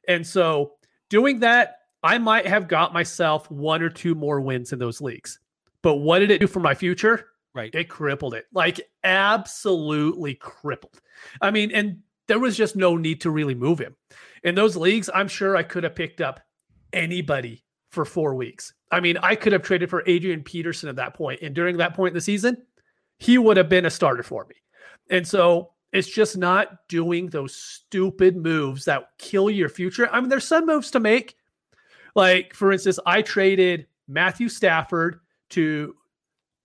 And 0.09 0.27
so 0.27 0.73
doing 1.09 1.39
that, 1.41 1.77
I 2.03 2.19
might 2.19 2.47
have 2.47 2.67
got 2.67 2.93
myself 2.93 3.49
one 3.51 3.83
or 3.83 3.91
two 3.91 4.17
more 4.17 4.41
wins 4.41 4.73
in 4.73 4.81
those 4.81 5.01
leagues. 5.01 5.39
But 5.83 5.97
what 5.97 6.19
did 6.19 6.33
it 6.33 6.41
do 6.41 6.49
for 6.49 6.61
my 6.61 6.75
future? 6.75 7.27
Right. 7.55 7.75
It 7.75 7.89
crippled 7.89 8.35
it. 8.35 8.47
Like 8.53 8.81
absolutely 9.05 10.35
crippled. 10.35 11.01
I 11.41 11.51
mean, 11.51 11.71
and 11.73 12.01
there 12.27 12.39
was 12.39 12.57
just 12.57 12.77
no 12.77 12.97
need 12.97 13.21
to 13.21 13.31
really 13.31 13.55
move 13.55 13.79
him. 13.79 13.95
In 14.45 14.55
those 14.55 14.77
leagues, 14.77 15.11
I'm 15.15 15.29
sure 15.29 15.57
I 15.57 15.63
could 15.63 15.85
have 15.85 15.95
picked 15.95 16.21
up 16.21 16.41
anybody 16.93 17.65
for 17.91 18.05
four 18.05 18.35
weeks. 18.35 18.75
I 18.91 19.01
mean, 19.01 19.19
I 19.19 19.35
could 19.35 19.53
have 19.53 19.63
traded 19.63 19.91
for 19.91 20.03
Adrian 20.07 20.43
Peterson 20.43 20.89
at 20.89 20.97
that 20.97 21.15
point, 21.15 21.41
And 21.43 21.55
during 21.55 21.77
that 21.79 21.95
point 21.95 22.13
in 22.13 22.15
the 22.15 22.21
season, 22.21 22.57
he 23.19 23.39
would 23.39 23.57
have 23.57 23.69
been 23.69 23.87
a 23.87 23.91
starter 23.91 24.23
for 24.23 24.47
me. 24.47 24.55
And 25.11 25.27
so 25.27 25.71
it's 25.93 26.09
just 26.09 26.37
not 26.37 26.87
doing 26.89 27.29
those 27.29 27.55
stupid 27.55 28.37
moves 28.37 28.85
that 28.85 29.09
kill 29.19 29.49
your 29.51 29.69
future. 29.69 30.09
I 30.13 30.21
mean, 30.21 30.29
there's 30.29 30.47
some 30.47 30.67
moves 30.67 30.91
to 30.93 31.01
make. 31.01 31.37
Like, 32.15 32.55
for 32.55 32.73
instance, 32.73 32.99
I 33.07 33.23
traded 33.23 33.87
Matthew 34.07 34.49
Stafford 34.49 35.21
to, 35.51 35.95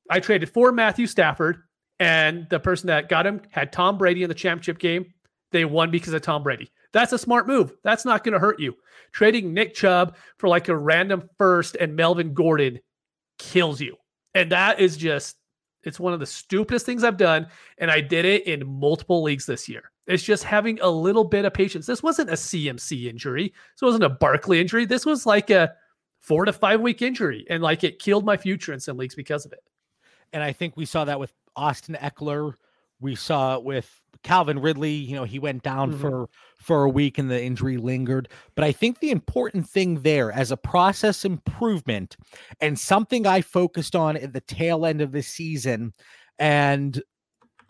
I 0.09 0.19
traded 0.19 0.49
for 0.49 0.71
Matthew 0.71 1.07
Stafford, 1.07 1.63
and 1.99 2.47
the 2.49 2.59
person 2.59 2.87
that 2.87 3.07
got 3.07 3.25
him 3.25 3.41
had 3.49 3.71
Tom 3.71 3.97
Brady 3.97 4.23
in 4.23 4.29
the 4.29 4.35
championship 4.35 4.79
game. 4.79 5.13
They 5.51 5.65
won 5.65 5.91
because 5.91 6.13
of 6.13 6.21
Tom 6.21 6.43
Brady. 6.43 6.71
That's 6.91 7.13
a 7.13 7.17
smart 7.17 7.47
move. 7.47 7.73
That's 7.83 8.05
not 8.05 8.23
going 8.23 8.33
to 8.33 8.39
hurt 8.39 8.59
you. 8.59 8.75
Trading 9.11 9.53
Nick 9.53 9.73
Chubb 9.73 10.15
for 10.37 10.49
like 10.49 10.67
a 10.67 10.75
random 10.75 11.29
first 11.37 11.77
and 11.79 11.95
Melvin 11.95 12.33
Gordon 12.33 12.79
kills 13.37 13.79
you. 13.79 13.95
And 14.33 14.51
that 14.51 14.79
is 14.79 14.97
just 14.97 15.37
it's 15.83 15.99
one 15.99 16.13
of 16.13 16.19
the 16.19 16.25
stupidest 16.25 16.85
things 16.85 17.03
I've 17.03 17.17
done, 17.17 17.47
and 17.77 17.91
I 17.91 18.01
did 18.01 18.25
it 18.25 18.47
in 18.47 18.65
multiple 18.65 19.21
leagues 19.21 19.45
this 19.45 19.67
year. 19.67 19.91
It's 20.07 20.23
just 20.23 20.43
having 20.43 20.79
a 20.81 20.89
little 20.89 21.23
bit 21.23 21.45
of 21.45 21.53
patience. 21.53 21.85
This 21.85 22.03
wasn't 22.03 22.29
a 22.29 22.33
CMC 22.33 23.09
injury. 23.09 23.53
This 23.75 23.81
wasn't 23.81 24.03
a 24.03 24.09
Barkley 24.09 24.59
injury. 24.59 24.85
This 24.85 25.05
was 25.05 25.25
like 25.25 25.49
a 25.49 25.73
four 26.19 26.45
to 26.45 26.53
five 26.53 26.81
week 26.81 27.01
injury, 27.01 27.45
and 27.49 27.63
like 27.63 27.83
it 27.83 27.99
killed 27.99 28.25
my 28.25 28.37
future 28.37 28.73
in 28.73 28.79
some 28.79 28.97
leagues 28.97 29.15
because 29.15 29.45
of 29.45 29.53
it. 29.53 29.63
And 30.33 30.43
I 30.43 30.51
think 30.51 30.75
we 30.75 30.85
saw 30.85 31.05
that 31.05 31.19
with 31.19 31.33
Austin 31.55 31.97
Ekeler. 32.01 32.53
We 33.03 33.15
saw 33.15 33.55
it 33.55 33.63
with 33.63 34.01
Calvin 34.23 34.59
Ridley. 34.59 34.93
You 34.93 35.15
know, 35.15 35.25
he 35.25 35.37
went 35.37 35.61
down 35.61 35.91
mm-hmm. 35.91 36.01
for 36.01 36.29
for 36.57 36.83
a 36.83 36.89
week 36.89 37.17
and 37.17 37.29
the 37.29 37.43
injury 37.43 37.77
lingered. 37.77 38.29
But 38.55 38.63
I 38.63 38.71
think 38.71 38.99
the 38.99 39.11
important 39.11 39.69
thing 39.69 40.01
there 40.01 40.31
as 40.31 40.51
a 40.51 40.57
process 40.57 41.25
improvement 41.25 42.15
and 42.61 42.79
something 42.79 43.27
I 43.27 43.41
focused 43.41 43.95
on 43.95 44.15
at 44.15 44.31
the 44.31 44.41
tail 44.41 44.85
end 44.85 45.01
of 45.01 45.11
the 45.11 45.21
season, 45.21 45.93
and 46.39 47.01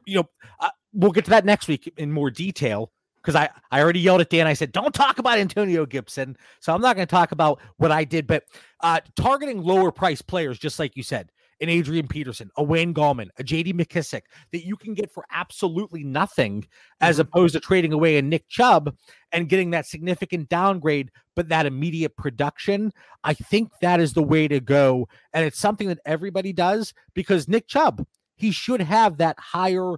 you 0.05 0.17
know, 0.17 0.29
uh, 0.59 0.69
we'll 0.93 1.11
get 1.11 1.25
to 1.25 1.31
that 1.31 1.45
next 1.45 1.67
week 1.67 1.91
in 1.97 2.11
more 2.11 2.29
detail 2.29 2.91
because 3.23 3.35
I, 3.35 3.49
I 3.71 3.81
already 3.81 4.01
yelled 4.01 4.21
at 4.21 4.29
Dan. 4.29 4.47
I 4.47 4.53
said, 4.53 4.73
don't 4.73 4.93
talk 4.93 5.17
about 5.17 5.37
Antonio 5.37 5.85
Gibson. 5.85 6.35
So 6.59 6.73
I'm 6.73 6.81
not 6.81 6.97
going 6.97 7.07
to 7.07 7.11
talk 7.11 7.31
about 7.31 7.61
what 7.77 7.89
I 7.89 8.03
did, 8.03 8.27
but 8.27 8.43
uh, 8.81 8.99
targeting 9.15 9.61
lower 9.61 9.91
price 9.93 10.21
players, 10.21 10.59
just 10.59 10.77
like 10.77 10.97
you 10.97 11.03
said, 11.03 11.31
an 11.61 11.69
Adrian 11.69 12.07
Peterson, 12.07 12.49
a 12.57 12.63
Wayne 12.63 12.93
Gallman, 12.93 13.29
a 13.37 13.43
JD 13.43 13.73
McKissic 13.73 14.21
that 14.51 14.65
you 14.65 14.75
can 14.75 14.93
get 14.93 15.11
for 15.11 15.25
absolutely 15.31 16.03
nothing 16.03 16.65
as 17.01 17.15
mm-hmm. 17.15 17.21
opposed 17.21 17.53
to 17.53 17.59
trading 17.59 17.93
away 17.93 18.17
a 18.17 18.21
Nick 18.21 18.47
Chubb 18.49 18.95
and 19.31 19.49
getting 19.49 19.71
that 19.71 19.85
significant 19.85 20.49
downgrade, 20.49 21.11
but 21.35 21.49
that 21.49 21.65
immediate 21.65 22.15
production. 22.17 22.91
I 23.23 23.33
think 23.33 23.71
that 23.81 23.99
is 23.99 24.13
the 24.13 24.23
way 24.23 24.47
to 24.47 24.59
go. 24.59 25.07
And 25.33 25.45
it's 25.45 25.59
something 25.59 25.87
that 25.87 25.99
everybody 26.05 26.53
does 26.53 26.93
because 27.13 27.47
Nick 27.47 27.67
Chubb, 27.67 28.05
he 28.35 28.51
should 28.51 28.81
have 28.81 29.17
that 29.17 29.39
higher 29.39 29.95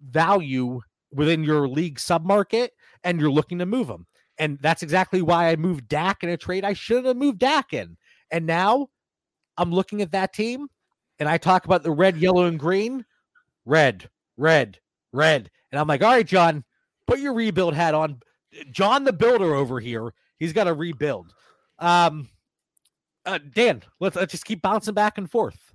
value 0.00 0.80
within 1.12 1.44
your 1.44 1.68
league 1.68 1.98
submarket 1.98 2.68
and 3.04 3.20
you're 3.20 3.30
looking 3.30 3.58
to 3.58 3.66
move 3.66 3.88
him. 3.88 4.06
And 4.38 4.58
that's 4.60 4.82
exactly 4.82 5.22
why 5.22 5.50
I 5.50 5.56
moved 5.56 5.88
Dak 5.88 6.22
in 6.24 6.30
a 6.30 6.36
trade 6.36 6.64
I 6.64 6.72
shouldn't 6.72 7.06
have 7.06 7.16
moved 7.16 7.38
Dak 7.38 7.72
in. 7.72 7.96
And 8.30 8.46
now 8.46 8.88
I'm 9.58 9.70
looking 9.70 10.00
at 10.00 10.12
that 10.12 10.32
team 10.32 10.68
and 11.22 11.28
I 11.28 11.38
talk 11.38 11.66
about 11.66 11.84
the 11.84 11.92
red, 11.92 12.16
yellow, 12.16 12.46
and 12.46 12.58
green, 12.58 13.04
red, 13.64 14.10
red, 14.36 14.80
red. 15.12 15.52
And 15.70 15.78
I'm 15.78 15.86
like, 15.86 16.02
all 16.02 16.10
right, 16.10 16.26
John, 16.26 16.64
put 17.06 17.20
your 17.20 17.32
rebuild 17.32 17.74
hat 17.74 17.94
on. 17.94 18.20
John 18.72 19.04
the 19.04 19.12
builder 19.12 19.54
over 19.54 19.78
here, 19.78 20.14
he's 20.40 20.52
got 20.52 20.64
to 20.64 20.74
rebuild. 20.74 21.32
Um, 21.78 22.28
uh, 23.24 23.38
Dan, 23.54 23.84
let's, 24.00 24.16
let's 24.16 24.32
just 24.32 24.44
keep 24.44 24.62
bouncing 24.62 24.94
back 24.94 25.16
and 25.16 25.30
forth. 25.30 25.72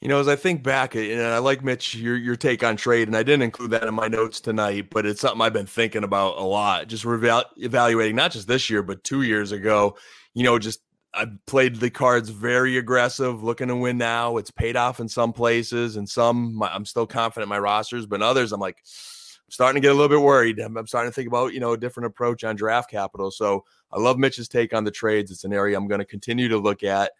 You 0.00 0.06
know, 0.06 0.20
as 0.20 0.28
I 0.28 0.36
think 0.36 0.62
back, 0.62 0.94
and 0.94 1.20
I 1.20 1.38
like 1.38 1.64
Mitch, 1.64 1.96
your 1.96 2.16
your 2.16 2.36
take 2.36 2.62
on 2.62 2.76
trade, 2.76 3.08
and 3.08 3.16
I 3.16 3.24
didn't 3.24 3.42
include 3.42 3.72
that 3.72 3.88
in 3.88 3.94
my 3.94 4.06
notes 4.06 4.40
tonight, 4.40 4.86
but 4.90 5.04
it's 5.04 5.20
something 5.20 5.40
I've 5.40 5.52
been 5.52 5.66
thinking 5.66 6.04
about 6.04 6.38
a 6.38 6.44
lot. 6.44 6.86
Just 6.86 7.04
reval- 7.04 7.44
evaluating 7.56 8.14
not 8.14 8.30
just 8.30 8.46
this 8.46 8.70
year, 8.70 8.84
but 8.84 9.02
two 9.02 9.22
years 9.22 9.50
ago. 9.50 9.96
You 10.34 10.44
know, 10.44 10.60
just 10.60 10.80
I 11.14 11.26
played 11.46 11.76
the 11.76 11.90
cards 11.90 12.30
very 12.30 12.78
aggressive, 12.78 13.42
looking 13.42 13.68
to 13.68 13.76
win 13.76 13.98
now. 13.98 14.38
It's 14.38 14.50
paid 14.50 14.76
off 14.76 14.98
in 14.98 15.08
some 15.08 15.32
places, 15.32 15.96
and 15.96 16.08
some 16.08 16.62
I'm 16.62 16.86
still 16.86 17.06
confident 17.06 17.48
my 17.48 17.58
rosters, 17.58 18.06
but 18.06 18.16
in 18.16 18.22
others, 18.22 18.52
I'm 18.52 18.60
like, 18.60 18.78
I'm 18.78 19.50
starting 19.50 19.80
to 19.80 19.86
get 19.86 19.92
a 19.92 19.94
little 19.94 20.08
bit 20.08 20.24
worried. 20.24 20.58
I'm, 20.58 20.76
I'm 20.76 20.86
starting 20.86 21.10
to 21.10 21.14
think 21.14 21.28
about 21.28 21.52
you 21.52 21.60
know 21.60 21.72
a 21.72 21.78
different 21.78 22.06
approach 22.06 22.44
on 22.44 22.56
draft 22.56 22.90
capital. 22.90 23.30
So 23.30 23.64
I 23.92 24.00
love 24.00 24.18
Mitch's 24.18 24.48
take 24.48 24.72
on 24.72 24.84
the 24.84 24.90
trades. 24.90 25.30
It's 25.30 25.44
an 25.44 25.52
area 25.52 25.76
I'm 25.76 25.88
going 25.88 26.00
to 26.00 26.06
continue 26.06 26.48
to 26.48 26.58
look 26.58 26.82
at. 26.82 27.12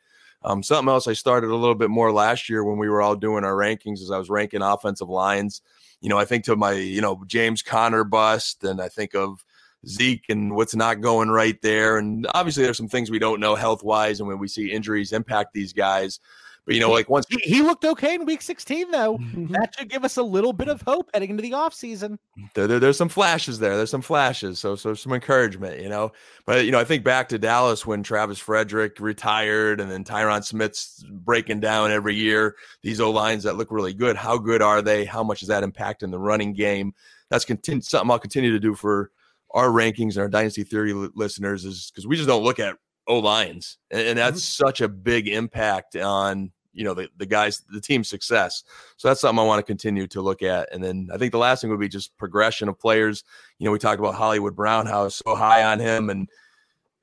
Um, 0.45 0.63
something 0.63 0.89
else 0.89 1.07
I 1.07 1.13
started 1.13 1.51
a 1.51 1.57
little 1.57 1.75
bit 1.75 1.91
more 1.91 2.13
last 2.13 2.49
year 2.49 2.65
when 2.65 2.79
we 2.79 2.89
were 2.89 3.03
all 3.03 3.15
doing 3.15 3.45
our 3.45 3.55
rankings 3.55 4.01
as 4.01 4.11
I 4.11 4.19
was 4.19 4.31
ranking 4.31 4.63
offensive 4.63 5.09
lines. 5.09 5.63
You 6.01 6.09
know, 6.09 6.19
I 6.19 6.25
think 6.25 6.45
to 6.45 6.57
my, 6.57 6.73
you 6.73 7.01
know, 7.01 7.23
James 7.27 7.63
Conner 7.63 8.03
bust, 8.03 8.65
and 8.65 8.81
I 8.81 8.89
think 8.89 9.15
of 9.15 9.45
Zeke 9.87 10.27
and 10.29 10.55
what's 10.55 10.75
not 10.75 11.01
going 11.01 11.31
right 11.31 11.61
there. 11.63 11.99
And 11.99 12.27
obviously, 12.35 12.65
there's 12.65 12.77
some 12.77 12.89
things 12.89 13.11
we 13.11 13.19
don't 13.19 13.41
know 13.41 13.55
health 13.55 13.83
wise, 13.83 14.21
and 14.21 14.29
when 14.29 14.39
we 14.39 14.49
see 14.49 14.73
injuries 14.73 15.13
impact 15.13 15.55
these 15.55 15.73
guys. 15.73 16.21
But 16.65 16.77
you 16.77 16.81
know, 16.81 16.91
like 16.91 17.11
once 17.11 17.27
he, 17.29 17.39
he 17.43 17.61
looked 17.61 17.85
okay 17.85 18.15
in 18.15 18.25
week 18.25 18.41
16, 18.41 18.93
though, 18.93 19.19
mm-hmm. 19.19 19.53
that 19.53 19.75
should 19.77 19.89
give 19.89 20.05
us 20.05 20.17
a 20.17 20.23
little 20.23 20.53
bit 20.53 20.69
of 20.69 20.81
hope 20.83 21.11
heading 21.13 21.31
into 21.31 21.43
the 21.43 21.51
offseason. 21.51 22.19
There, 22.55 22.69
there, 22.69 22.79
there's 22.79 22.97
some 22.97 23.09
flashes 23.09 23.59
there. 23.59 23.77
There's 23.77 23.91
some 23.91 24.03
flashes. 24.03 24.61
So, 24.61 24.77
so 24.77 24.95
some 24.95 25.13
encouragement, 25.13 25.81
you 25.81 25.89
know. 25.89 26.13
But 26.47 26.65
you 26.65 26.71
know, 26.71 26.79
I 26.79 26.85
think 26.85 27.03
back 27.03 27.29
to 27.31 27.39
Dallas 27.39 27.85
when 27.85 28.05
Travis 28.05 28.39
Frederick 28.39 29.01
retired, 29.01 29.81
and 29.81 29.91
then 29.91 30.05
Tyron 30.05 30.45
Smith's 30.45 31.05
breaking 31.11 31.59
down 31.61 31.91
every 31.91 32.15
year. 32.15 32.55
These 32.83 33.01
O 33.01 33.11
lines 33.11 33.43
that 33.43 33.57
look 33.57 33.73
really 33.73 33.95
good. 33.95 34.17
How 34.17 34.39
good 34.39 34.63
are 34.63 34.83
they? 34.83 35.05
How 35.05 35.25
much 35.25 35.43
is 35.43 35.49
that 35.49 35.65
impacting 35.65 36.13
the 36.13 36.19
running 36.19 36.53
game? 36.53 36.95
That's 37.29 37.45
continu- 37.45 37.83
something 37.83 38.11
I'll 38.11 38.21
continue 38.21 38.53
to 38.53 38.61
do 38.61 38.77
for 38.77 39.11
our 39.53 39.69
rankings 39.69 40.15
and 40.15 40.19
our 40.19 40.29
dynasty 40.29 40.65
theory 40.65 40.93
listeners 40.93 41.65
is 41.65 41.91
because 41.91 42.07
we 42.07 42.17
just 42.17 42.29
don't 42.29 42.45
look 42.45 42.59
at 42.59 42.77
O 43.07 43.19
lines, 43.19 43.79
and, 43.91 44.07
and, 44.09 44.19
that's 44.19 44.41
mm-hmm. 44.41 44.67
such 44.67 44.81
a 44.81 44.89
big 44.89 45.27
impact 45.29 45.97
on 45.97 46.53
you 46.73 46.85
know 46.85 46.95
the, 46.95 47.09
the 47.17 47.27
guys 47.27 47.63
the 47.71 47.81
team's 47.81 48.09
success 48.09 48.65
so 48.97 49.09
that's 49.09 49.21
something 49.21 49.39
i 49.39 49.47
want 49.47 49.59
to 49.59 49.63
continue 49.63 50.07
to 50.07 50.23
look 50.23 50.43
at 50.43 50.73
and 50.73 50.83
then 50.83 51.09
i 51.13 51.19
think 51.19 51.33
the 51.33 51.39
last 51.39 51.61
thing 51.61 51.71
would 51.71 51.81
be 51.81 51.89
just 51.89 52.17
progression 52.17 52.69
of 52.69 52.79
players 52.79 53.25
you 53.59 53.67
know 53.67 53.73
we 53.73 53.79
talked 53.79 54.01
about 54.01 54.15
hollywood 54.15 54.57
brown 54.57 54.87
how 54.87 55.09
so 55.09 55.35
high 55.35 55.65
on 55.65 55.79
him 55.79 56.11
and 56.11 56.29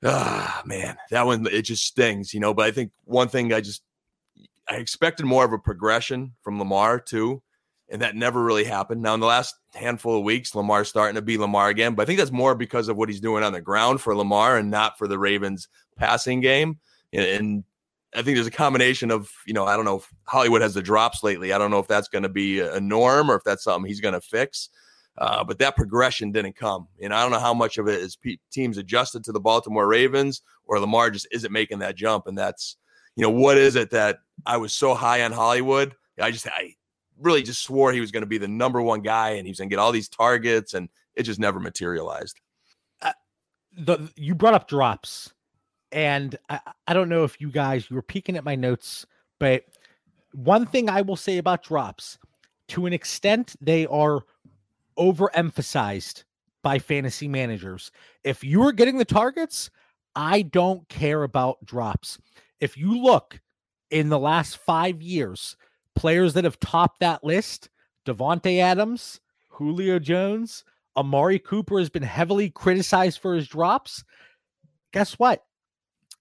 ah 0.04 0.62
man 0.64 0.96
that 1.10 1.24
one 1.24 1.46
it 1.50 1.62
just 1.62 1.84
stings 1.84 2.34
you 2.34 2.40
know 2.40 2.52
but 2.52 2.66
i 2.66 2.70
think 2.70 2.90
one 3.04 3.28
thing 3.28 3.52
i 3.52 3.60
just 3.60 3.82
i 4.68 4.76
expected 4.76 5.24
more 5.24 5.44
of 5.44 5.52
a 5.52 5.58
progression 5.58 6.32
from 6.42 6.58
lamar 6.58 6.98
too 6.98 7.42
and 7.90 8.02
that 8.02 8.14
never 8.14 8.42
really 8.42 8.64
happened 8.64 9.02
now 9.02 9.14
in 9.14 9.20
the 9.20 9.26
last 9.26 9.54
handful 9.74 10.18
of 10.18 10.24
weeks 10.24 10.54
lamar's 10.54 10.88
starting 10.88 11.14
to 11.14 11.22
be 11.22 11.38
lamar 11.38 11.68
again 11.68 11.94
but 11.94 12.02
i 12.02 12.06
think 12.06 12.18
that's 12.18 12.32
more 12.32 12.54
because 12.54 12.88
of 12.88 12.96
what 12.96 13.08
he's 13.08 13.20
doing 13.20 13.42
on 13.42 13.52
the 13.52 13.60
ground 13.60 14.00
for 14.00 14.14
lamar 14.14 14.56
and 14.56 14.70
not 14.70 14.96
for 14.98 15.06
the 15.08 15.18
ravens 15.18 15.68
passing 15.96 16.40
game 16.40 16.78
and 17.12 17.64
I 18.14 18.22
think 18.22 18.36
there's 18.36 18.46
a 18.46 18.52
combination 18.52 19.10
of, 19.10 19.30
you 19.46 19.54
know, 19.54 19.66
I 19.66 19.76
don't 19.76 19.84
know 19.84 19.98
if 19.98 20.08
Hollywood 20.24 20.62
has 20.62 20.74
the 20.74 20.82
drops 20.82 21.22
lately. 21.22 21.52
I 21.52 21.58
don't 21.58 21.70
know 21.70 21.78
if 21.78 21.86
that's 21.86 22.08
going 22.08 22.24
to 22.24 22.28
be 22.28 22.60
a 22.60 22.80
norm 22.80 23.30
or 23.30 23.36
if 23.36 23.44
that's 23.44 23.64
something 23.64 23.88
he's 23.88 24.00
going 24.00 24.14
to 24.14 24.20
fix. 24.20 24.68
Uh, 25.18 25.44
but 25.44 25.58
that 25.58 25.76
progression 25.76 26.32
didn't 26.32 26.56
come. 26.56 26.88
And 27.02 27.14
I 27.14 27.22
don't 27.22 27.30
know 27.30 27.38
how 27.38 27.54
much 27.54 27.78
of 27.78 27.88
it 27.88 28.00
is 28.00 28.16
pe- 28.16 28.38
teams 28.50 28.78
adjusted 28.78 29.22
to 29.24 29.32
the 29.32 29.40
Baltimore 29.40 29.86
Ravens 29.86 30.42
or 30.64 30.80
Lamar 30.80 31.10
just 31.10 31.28
isn't 31.30 31.52
making 31.52 31.80
that 31.80 31.94
jump. 31.94 32.26
And 32.26 32.36
that's, 32.36 32.76
you 33.16 33.22
know, 33.22 33.30
what 33.30 33.58
is 33.58 33.76
it 33.76 33.90
that 33.90 34.18
I 34.46 34.56
was 34.56 34.72
so 34.72 34.94
high 34.94 35.22
on 35.22 35.32
Hollywood? 35.32 35.94
I 36.18 36.30
just, 36.30 36.46
I 36.46 36.74
really 37.20 37.42
just 37.42 37.62
swore 37.62 37.92
he 37.92 38.00
was 38.00 38.10
going 38.10 38.22
to 38.22 38.26
be 38.26 38.38
the 38.38 38.48
number 38.48 38.80
one 38.80 39.00
guy 39.00 39.30
and 39.30 39.46
he 39.46 39.50
was 39.50 39.58
going 39.58 39.68
to 39.68 39.74
get 39.74 39.80
all 39.80 39.92
these 39.92 40.08
targets 40.08 40.74
and 40.74 40.88
it 41.14 41.24
just 41.24 41.40
never 41.40 41.60
materialized. 41.60 42.40
Uh, 43.02 43.12
the, 43.76 44.10
you 44.16 44.34
brought 44.34 44.54
up 44.54 44.68
drops 44.68 45.32
and 45.92 46.36
I, 46.48 46.60
I 46.86 46.94
don't 46.94 47.08
know 47.08 47.24
if 47.24 47.40
you 47.40 47.50
guys 47.50 47.88
you 47.90 47.96
were 47.96 48.02
peeking 48.02 48.36
at 48.36 48.44
my 48.44 48.54
notes, 48.54 49.06
but 49.38 49.64
one 50.32 50.66
thing 50.66 50.88
I 50.88 51.02
will 51.02 51.16
say 51.16 51.38
about 51.38 51.64
drops, 51.64 52.18
to 52.68 52.86
an 52.86 52.92
extent, 52.92 53.56
they 53.60 53.86
are 53.86 54.20
overemphasized 54.98 56.24
by 56.62 56.78
fantasy 56.78 57.26
managers. 57.26 57.90
If 58.22 58.44
you 58.44 58.62
are 58.62 58.72
getting 58.72 58.98
the 58.98 59.04
targets, 59.04 59.70
I 60.14 60.42
don't 60.42 60.88
care 60.88 61.22
about 61.22 61.64
drops. 61.64 62.18
If 62.60 62.76
you 62.76 63.02
look 63.02 63.40
in 63.90 64.08
the 64.08 64.18
last 64.18 64.58
five 64.58 65.00
years, 65.02 65.56
players 65.94 66.34
that 66.34 66.44
have 66.44 66.60
topped 66.60 67.00
that 67.00 67.24
list, 67.24 67.68
Davante 68.06 68.58
Adams, 68.60 69.20
Julio 69.48 69.98
Jones, 69.98 70.64
Amari 70.96 71.38
Cooper 71.38 71.78
has 71.78 71.90
been 71.90 72.02
heavily 72.02 72.50
criticized 72.50 73.20
for 73.20 73.34
his 73.34 73.48
drops. 73.48 74.04
Guess 74.92 75.18
what? 75.18 75.44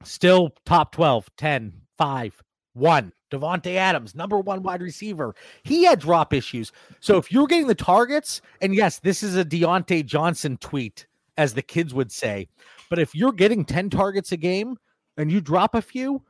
Still 0.03 0.51
top 0.65 0.91
12, 0.93 1.29
10, 1.37 1.73
5, 1.97 2.43
1. 2.73 3.13
Davante 3.31 3.75
Adams, 3.75 4.15
number 4.15 4.39
one 4.39 4.63
wide 4.63 4.81
receiver. 4.81 5.35
He 5.63 5.83
had 5.83 5.99
drop 5.99 6.33
issues. 6.33 6.71
So 6.99 7.17
if 7.17 7.31
you're 7.31 7.47
getting 7.47 7.67
the 7.67 7.75
targets, 7.75 8.41
and 8.61 8.73
yes, 8.73 8.99
this 8.99 9.21
is 9.21 9.35
a 9.35 9.45
Diontae 9.45 10.05
Johnson 10.05 10.57
tweet, 10.57 11.05
as 11.37 11.53
the 11.53 11.61
kids 11.61 11.93
would 11.93 12.11
say. 12.11 12.47
But 12.89 12.99
if 12.99 13.13
you're 13.13 13.31
getting 13.31 13.65
10 13.65 13.91
targets 13.91 14.31
a 14.31 14.37
game 14.37 14.77
and 15.17 15.31
you 15.31 15.41
drop 15.41 15.75
a 15.75 15.81
few, 15.81 16.23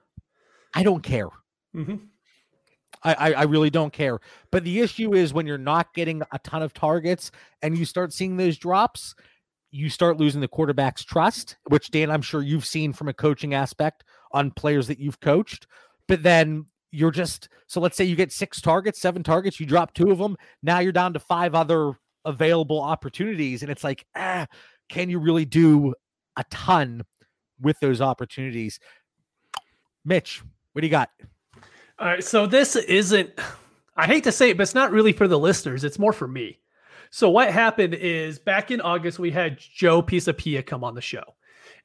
I 0.73 0.83
don't 0.83 1.01
care. 1.01 1.29
Mm-hmm. 1.75 1.95
I, 3.03 3.33
I, 3.33 3.43
really 3.43 3.69
don't 3.69 3.93
care. 3.93 4.19
But 4.51 4.65
the 4.65 4.81
issue 4.81 5.13
is 5.13 5.33
when 5.33 5.47
you're 5.47 5.57
not 5.57 5.93
getting 5.93 6.21
a 6.33 6.39
ton 6.39 6.61
of 6.61 6.73
targets 6.73 7.31
and 7.61 7.77
you 7.77 7.85
start 7.85 8.11
seeing 8.11 8.35
those 8.35 8.57
drops, 8.57 9.15
you 9.71 9.89
start 9.89 10.17
losing 10.17 10.41
the 10.41 10.47
quarterback's 10.47 11.03
trust, 11.03 11.55
which 11.67 11.91
Dan, 11.91 12.11
I'm 12.11 12.21
sure 12.21 12.41
you've 12.41 12.65
seen 12.65 12.91
from 12.91 13.07
a 13.07 13.13
coaching 13.13 13.53
aspect 13.53 14.03
on 14.33 14.51
players 14.51 14.87
that 14.87 14.99
you've 14.99 15.19
coached. 15.21 15.67
But 16.07 16.23
then 16.23 16.65
you're 16.91 17.11
just 17.11 17.49
so 17.67 17.79
let's 17.79 17.95
say 17.95 18.03
you 18.03 18.15
get 18.15 18.31
six 18.31 18.59
targets, 18.59 18.99
seven 18.99 19.23
targets, 19.23 19.59
you 19.59 19.65
drop 19.65 19.93
two 19.93 20.11
of 20.11 20.17
them. 20.17 20.35
Now 20.63 20.79
you're 20.79 20.91
down 20.91 21.13
to 21.13 21.19
five 21.19 21.55
other 21.55 21.93
available 22.25 22.81
opportunities. 22.81 23.61
And 23.61 23.71
it's 23.71 23.83
like, 23.83 24.05
ah, 24.15 24.47
can 24.89 25.09
you 25.09 25.19
really 25.19 25.45
do 25.45 25.93
a 26.35 26.43
ton 26.49 27.03
with 27.61 27.79
those 27.79 28.01
opportunities? 28.01 28.79
Mitch, 30.03 30.41
what 30.73 30.81
do 30.81 30.87
you 30.87 30.91
got? 30.91 31.09
All 31.99 32.07
right. 32.07 32.23
So 32.23 32.47
this 32.47 32.75
isn't, 32.77 33.29
I 33.97 34.05
hate 34.05 34.23
to 34.23 34.31
say 34.31 34.49
it, 34.51 34.57
but 34.57 34.63
it's 34.63 34.75
not 34.75 34.91
really 34.91 35.11
for 35.11 35.27
the 35.27 35.37
listeners. 35.37 35.83
It's 35.83 35.99
more 35.99 36.13
for 36.13 36.27
me. 36.27 36.59
So 37.11 37.29
what 37.29 37.51
happened 37.51 37.95
is 37.95 38.39
back 38.39 38.71
in 38.71 38.79
August 38.81 39.19
we 39.19 39.31
had 39.31 39.57
Joe 39.59 40.01
Pisapia 40.01 40.65
come 40.65 40.83
on 40.83 40.95
the 40.95 41.01
show. 41.01 41.23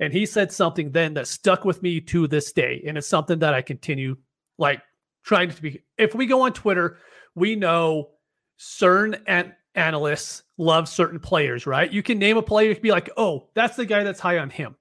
And 0.01 0.13
he 0.13 0.27
said 0.27 0.53
something 0.53 0.91
then 0.91 1.15
that 1.15 1.27
stuck 1.27 1.65
with 1.65 1.83
me 1.83 2.01
to 2.03 2.27
this 2.29 2.53
day. 2.53 2.83
And 2.87 2.97
it's 2.97 3.09
something 3.09 3.39
that 3.41 3.55
I 3.55 3.63
continue 3.63 4.17
like 4.59 4.83
trying 5.25 5.51
to 5.51 5.63
be. 5.63 5.83
If 5.99 6.15
we 6.15 6.27
go 6.27 6.43
on 6.43 6.53
Twitter, 6.53 6.99
we 7.35 7.57
know 7.57 8.11
CERN 8.59 9.21
an- 9.27 9.55
analysts 9.75 10.43
love 10.59 10.89
certain 10.89 11.19
players, 11.19 11.67
right? 11.67 11.93
You 11.93 12.03
can 12.03 12.19
name 12.19 12.37
a 12.37 12.43
player, 12.43 12.69
you 12.69 12.75
can 12.75 12.83
be 12.83 12.91
like, 12.93 13.11
oh, 13.17 13.49
that's 13.55 13.77
the 13.77 13.87
guy 13.87 14.05
that's 14.05 14.21
high 14.21 14.39
on 14.39 14.51
him. 14.51 14.77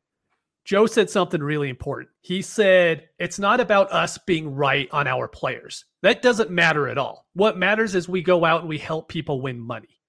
Joe 0.66 0.86
said 0.86 1.10
something 1.10 1.42
really 1.42 1.70
important. 1.70 2.10
He 2.22 2.42
said, 2.42 3.10
It's 3.20 3.40
not 3.40 3.60
about 3.60 3.92
us 3.92 4.18
being 4.18 4.56
right 4.56 4.88
on 4.92 5.08
our 5.08 5.28
players. 5.28 5.86
That 6.02 6.22
doesn't 6.22 6.52
matter 6.52 6.88
at 6.88 6.98
all. 6.98 7.26
What 7.34 7.58
matters 7.58 7.96
is 7.96 8.08
we 8.08 8.22
go 8.22 8.46
out 8.46 8.62
and 8.62 8.70
we 8.70 8.78
help 8.78 9.10
people 9.10 9.42
win 9.42 9.60
money. 9.60 10.00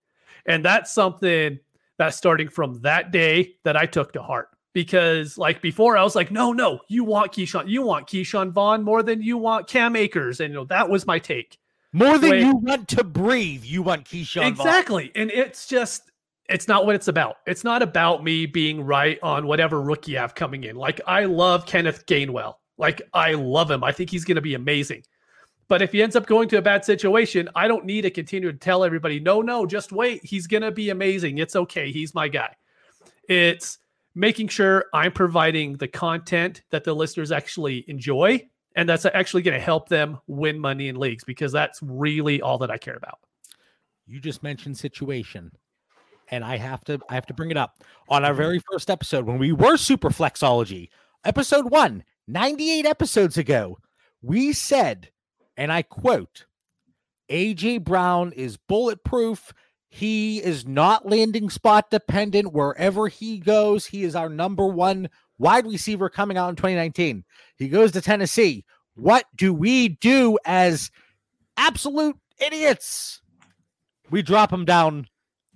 And 0.46 0.64
that's 0.64 0.92
something 0.92 1.58
that 1.98 2.14
starting 2.14 2.48
from 2.48 2.80
that 2.82 3.10
day 3.10 3.54
that 3.64 3.76
I 3.76 3.86
took 3.86 4.12
to 4.12 4.22
heart. 4.22 4.48
Because 4.72 5.38
like 5.38 5.62
before, 5.62 5.96
I 5.96 6.02
was 6.02 6.16
like, 6.16 6.32
no, 6.32 6.52
no, 6.52 6.80
you 6.88 7.04
want 7.04 7.32
Ke'Shawn, 7.32 7.68
you 7.68 7.82
want 7.82 8.08
Ke'Shawn 8.08 8.50
Vaughn 8.50 8.82
more 8.82 9.04
than 9.04 9.22
you 9.22 9.38
want 9.38 9.68
Cam 9.68 9.94
Akers. 9.94 10.40
And 10.40 10.52
you 10.52 10.60
know, 10.60 10.64
that 10.64 10.88
was 10.88 11.06
my 11.06 11.18
take. 11.18 11.58
More 11.92 12.18
than 12.18 12.40
you 12.40 12.56
want 12.56 12.88
to 12.88 13.04
breathe, 13.04 13.64
you 13.64 13.82
want 13.82 14.04
Ke'Shawn 14.04 14.48
Exactly. 14.48 15.04
Vaughn. 15.04 15.12
And 15.14 15.30
it's 15.30 15.68
just 15.68 16.10
it's 16.48 16.68
not 16.68 16.84
what 16.84 16.94
it's 16.94 17.08
about. 17.08 17.36
It's 17.46 17.64
not 17.64 17.82
about 17.82 18.22
me 18.22 18.46
being 18.46 18.84
right 18.84 19.18
on 19.22 19.46
whatever 19.46 19.80
rookie 19.80 20.18
I 20.18 20.22
have 20.22 20.34
coming 20.34 20.64
in. 20.64 20.76
Like 20.76 21.00
I 21.06 21.24
love 21.24 21.66
Kenneth 21.66 22.06
Gainwell. 22.06 22.54
Like 22.76 23.02
I 23.12 23.32
love 23.32 23.70
him. 23.70 23.82
I 23.82 23.92
think 23.92 24.10
he's 24.10 24.24
going 24.24 24.36
to 24.36 24.42
be 24.42 24.54
amazing. 24.54 25.04
But 25.68 25.80
if 25.80 25.92
he 25.92 26.02
ends 26.02 26.16
up 26.16 26.26
going 26.26 26.48
to 26.50 26.58
a 26.58 26.62
bad 26.62 26.84
situation, 26.84 27.48
I 27.54 27.68
don't 27.68 27.86
need 27.86 28.02
to 28.02 28.10
continue 28.10 28.52
to 28.52 28.58
tell 28.58 28.84
everybody, 28.84 29.18
no, 29.18 29.40
no, 29.40 29.64
just 29.64 29.92
wait. 29.92 30.22
He's 30.22 30.46
going 30.46 30.62
to 30.62 30.70
be 30.70 30.90
amazing. 30.90 31.38
It's 31.38 31.56
okay. 31.56 31.90
He's 31.90 32.14
my 32.14 32.28
guy. 32.28 32.54
It's 33.28 33.78
making 34.14 34.48
sure 34.48 34.84
I'm 34.92 35.12
providing 35.12 35.76
the 35.78 35.88
content 35.88 36.62
that 36.70 36.84
the 36.84 36.94
listeners 36.94 37.32
actually 37.32 37.84
enjoy 37.88 38.46
and 38.76 38.88
that's 38.88 39.06
actually 39.06 39.42
going 39.42 39.58
to 39.58 39.64
help 39.64 39.88
them 39.88 40.18
win 40.26 40.58
money 40.58 40.88
in 40.88 40.96
leagues 40.96 41.24
because 41.24 41.52
that's 41.52 41.80
really 41.82 42.42
all 42.42 42.58
that 42.58 42.70
I 42.70 42.76
care 42.76 42.96
about. 42.96 43.18
You 44.06 44.20
just 44.20 44.42
mentioned 44.42 44.76
situation 44.76 45.50
and 46.34 46.44
I 46.44 46.56
have 46.56 46.82
to 46.84 47.00
I 47.08 47.14
have 47.14 47.26
to 47.26 47.34
bring 47.34 47.50
it 47.50 47.56
up. 47.56 47.82
On 48.08 48.24
our 48.24 48.34
very 48.34 48.60
first 48.70 48.90
episode 48.90 49.24
when 49.24 49.38
we 49.38 49.52
were 49.52 49.76
super 49.76 50.10
flexology, 50.10 50.88
episode 51.24 51.70
1, 51.70 52.04
98 52.26 52.86
episodes 52.86 53.38
ago, 53.38 53.78
we 54.20 54.52
said 54.52 55.10
And 55.56 55.72
I 55.72 55.82
quote 55.82 56.46
AJ 57.30 57.84
Brown 57.84 58.32
is 58.32 58.56
bulletproof. 58.56 59.52
He 59.88 60.42
is 60.42 60.66
not 60.66 61.08
landing 61.08 61.50
spot 61.50 61.90
dependent 61.90 62.52
wherever 62.52 63.06
he 63.06 63.38
goes. 63.38 63.86
He 63.86 64.02
is 64.02 64.16
our 64.16 64.28
number 64.28 64.66
one 64.66 65.08
wide 65.38 65.66
receiver 65.66 66.08
coming 66.08 66.36
out 66.36 66.48
in 66.48 66.56
2019. 66.56 67.24
He 67.56 67.68
goes 67.68 67.92
to 67.92 68.00
Tennessee. 68.00 68.64
What 68.96 69.26
do 69.36 69.54
we 69.54 69.90
do 69.90 70.36
as 70.44 70.90
absolute 71.56 72.16
idiots? 72.38 73.20
We 74.10 74.22
drop 74.22 74.52
him 74.52 74.64
down 74.64 75.06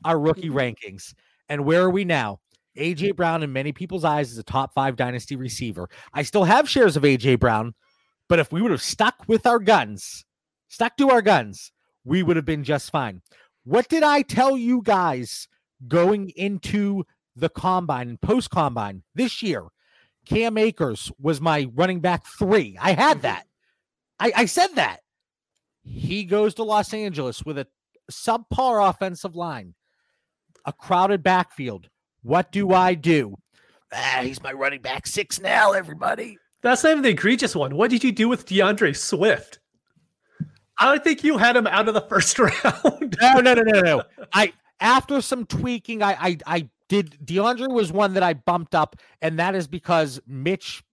our 0.04 0.18
rookie 0.18 0.48
mm-hmm. 0.48 0.58
rankings. 0.58 1.14
And 1.48 1.64
where 1.64 1.82
are 1.82 1.90
we 1.90 2.04
now? 2.04 2.40
AJ 2.76 3.16
Brown, 3.16 3.42
in 3.42 3.52
many 3.52 3.72
people's 3.72 4.04
eyes, 4.04 4.30
is 4.30 4.38
a 4.38 4.42
top 4.42 4.72
five 4.74 4.96
dynasty 4.96 5.36
receiver. 5.36 5.88
I 6.14 6.22
still 6.22 6.44
have 6.44 6.68
shares 6.68 6.96
of 6.96 7.02
AJ 7.02 7.40
Brown, 7.40 7.74
but 8.28 8.38
if 8.38 8.52
we 8.52 8.62
would 8.62 8.70
have 8.70 8.82
stuck 8.82 9.24
with 9.26 9.46
our 9.46 9.58
guns, 9.58 10.24
stuck 10.68 10.96
to 10.98 11.10
our 11.10 11.22
guns, 11.22 11.72
we 12.04 12.22
would 12.22 12.36
have 12.36 12.44
been 12.44 12.64
just 12.64 12.90
fine. 12.90 13.22
What 13.64 13.88
did 13.88 14.02
I 14.02 14.22
tell 14.22 14.56
you 14.56 14.82
guys 14.82 15.48
going 15.86 16.30
into 16.30 17.04
the 17.36 17.48
combine 17.48 18.08
and 18.08 18.20
post 18.20 18.50
combine 18.50 19.02
this 19.14 19.42
year? 19.42 19.64
Cam 20.24 20.58
Akers 20.58 21.10
was 21.18 21.40
my 21.40 21.68
running 21.74 22.00
back 22.00 22.26
three. 22.26 22.76
I 22.80 22.92
had 22.92 23.18
mm-hmm. 23.18 23.22
that. 23.22 23.46
I, 24.20 24.32
I 24.36 24.44
said 24.46 24.74
that. 24.74 25.00
He 25.82 26.24
goes 26.24 26.54
to 26.54 26.64
Los 26.64 26.92
Angeles 26.92 27.44
with 27.44 27.58
a 27.58 27.66
subpar 28.10 28.88
offensive 28.88 29.34
line, 29.34 29.74
a 30.68 30.72
crowded 30.72 31.22
backfield. 31.22 31.88
What 32.22 32.52
do 32.52 32.72
I 32.72 32.92
do? 32.92 33.36
Ah, 33.90 34.20
he's 34.22 34.42
my 34.42 34.52
running 34.52 34.82
back 34.82 35.06
six 35.06 35.40
now, 35.40 35.72
everybody. 35.72 36.36
That's 36.60 36.84
not 36.84 36.90
even 36.90 37.02
the 37.02 37.08
egregious 37.08 37.56
one. 37.56 37.74
What 37.74 37.90
did 37.90 38.04
you 38.04 38.12
do 38.12 38.28
with 38.28 38.44
D'Andre 38.44 38.92
Swift? 38.92 39.60
I 40.78 40.84
don't 40.84 41.02
think 41.02 41.24
you 41.24 41.38
had 41.38 41.56
him 41.56 41.66
out 41.66 41.88
of 41.88 41.94
the 41.94 42.02
first 42.02 42.38
round. 42.38 43.16
no, 43.20 43.40
no, 43.40 43.54
no, 43.54 43.62
no, 43.62 43.80
no. 43.80 44.02
I 44.34 44.52
after 44.78 45.22
some 45.22 45.46
tweaking, 45.46 46.02
I 46.02 46.12
I 46.20 46.38
I 46.46 46.68
did 46.88 47.24
D'Andre 47.24 47.68
was 47.68 47.90
one 47.90 48.12
that 48.12 48.22
I 48.22 48.34
bumped 48.34 48.74
up, 48.74 48.96
and 49.22 49.38
that 49.38 49.54
is 49.54 49.66
because 49.66 50.20
Mitch 50.26 50.84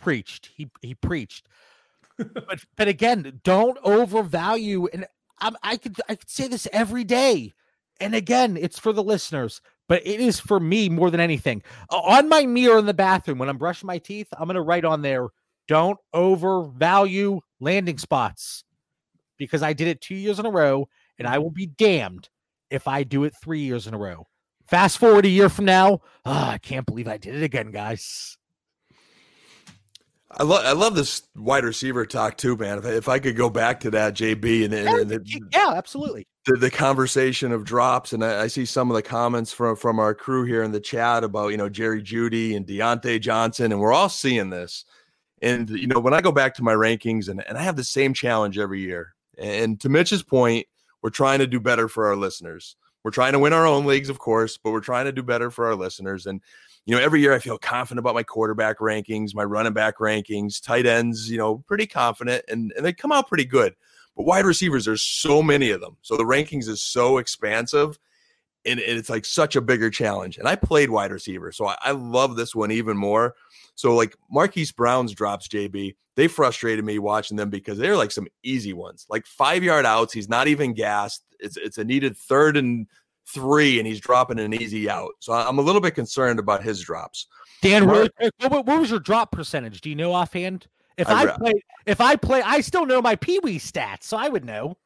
preached. 0.00 0.50
He 0.56 0.68
he 0.82 0.96
preached. 0.96 1.46
but 2.18 2.64
but 2.76 2.88
again, 2.88 3.40
don't 3.44 3.78
overvalue. 3.84 4.88
And 4.92 5.06
I'm, 5.38 5.56
I 5.62 5.76
could 5.76 6.00
I 6.08 6.16
could 6.16 6.30
say 6.30 6.48
this 6.48 6.66
every 6.72 7.04
day. 7.04 7.52
And 8.00 8.14
again, 8.14 8.56
it's 8.56 8.78
for 8.78 8.92
the 8.92 9.02
listeners, 9.02 9.60
but 9.88 10.06
it 10.06 10.20
is 10.20 10.40
for 10.40 10.58
me 10.58 10.88
more 10.88 11.10
than 11.10 11.20
anything. 11.20 11.62
On 11.90 12.28
my 12.28 12.46
mirror 12.46 12.78
in 12.78 12.86
the 12.86 12.94
bathroom 12.94 13.38
when 13.38 13.48
I'm 13.48 13.58
brushing 13.58 13.86
my 13.86 13.98
teeth, 13.98 14.28
I'm 14.32 14.46
gonna 14.46 14.62
write 14.62 14.84
on 14.84 15.02
there, 15.02 15.28
"Don't 15.68 15.98
overvalue 16.14 17.40
landing 17.60 17.98
spots," 17.98 18.64
because 19.36 19.62
I 19.62 19.74
did 19.74 19.88
it 19.88 20.00
two 20.00 20.14
years 20.14 20.38
in 20.38 20.46
a 20.46 20.50
row, 20.50 20.88
and 21.18 21.28
I 21.28 21.38
will 21.38 21.50
be 21.50 21.66
damned 21.66 22.30
if 22.70 22.88
I 22.88 23.02
do 23.02 23.24
it 23.24 23.34
three 23.42 23.60
years 23.60 23.86
in 23.86 23.94
a 23.94 23.98
row. 23.98 24.26
Fast 24.66 24.98
forward 24.98 25.26
a 25.26 25.28
year 25.28 25.48
from 25.48 25.64
now, 25.64 26.00
oh, 26.24 26.32
I 26.32 26.58
can't 26.58 26.86
believe 26.86 27.08
I 27.08 27.18
did 27.18 27.34
it 27.34 27.42
again, 27.42 27.70
guys. 27.70 28.38
I 30.32 30.44
love 30.44 30.64
I 30.64 30.72
love 30.72 30.94
this 30.94 31.22
wide 31.34 31.64
receiver 31.64 32.06
talk 32.06 32.36
too, 32.36 32.56
man. 32.56 32.78
If, 32.78 32.84
if 32.84 33.08
I 33.08 33.18
could 33.18 33.36
go 33.36 33.50
back 33.50 33.80
to 33.80 33.90
that, 33.90 34.14
JB, 34.14 34.66
and, 34.66 34.74
and, 34.74 34.88
and 34.88 35.10
the, 35.10 35.48
yeah, 35.52 35.72
absolutely. 35.74 36.26
The, 36.46 36.56
the 36.56 36.70
conversation 36.70 37.50
of 37.50 37.64
drops, 37.64 38.12
and 38.12 38.24
I, 38.24 38.42
I, 38.42 38.46
see 38.46 38.64
some 38.64 38.90
of 38.90 38.94
the 38.94 39.02
comments 39.02 39.52
from 39.52 39.74
from 39.74 39.98
our 39.98 40.14
crew 40.14 40.44
here 40.44 40.62
in 40.62 40.70
the 40.70 40.80
chat 40.80 41.24
about 41.24 41.48
you 41.48 41.56
know 41.56 41.68
Jerry 41.68 42.00
Jeudy 42.00 42.56
and 42.56 42.64
Diontae 42.64 43.20
Johnson, 43.20 43.72
and 43.72 43.80
we're 43.80 43.92
all 43.92 44.08
seeing 44.08 44.50
this. 44.50 44.84
And 45.42 45.68
you 45.68 45.88
know, 45.88 45.98
when 45.98 46.14
I 46.14 46.20
go 46.20 46.32
back 46.32 46.54
to 46.54 46.62
my 46.62 46.74
rankings, 46.74 47.28
and, 47.28 47.44
and 47.48 47.58
I 47.58 47.62
have 47.62 47.76
the 47.76 47.84
same 47.84 48.14
challenge 48.14 48.56
every 48.56 48.80
year. 48.80 49.14
And 49.36 49.80
to 49.80 49.88
Mitch's 49.88 50.22
point, 50.22 50.66
we're 51.02 51.10
trying 51.10 51.38
to 51.40 51.46
do 51.46 51.58
better 51.58 51.88
for 51.88 52.06
our 52.06 52.16
listeners. 52.16 52.76
We're 53.02 53.10
trying 53.10 53.32
to 53.32 53.38
win 53.38 53.54
our 53.54 53.66
own 53.66 53.86
leagues, 53.86 54.10
of 54.10 54.18
course, 54.18 54.58
but 54.58 54.70
we're 54.70 54.80
trying 54.80 55.06
to 55.06 55.12
do 55.12 55.22
better 55.22 55.50
for 55.50 55.66
our 55.66 55.74
listeners. 55.74 56.26
And 56.26 56.42
you 56.90 56.96
know, 56.96 57.02
every 57.02 57.20
year 57.20 57.32
I 57.32 57.38
feel 57.38 57.56
confident 57.56 58.00
about 58.00 58.16
my 58.16 58.24
quarterback 58.24 58.78
rankings, 58.80 59.32
my 59.32 59.44
running 59.44 59.72
back 59.72 59.98
rankings, 59.98 60.60
tight 60.60 60.86
ends, 60.86 61.30
you 61.30 61.38
know, 61.38 61.58
pretty 61.68 61.86
confident 61.86 62.44
and, 62.48 62.72
and 62.76 62.84
they 62.84 62.92
come 62.92 63.12
out 63.12 63.28
pretty 63.28 63.44
good. 63.44 63.76
But 64.16 64.26
wide 64.26 64.44
receivers, 64.44 64.86
there's 64.86 65.04
so 65.04 65.40
many 65.40 65.70
of 65.70 65.80
them. 65.80 65.98
So 66.02 66.16
the 66.16 66.24
rankings 66.24 66.66
is 66.66 66.82
so 66.82 67.18
expansive 67.18 67.96
and 68.64 68.80
it's 68.80 69.08
like 69.08 69.24
such 69.24 69.54
a 69.54 69.60
bigger 69.60 69.88
challenge. 69.88 70.36
And 70.36 70.48
I 70.48 70.56
played 70.56 70.90
wide 70.90 71.12
receiver. 71.12 71.52
So 71.52 71.66
I, 71.68 71.76
I 71.80 71.92
love 71.92 72.34
this 72.34 72.56
one 72.56 72.72
even 72.72 72.96
more. 72.96 73.36
So 73.76 73.94
like 73.94 74.16
Marquise 74.28 74.72
Brown's 74.72 75.12
drops, 75.12 75.46
JB, 75.46 75.94
they 76.16 76.26
frustrated 76.26 76.84
me 76.84 76.98
watching 76.98 77.36
them 77.36 77.50
because 77.50 77.78
they're 77.78 77.96
like 77.96 78.10
some 78.10 78.26
easy 78.42 78.72
ones, 78.72 79.06
like 79.08 79.26
five 79.26 79.62
yard 79.62 79.86
outs. 79.86 80.12
He's 80.12 80.28
not 80.28 80.48
even 80.48 80.74
gassed. 80.74 81.22
It's 81.38 81.56
it's 81.56 81.78
a 81.78 81.84
needed 81.84 82.16
third 82.16 82.56
and 82.56 82.88
three 83.32 83.78
and 83.78 83.86
he's 83.86 84.00
dropping 84.00 84.38
an 84.38 84.54
easy 84.54 84.88
out. 84.88 85.12
So 85.20 85.32
I'm 85.32 85.58
a 85.58 85.62
little 85.62 85.80
bit 85.80 85.94
concerned 85.94 86.38
about 86.38 86.62
his 86.62 86.80
drops. 86.80 87.26
Dan, 87.62 87.86
really 87.86 88.08
quick, 88.10 88.32
what, 88.40 88.66
what, 88.66 88.80
was 88.80 88.90
your 88.90 89.00
drop 89.00 89.32
percentage? 89.32 89.80
Do 89.80 89.90
you 89.90 89.96
know 89.96 90.12
offhand? 90.12 90.66
If 90.96 91.08
I, 91.08 91.22
I 91.22 91.26
play, 91.26 91.52
if 91.86 92.00
I 92.00 92.16
play, 92.16 92.42
I 92.42 92.60
still 92.60 92.86
know 92.86 93.00
my 93.00 93.16
Pee 93.16 93.38
Wee 93.42 93.58
stats, 93.58 94.04
so 94.04 94.16
I 94.16 94.28
would 94.28 94.44
know. 94.44 94.76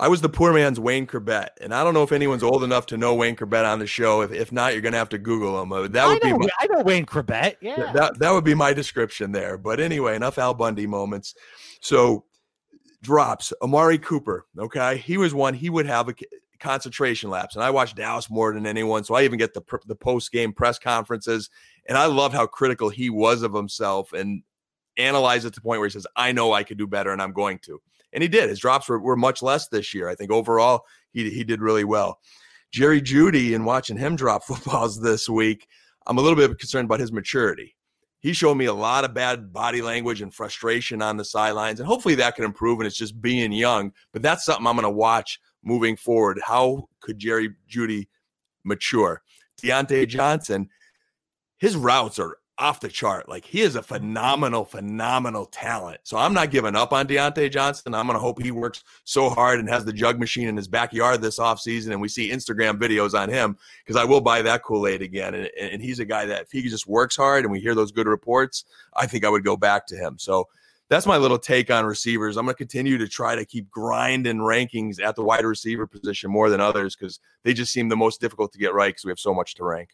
I 0.00 0.08
was 0.08 0.20
the 0.20 0.28
poor 0.28 0.52
man's 0.52 0.80
Wayne 0.80 1.06
Chrebet, 1.06 1.48
and 1.60 1.72
I 1.72 1.84
don't 1.84 1.94
know 1.94 2.02
if 2.02 2.12
anyone's 2.12 2.42
old 2.42 2.64
enough 2.64 2.86
to 2.86 2.96
know 2.96 3.14
Wayne 3.14 3.36
Chrebet 3.36 3.64
on 3.64 3.78
the 3.78 3.86
show. 3.86 4.22
If, 4.22 4.32
if 4.32 4.50
not, 4.50 4.72
you're 4.72 4.82
going 4.82 4.92
to 4.92 4.98
have 4.98 5.10
to 5.10 5.18
Google 5.18 5.60
him. 5.62 5.72
Uh, 5.72 5.88
that 5.88 6.06
would 6.06 6.24
I 6.24 6.30
know, 6.30 6.38
be 6.38 6.46
my, 6.46 6.50
I 6.58 6.66
know 6.66 6.82
Wayne 6.82 7.06
Chrebet. 7.06 7.56
Yeah, 7.60 7.92
that 7.92 8.18
that 8.18 8.30
would 8.32 8.44
be 8.44 8.54
my 8.54 8.72
description 8.72 9.30
there. 9.32 9.56
But 9.56 9.78
anyway, 9.78 10.16
enough 10.16 10.38
Al 10.38 10.54
Bundy 10.54 10.86
moments. 10.86 11.34
So 11.80 12.24
drops 13.02 13.52
Amari 13.62 13.98
Cooper. 13.98 14.46
Okay, 14.58 14.96
he 14.98 15.18
was 15.18 15.34
one. 15.34 15.54
He 15.54 15.70
would 15.70 15.86
have 15.86 16.08
a 16.08 16.14
concentration 16.62 17.28
laps. 17.28 17.54
And 17.54 17.64
I 17.64 17.70
watch 17.70 17.94
Dallas 17.94 18.30
more 18.30 18.54
than 18.54 18.66
anyone, 18.66 19.04
so 19.04 19.14
I 19.14 19.24
even 19.24 19.38
get 19.38 19.52
the 19.52 19.62
the 19.86 19.96
post 19.96 20.32
game 20.32 20.52
press 20.52 20.78
conferences, 20.78 21.50
and 21.88 21.98
I 21.98 22.06
love 22.06 22.32
how 22.32 22.46
critical 22.46 22.88
he 22.88 23.10
was 23.10 23.42
of 23.42 23.52
himself 23.52 24.12
and 24.12 24.42
analyze 24.96 25.44
it 25.44 25.50
to 25.50 25.54
the 25.56 25.62
point 25.62 25.80
where 25.80 25.88
he 25.88 25.92
says, 25.92 26.06
"I 26.16 26.32
know 26.32 26.52
I 26.52 26.62
could 26.62 26.78
do 26.78 26.86
better, 26.86 27.12
and 27.12 27.20
I'm 27.20 27.32
going 27.32 27.58
to." 27.60 27.82
And 28.12 28.22
he 28.22 28.28
did. 28.28 28.50
His 28.50 28.60
drops 28.60 28.88
were, 28.88 29.00
were 29.00 29.16
much 29.16 29.42
less 29.42 29.68
this 29.68 29.92
year. 29.94 30.08
I 30.08 30.14
think 30.14 30.30
overall 30.30 30.84
he 31.12 31.28
he 31.30 31.44
did 31.44 31.60
really 31.60 31.84
well. 31.84 32.20
Jerry 32.70 33.02
Jeudy 33.02 33.54
and 33.54 33.66
watching 33.66 33.98
him 33.98 34.16
drop 34.16 34.44
footballs 34.46 35.00
this 35.00 35.28
week, 35.28 35.66
I'm 36.06 36.18
a 36.18 36.22
little 36.22 36.36
bit 36.36 36.58
concerned 36.58 36.86
about 36.86 37.00
his 37.00 37.12
maturity. 37.12 37.76
He 38.20 38.32
showed 38.32 38.54
me 38.54 38.66
a 38.66 38.72
lot 38.72 39.04
of 39.04 39.14
bad 39.14 39.52
body 39.52 39.82
language 39.82 40.22
and 40.22 40.32
frustration 40.32 41.02
on 41.02 41.16
the 41.16 41.24
sidelines, 41.24 41.80
and 41.80 41.88
hopefully 41.88 42.14
that 42.16 42.36
can 42.36 42.44
improve. 42.44 42.78
And 42.78 42.86
it's 42.86 42.96
just 42.96 43.20
being 43.20 43.50
young, 43.50 43.92
but 44.12 44.22
that's 44.22 44.44
something 44.44 44.66
I'm 44.66 44.76
going 44.76 44.84
to 44.84 44.90
watch 44.90 45.40
moving 45.62 45.96
forward. 45.96 46.40
How 46.44 46.88
could 47.00 47.18
Jerry 47.18 47.54
Jeudy 47.68 48.08
mature? 48.64 49.22
Diontae 49.62 50.08
Johnson, 50.08 50.68
his 51.58 51.76
routes 51.76 52.18
are 52.18 52.38
off 52.58 52.80
the 52.80 52.88
chart. 52.88 53.28
Like 53.28 53.44
he 53.44 53.60
is 53.60 53.76
a 53.76 53.82
phenomenal, 53.82 54.64
phenomenal 54.64 55.46
talent. 55.46 56.00
So 56.04 56.16
I'm 56.16 56.34
not 56.34 56.50
giving 56.50 56.76
up 56.76 56.92
on 56.92 57.06
Diontae 57.06 57.50
Johnson. 57.50 57.94
I'm 57.94 58.06
going 58.06 58.16
to 58.16 58.20
hope 58.20 58.40
he 58.40 58.50
works 58.50 58.84
so 59.04 59.30
hard 59.30 59.58
and 59.58 59.68
has 59.68 59.84
the 59.84 59.92
jug 59.92 60.18
machine 60.18 60.48
in 60.48 60.56
his 60.56 60.68
backyard 60.68 61.20
this 61.22 61.38
offseason. 61.38 61.92
And 61.92 62.00
we 62.00 62.08
see 62.08 62.30
Instagram 62.30 62.78
videos 62.78 63.18
on 63.18 63.28
him 63.28 63.56
because 63.84 64.00
I 64.00 64.04
will 64.04 64.20
buy 64.20 64.42
that 64.42 64.62
Kool 64.62 64.86
Aid 64.86 65.02
again. 65.02 65.34
And, 65.34 65.50
and 65.58 65.82
he's 65.82 65.98
a 65.98 66.04
guy 66.04 66.26
that 66.26 66.42
if 66.42 66.52
he 66.52 66.62
just 66.62 66.86
works 66.86 67.16
hard 67.16 67.44
and 67.44 67.52
we 67.52 67.60
hear 67.60 67.74
those 67.74 67.90
good 67.90 68.06
reports, 68.06 68.64
I 68.94 69.06
think 69.06 69.24
I 69.24 69.28
would 69.28 69.44
go 69.44 69.56
back 69.56 69.86
to 69.88 69.96
him. 69.96 70.16
So 70.18 70.48
that's 70.92 71.06
my 71.06 71.16
little 71.16 71.38
take 71.38 71.70
on 71.70 71.86
receivers. 71.86 72.36
I'm 72.36 72.44
going 72.44 72.52
to 72.52 72.58
continue 72.58 72.98
to 72.98 73.08
try 73.08 73.34
to 73.34 73.46
keep 73.46 73.70
grinding 73.70 74.36
rankings 74.36 75.02
at 75.02 75.16
the 75.16 75.24
wide 75.24 75.46
receiver 75.46 75.86
position 75.86 76.30
more 76.30 76.50
than 76.50 76.60
others 76.60 76.94
because 76.94 77.18
they 77.44 77.54
just 77.54 77.72
seem 77.72 77.88
the 77.88 77.96
most 77.96 78.20
difficult 78.20 78.52
to 78.52 78.58
get 78.58 78.74
right 78.74 78.90
because 78.90 79.06
we 79.06 79.10
have 79.10 79.18
so 79.18 79.32
much 79.32 79.54
to 79.54 79.64
rank. 79.64 79.88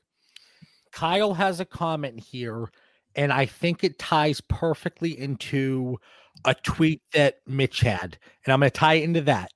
Kyle 0.91 1.35
has 1.35 1.61
a 1.61 1.65
comment 1.65 2.19
here, 2.19 2.69
and 3.15 3.33
I 3.33 3.47
think 3.47 3.85
it 3.85 4.01
ties 4.01 4.41
perfectly 4.41 5.17
into 5.17 5.99
a 6.45 6.55
tweet 6.55 7.03
that 7.13 7.37
Mitch 7.47 7.79
had, 7.79 8.19
and 8.45 8.53
I'm 8.53 8.59
going 8.59 8.71
to 8.71 8.77
tie 8.77 8.95
it 8.95 9.05
into 9.05 9.21
that. 9.21 9.53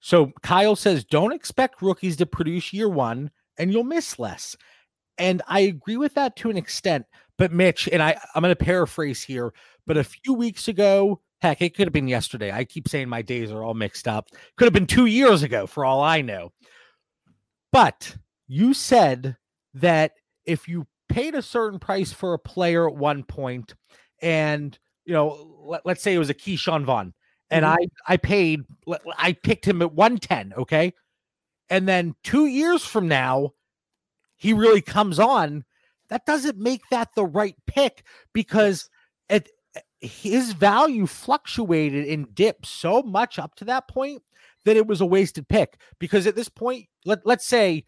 So 0.00 0.32
Kyle 0.42 0.76
says, 0.76 1.04
Don't 1.04 1.32
expect 1.32 1.80
rookies 1.80 2.18
to 2.18 2.26
produce 2.26 2.74
year 2.74 2.90
one, 2.90 3.30
and 3.56 3.72
you'll 3.72 3.84
miss 3.84 4.18
less. 4.18 4.58
And 5.16 5.40
I 5.48 5.60
agree 5.60 5.96
with 5.96 6.12
that 6.14 6.36
to 6.36 6.50
an 6.50 6.58
extent. 6.58 7.06
But 7.38 7.50
Mitch, 7.50 7.88
and 7.90 8.02
I, 8.02 8.20
I'm 8.34 8.42
going 8.42 8.54
to 8.54 8.64
paraphrase 8.64 9.22
here, 9.22 9.54
but 9.86 9.96
a 9.96 10.04
few 10.04 10.34
weeks 10.34 10.68
ago, 10.68 11.20
heck, 11.40 11.62
it 11.62 11.74
could 11.74 11.86
have 11.86 11.92
been 11.92 12.08
yesterday. 12.08 12.52
I 12.52 12.64
keep 12.64 12.88
saying 12.88 13.08
my 13.08 13.22
days 13.22 13.50
are 13.50 13.62
all 13.62 13.74
mixed 13.74 14.06
up. 14.06 14.28
Could 14.56 14.66
have 14.66 14.72
been 14.72 14.86
two 14.86 15.06
years 15.06 15.42
ago, 15.42 15.66
for 15.66 15.84
all 15.84 16.02
I 16.02 16.20
know. 16.22 16.52
But 17.72 18.16
you 18.48 18.74
said 18.74 19.36
that 19.74 20.12
if 20.44 20.68
you 20.68 20.86
paid 21.08 21.34
a 21.34 21.42
certain 21.42 21.78
price 21.78 22.12
for 22.12 22.34
a 22.34 22.38
player 22.38 22.88
at 22.88 22.96
one 22.96 23.22
point, 23.22 23.74
and 24.20 24.78
you 25.04 25.14
know, 25.14 25.56
let, 25.64 25.86
us 25.86 26.02
say 26.02 26.14
it 26.14 26.18
was 26.18 26.30
a 26.30 26.34
Ke'Shawn 26.34 26.84
Vaughn, 26.84 27.14
and 27.50 27.64
mm-hmm. 27.64 27.84
I 28.08 28.14
I 28.14 28.16
paid, 28.16 28.64
I 29.18 29.32
picked 29.32 29.66
him 29.66 29.82
at 29.82 29.92
one 29.92 30.18
ten, 30.18 30.52
okay, 30.56 30.92
and 31.68 31.88
then 31.88 32.14
two 32.24 32.46
years 32.46 32.84
from 32.84 33.08
now, 33.08 33.54
he 34.36 34.52
really 34.52 34.82
comes 34.82 35.18
on. 35.18 35.64
That 36.08 36.26
doesn't 36.26 36.58
make 36.58 36.82
that 36.90 37.14
the 37.14 37.24
right 37.24 37.54
pick 37.66 38.02
because 38.32 38.90
at 39.28 39.48
his 40.00 40.52
value 40.52 41.06
fluctuated 41.06 42.08
and 42.08 42.34
dipped 42.34 42.66
so 42.66 43.02
much 43.02 43.38
up 43.38 43.54
to 43.56 43.64
that 43.66 43.88
point 43.88 44.22
that 44.64 44.76
it 44.76 44.86
was 44.86 45.00
a 45.00 45.06
wasted 45.06 45.48
pick. 45.48 45.78
Because 45.98 46.26
at 46.26 46.36
this 46.36 46.48
point, 46.48 46.86
let, 47.04 47.24
let's 47.26 47.46
say 47.46 47.84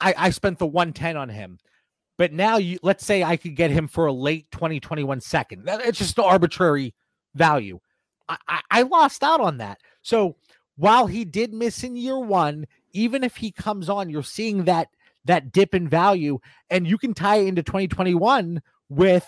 I, 0.00 0.14
I 0.16 0.30
spent 0.30 0.58
the 0.58 0.66
110 0.66 1.16
on 1.16 1.28
him. 1.28 1.58
But 2.16 2.32
now 2.32 2.56
you 2.56 2.78
let's 2.82 3.06
say 3.06 3.22
I 3.22 3.36
could 3.36 3.54
get 3.54 3.70
him 3.70 3.86
for 3.86 4.06
a 4.06 4.12
late 4.12 4.50
2021 4.50 5.20
second. 5.20 5.62
It's 5.66 5.98
just 5.98 6.18
an 6.18 6.24
arbitrary 6.24 6.94
value. 7.34 7.78
I, 8.28 8.36
I, 8.48 8.60
I 8.70 8.82
lost 8.82 9.22
out 9.22 9.40
on 9.40 9.58
that. 9.58 9.78
So 10.02 10.36
while 10.76 11.06
he 11.06 11.24
did 11.24 11.52
miss 11.52 11.84
in 11.84 11.96
year 11.96 12.18
one, 12.18 12.66
even 12.92 13.22
if 13.22 13.36
he 13.36 13.52
comes 13.52 13.88
on, 13.88 14.10
you're 14.10 14.22
seeing 14.22 14.64
that 14.64 14.88
that 15.24 15.52
dip 15.52 15.74
in 15.74 15.88
value, 15.88 16.38
and 16.70 16.86
you 16.86 16.98
can 16.98 17.14
tie 17.14 17.36
it 17.36 17.48
into 17.48 17.62
2021 17.62 18.62
with 18.88 19.26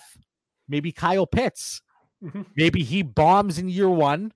maybe 0.68 0.92
Kyle 0.92 1.26
Pitts. 1.26 1.82
Mm-hmm. 2.22 2.42
Maybe 2.56 2.82
he 2.82 3.02
bombs 3.02 3.58
in 3.58 3.68
year 3.68 3.88
one. 3.88 4.32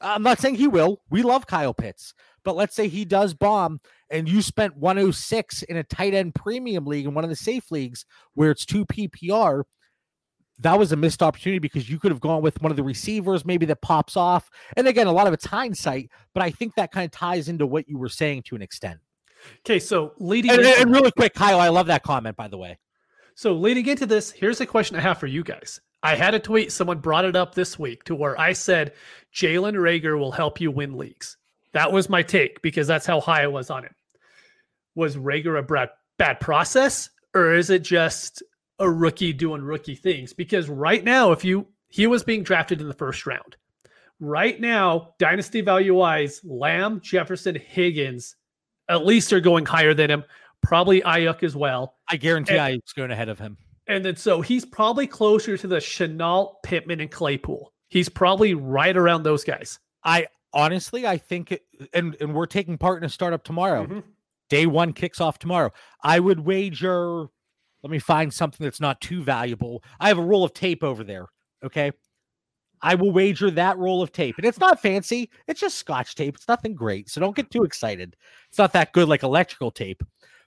I'm 0.00 0.22
not 0.22 0.40
saying 0.40 0.56
he 0.56 0.68
will. 0.68 1.00
We 1.08 1.22
love 1.22 1.46
Kyle 1.46 1.72
Pitts, 1.72 2.12
but 2.44 2.56
let's 2.56 2.74
say 2.74 2.88
he 2.88 3.04
does 3.04 3.32
bomb 3.32 3.80
and 4.10 4.28
you 4.28 4.42
spent 4.42 4.76
106 4.76 5.62
in 5.62 5.76
a 5.76 5.84
tight 5.84 6.12
end 6.12 6.34
premium 6.34 6.84
league 6.84 7.06
in 7.06 7.14
one 7.14 7.24
of 7.24 7.30
the 7.30 7.36
safe 7.36 7.70
leagues 7.70 8.04
where 8.34 8.50
it's 8.50 8.66
two 8.66 8.84
PPR 8.86 9.64
that 10.60 10.78
was 10.78 10.92
a 10.92 10.96
missed 10.96 11.22
opportunity 11.22 11.58
because 11.58 11.90
you 11.90 11.98
could 11.98 12.10
have 12.10 12.20
gone 12.20 12.42
with 12.42 12.60
one 12.62 12.70
of 12.70 12.76
the 12.76 12.82
receivers, 12.82 13.44
maybe 13.44 13.66
that 13.66 13.80
pops 13.80 14.16
off. 14.16 14.50
And 14.76 14.86
again, 14.86 15.06
a 15.06 15.12
lot 15.12 15.26
of 15.26 15.32
it's 15.32 15.46
hindsight, 15.46 16.10
but 16.32 16.42
I 16.42 16.50
think 16.50 16.74
that 16.76 16.92
kind 16.92 17.04
of 17.04 17.10
ties 17.10 17.48
into 17.48 17.66
what 17.66 17.88
you 17.88 17.98
were 17.98 18.08
saying 18.08 18.42
to 18.46 18.56
an 18.56 18.62
extent. 18.62 19.00
Okay, 19.60 19.78
so 19.78 20.12
leading 20.18 20.52
and, 20.52 20.60
into- 20.60 20.80
and 20.80 20.92
really 20.92 21.10
quick, 21.10 21.34
Kyle, 21.34 21.60
I 21.60 21.68
love 21.68 21.86
that 21.88 22.02
comment, 22.02 22.36
by 22.36 22.48
the 22.48 22.56
way. 22.56 22.78
So 23.34 23.52
leading 23.54 23.86
into 23.86 24.06
this, 24.06 24.30
here's 24.30 24.60
a 24.60 24.66
question 24.66 24.96
I 24.96 25.00
have 25.00 25.18
for 25.18 25.26
you 25.26 25.42
guys. 25.42 25.80
I 26.04 26.14
had 26.14 26.34
a 26.34 26.38
tweet, 26.38 26.70
someone 26.70 26.98
brought 26.98 27.24
it 27.24 27.34
up 27.34 27.54
this 27.54 27.78
week 27.78 28.04
to 28.04 28.14
where 28.14 28.38
I 28.38 28.52
said 28.52 28.92
Jalen 29.34 29.74
Reagor 29.74 30.18
will 30.18 30.32
help 30.32 30.60
you 30.60 30.70
win 30.70 30.96
leagues. 30.96 31.36
That 31.72 31.90
was 31.90 32.08
my 32.08 32.22
take 32.22 32.62
because 32.62 32.86
that's 32.86 33.06
how 33.06 33.20
high 33.20 33.42
I 33.42 33.48
was 33.48 33.70
on 33.70 33.84
it. 33.84 33.94
Was 34.94 35.16
Reagor 35.16 35.58
a 35.58 35.62
bad, 35.62 35.90
bad 36.18 36.38
process, 36.38 37.10
or 37.34 37.54
is 37.54 37.70
it 37.70 37.82
just 37.82 38.42
a 38.78 38.88
rookie 38.88 39.32
doing 39.32 39.62
rookie 39.62 39.94
things 39.94 40.32
because 40.32 40.68
right 40.68 41.02
now, 41.02 41.32
if 41.32 41.44
you 41.44 41.66
he 41.94 42.08
was 42.08 42.24
being 42.24 42.42
drafted 42.42 42.80
in 42.80 42.88
the 42.88 42.94
first 42.94 43.24
round. 43.24 43.56
Right 44.18 44.60
now, 44.60 45.14
dynasty 45.20 45.60
value 45.60 45.94
wise, 45.94 46.40
Lamb, 46.42 47.00
Jefferson, 47.00 47.54
Higgins, 47.54 48.34
at 48.88 49.06
least 49.06 49.32
are 49.32 49.38
going 49.38 49.64
higher 49.64 49.94
than 49.94 50.10
him. 50.10 50.24
Probably 50.60 51.02
Aiyuk 51.02 51.44
as 51.44 51.54
well. 51.54 51.94
I 52.08 52.16
guarantee 52.16 52.56
and, 52.56 52.80
Aiyuk's 52.80 52.94
going 52.94 53.12
ahead 53.12 53.28
of 53.28 53.38
him. 53.38 53.58
And 53.86 54.04
then 54.04 54.16
so 54.16 54.40
he's 54.40 54.64
probably 54.64 55.06
closer 55.06 55.56
to 55.56 55.66
the 55.66 55.76
Shenault, 55.76 56.54
Pittman, 56.62 57.00
and 57.00 57.10
Claypool. 57.10 57.72
He's 57.88 58.08
probably 58.08 58.54
right 58.54 58.96
around 58.96 59.22
those 59.22 59.44
guys. 59.44 59.78
I 60.04 60.26
honestly, 60.52 61.06
I 61.06 61.18
think, 61.18 61.52
it, 61.52 61.62
and 61.92 62.16
and 62.20 62.34
we're 62.34 62.46
taking 62.46 62.78
part 62.78 63.02
in 63.02 63.06
a 63.06 63.10
startup 63.10 63.44
tomorrow. 63.44 63.84
Mm-hmm. 63.84 64.00
Day 64.48 64.66
one 64.66 64.92
kicks 64.92 65.20
off 65.20 65.38
tomorrow. 65.38 65.70
I 66.02 66.18
would 66.18 66.40
wager 66.40 67.28
let 67.84 67.90
me 67.90 67.98
find 67.98 68.32
something 68.32 68.64
that's 68.64 68.80
not 68.80 69.02
too 69.02 69.22
valuable. 69.22 69.84
I 70.00 70.08
have 70.08 70.16
a 70.16 70.22
roll 70.22 70.42
of 70.42 70.54
tape 70.54 70.82
over 70.82 71.04
there. 71.04 71.26
Okay. 71.62 71.92
I 72.80 72.94
will 72.94 73.12
wager 73.12 73.50
that 73.50 73.76
roll 73.76 74.02
of 74.02 74.10
tape. 74.10 74.36
And 74.38 74.46
it's 74.46 74.58
not 74.58 74.80
fancy, 74.80 75.30
it's 75.46 75.60
just 75.60 75.76
scotch 75.76 76.14
tape. 76.14 76.34
It's 76.34 76.48
nothing 76.48 76.74
great. 76.74 77.10
So 77.10 77.20
don't 77.20 77.36
get 77.36 77.50
too 77.50 77.62
excited. 77.62 78.16
It's 78.48 78.58
not 78.58 78.72
that 78.72 78.94
good 78.94 79.06
like 79.06 79.22
electrical 79.22 79.70
tape. 79.70 80.02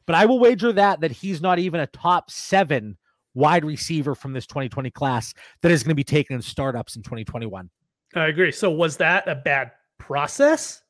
But 0.07 0.15
I 0.15 0.25
will 0.25 0.39
wager 0.39 0.73
that 0.73 0.99
that 1.01 1.11
he's 1.11 1.39
not 1.39 1.59
even 1.59 1.79
a 1.79 1.87
top 1.87 2.31
seven 2.31 2.97
wide 3.37 3.63
receiver 3.63 4.15
from 4.15 4.33
this 4.33 4.47
2020 4.47 4.89
class 4.91 5.33
that 5.61 5.71
is 5.71 5.83
going 5.83 5.91
to 5.91 5.95
be 5.95 6.03
taken 6.03 6.35
in 6.35 6.41
startups 6.41 6.95
in 6.95 7.03
2021. 7.03 7.69
I 8.15 8.27
agree. 8.27 8.51
So 8.51 8.71
was 8.71 8.97
that 8.97 9.27
a 9.27 9.35
bad 9.35 9.71
process? 9.99 10.81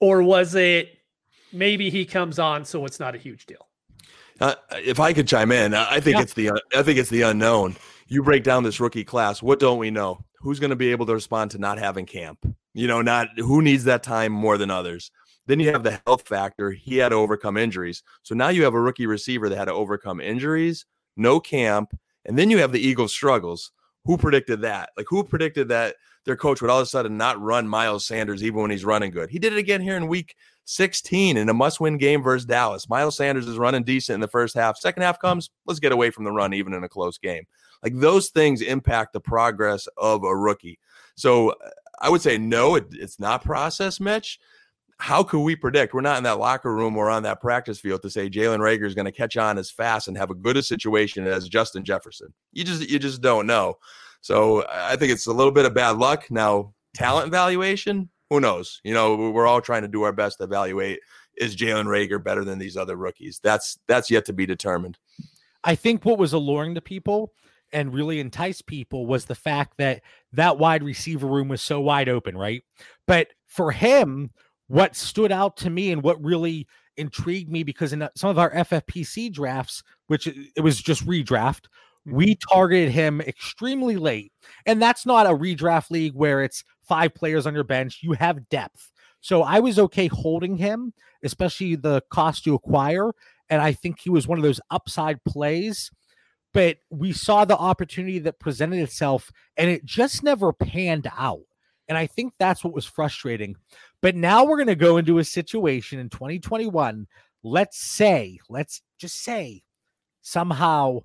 Or 0.00 0.22
was 0.22 0.56
it 0.56 0.98
maybe 1.52 1.88
he 1.88 2.04
comes 2.04 2.38
on 2.38 2.64
so 2.64 2.84
it's 2.84 2.98
not 2.98 3.14
a 3.14 3.18
huge 3.18 3.46
deal? 3.46 3.68
Uh, 4.40 4.54
if 4.72 4.98
I 4.98 5.12
could 5.12 5.28
chime 5.28 5.52
in, 5.52 5.72
I 5.74 6.00
think 6.00 6.16
yeah. 6.16 6.22
it's 6.22 6.34
the 6.34 6.50
I 6.74 6.82
think 6.82 6.98
it's 6.98 7.10
the 7.10 7.22
unknown. 7.22 7.76
You 8.08 8.24
break 8.24 8.42
down 8.42 8.64
this 8.64 8.80
rookie 8.80 9.04
class. 9.04 9.40
What 9.40 9.60
don't 9.60 9.78
we 9.78 9.90
know? 9.90 10.24
Who's 10.40 10.58
going 10.58 10.70
to 10.70 10.76
be 10.76 10.90
able 10.90 11.06
to 11.06 11.14
respond 11.14 11.52
to 11.52 11.58
not 11.58 11.78
having 11.78 12.06
camp? 12.06 12.44
You 12.74 12.88
know, 12.88 13.02
not 13.02 13.28
who 13.36 13.62
needs 13.62 13.84
that 13.84 14.02
time 14.02 14.32
more 14.32 14.58
than 14.58 14.70
others. 14.70 15.12
Then 15.46 15.60
you 15.60 15.70
have 15.70 15.84
the 15.84 16.00
health 16.06 16.26
factor. 16.26 16.72
He 16.72 16.96
had 16.96 17.10
to 17.10 17.16
overcome 17.16 17.56
injuries. 17.56 18.02
So 18.22 18.34
now 18.34 18.48
you 18.48 18.64
have 18.64 18.74
a 18.74 18.80
rookie 18.80 19.06
receiver 19.06 19.48
that 19.48 19.56
had 19.56 19.66
to 19.66 19.72
overcome 19.72 20.20
injuries, 20.20 20.86
no 21.16 21.40
camp, 21.40 21.96
and 22.24 22.38
then 22.38 22.50
you 22.50 22.58
have 22.58 22.72
the 22.72 22.80
Eagles 22.80 23.12
struggles. 23.12 23.72
Who 24.04 24.16
predicted 24.16 24.62
that? 24.62 24.90
Like 24.96 25.06
who 25.08 25.22
predicted 25.22 25.68
that 25.68 25.96
their 26.24 26.36
coach 26.36 26.60
would 26.60 26.70
all 26.70 26.78
of 26.78 26.84
a 26.84 26.86
sudden 26.86 27.16
not 27.16 27.40
run 27.40 27.68
Miles 27.68 28.04
Sanders 28.04 28.42
even 28.42 28.60
when 28.60 28.70
he's 28.70 28.84
running 28.84 29.10
good? 29.10 29.30
He 29.30 29.38
did 29.38 29.52
it 29.52 29.58
again 29.58 29.80
here 29.80 29.96
in 29.96 30.08
week 30.08 30.34
16 30.64 31.36
in 31.36 31.48
a 31.48 31.54
must 31.54 31.80
win 31.80 31.98
game 31.98 32.22
versus 32.22 32.46
Dallas. 32.46 32.88
Miles 32.88 33.16
Sanders 33.16 33.46
is 33.46 33.58
running 33.58 33.84
decent 33.84 34.14
in 34.14 34.20
the 34.20 34.28
first 34.28 34.54
half. 34.54 34.76
Second 34.76 35.02
half 35.02 35.20
comes, 35.20 35.50
let's 35.66 35.80
get 35.80 35.92
away 35.92 36.10
from 36.10 36.24
the 36.24 36.32
run, 36.32 36.54
even 36.54 36.72
in 36.72 36.84
a 36.84 36.88
close 36.88 37.18
game. 37.18 37.44
Like 37.82 37.94
those 37.96 38.28
things 38.28 38.60
impact 38.60 39.12
the 39.12 39.20
progress 39.20 39.88
of 39.96 40.24
a 40.24 40.36
rookie. 40.36 40.78
So 41.16 41.54
I 42.00 42.08
would 42.08 42.22
say 42.22 42.38
no, 42.38 42.76
it, 42.76 42.86
it's 42.92 43.20
not 43.20 43.44
process, 43.44 44.00
Mitch. 44.00 44.38
How 45.02 45.24
could 45.24 45.40
we 45.40 45.56
predict? 45.56 45.94
We're 45.94 46.00
not 46.00 46.18
in 46.18 46.22
that 46.22 46.38
locker 46.38 46.72
room 46.72 46.96
or 46.96 47.10
on 47.10 47.24
that 47.24 47.40
practice 47.40 47.80
field 47.80 48.02
to 48.02 48.10
say 48.10 48.30
Jalen 48.30 48.60
Reagor 48.60 48.86
is 48.86 48.94
going 48.94 49.06
to 49.06 49.10
catch 49.10 49.36
on 49.36 49.58
as 49.58 49.68
fast 49.68 50.06
and 50.06 50.16
have 50.16 50.30
a 50.30 50.34
good 50.34 50.56
a 50.56 50.62
situation 50.62 51.26
as 51.26 51.48
Justin 51.48 51.84
Jefferson. 51.84 52.32
You 52.52 52.62
just 52.62 52.88
you 52.88 53.00
just 53.00 53.20
don't 53.20 53.48
know. 53.48 53.78
So 54.20 54.64
I 54.70 54.94
think 54.94 55.10
it's 55.10 55.26
a 55.26 55.32
little 55.32 55.50
bit 55.50 55.64
of 55.64 55.74
bad 55.74 55.96
luck. 55.96 56.30
Now, 56.30 56.72
talent 56.94 57.26
evaluation, 57.26 58.10
who 58.30 58.38
knows? 58.38 58.80
You 58.84 58.94
know, 58.94 59.16
we're 59.32 59.48
all 59.48 59.60
trying 59.60 59.82
to 59.82 59.88
do 59.88 60.02
our 60.02 60.12
best 60.12 60.38
to 60.38 60.44
evaluate 60.44 61.00
is 61.36 61.56
Jalen 61.56 61.86
Reagor 61.86 62.22
better 62.22 62.44
than 62.44 62.60
these 62.60 62.76
other 62.76 62.94
rookies? 62.94 63.40
That's 63.42 63.80
that's 63.88 64.08
yet 64.08 64.24
to 64.26 64.32
be 64.32 64.46
determined. 64.46 64.98
I 65.64 65.74
think 65.74 66.04
what 66.04 66.18
was 66.18 66.32
alluring 66.32 66.76
to 66.76 66.80
people 66.80 67.32
and 67.72 67.92
really 67.92 68.20
enticed 68.20 68.66
people 68.66 69.06
was 69.06 69.24
the 69.24 69.34
fact 69.34 69.78
that 69.78 70.02
that 70.32 70.58
wide 70.58 70.82
receiver 70.82 71.26
room 71.26 71.48
was 71.48 71.62
so 71.62 71.80
wide 71.80 72.08
open, 72.08 72.36
right? 72.36 72.62
But 73.06 73.28
for 73.46 73.72
him, 73.72 74.30
what 74.72 74.96
stood 74.96 75.30
out 75.30 75.54
to 75.58 75.68
me 75.68 75.92
and 75.92 76.02
what 76.02 76.24
really 76.24 76.66
intrigued 76.96 77.50
me 77.52 77.62
because 77.62 77.92
in 77.92 78.08
some 78.16 78.30
of 78.30 78.38
our 78.38 78.50
FFPC 78.54 79.30
drafts, 79.30 79.82
which 80.06 80.26
it 80.26 80.62
was 80.62 80.80
just 80.80 81.06
redraft, 81.06 81.66
we 82.06 82.28
mm-hmm. 82.28 82.54
targeted 82.54 82.90
him 82.90 83.20
extremely 83.20 83.96
late. 83.96 84.32
And 84.64 84.80
that's 84.80 85.04
not 85.04 85.26
a 85.26 85.36
redraft 85.36 85.90
league 85.90 86.14
where 86.14 86.42
it's 86.42 86.64
five 86.80 87.14
players 87.14 87.46
on 87.46 87.52
your 87.52 87.64
bench. 87.64 87.98
You 88.00 88.12
have 88.12 88.48
depth. 88.48 88.90
So 89.20 89.42
I 89.42 89.60
was 89.60 89.78
okay 89.78 90.06
holding 90.06 90.56
him, 90.56 90.94
especially 91.22 91.74
the 91.74 92.02
cost 92.08 92.44
to 92.44 92.54
acquire. 92.54 93.12
And 93.50 93.60
I 93.60 93.74
think 93.74 94.00
he 94.00 94.08
was 94.08 94.26
one 94.26 94.38
of 94.38 94.42
those 94.42 94.60
upside 94.70 95.22
plays. 95.24 95.90
But 96.54 96.78
we 96.88 97.12
saw 97.12 97.44
the 97.44 97.58
opportunity 97.58 98.20
that 98.20 98.40
presented 98.40 98.80
itself 98.80 99.30
and 99.58 99.68
it 99.68 99.84
just 99.84 100.22
never 100.22 100.50
panned 100.50 101.10
out. 101.14 101.42
And 101.92 101.98
I 101.98 102.06
think 102.06 102.32
that's 102.38 102.64
what 102.64 102.72
was 102.72 102.86
frustrating. 102.86 103.54
But 104.00 104.16
now 104.16 104.46
we're 104.46 104.56
going 104.56 104.66
to 104.68 104.74
go 104.74 104.96
into 104.96 105.18
a 105.18 105.24
situation 105.24 105.98
in 105.98 106.08
2021. 106.08 107.06
Let's 107.42 107.78
say, 107.78 108.38
let's 108.48 108.80
just 108.98 109.22
say 109.22 109.62
somehow 110.22 111.00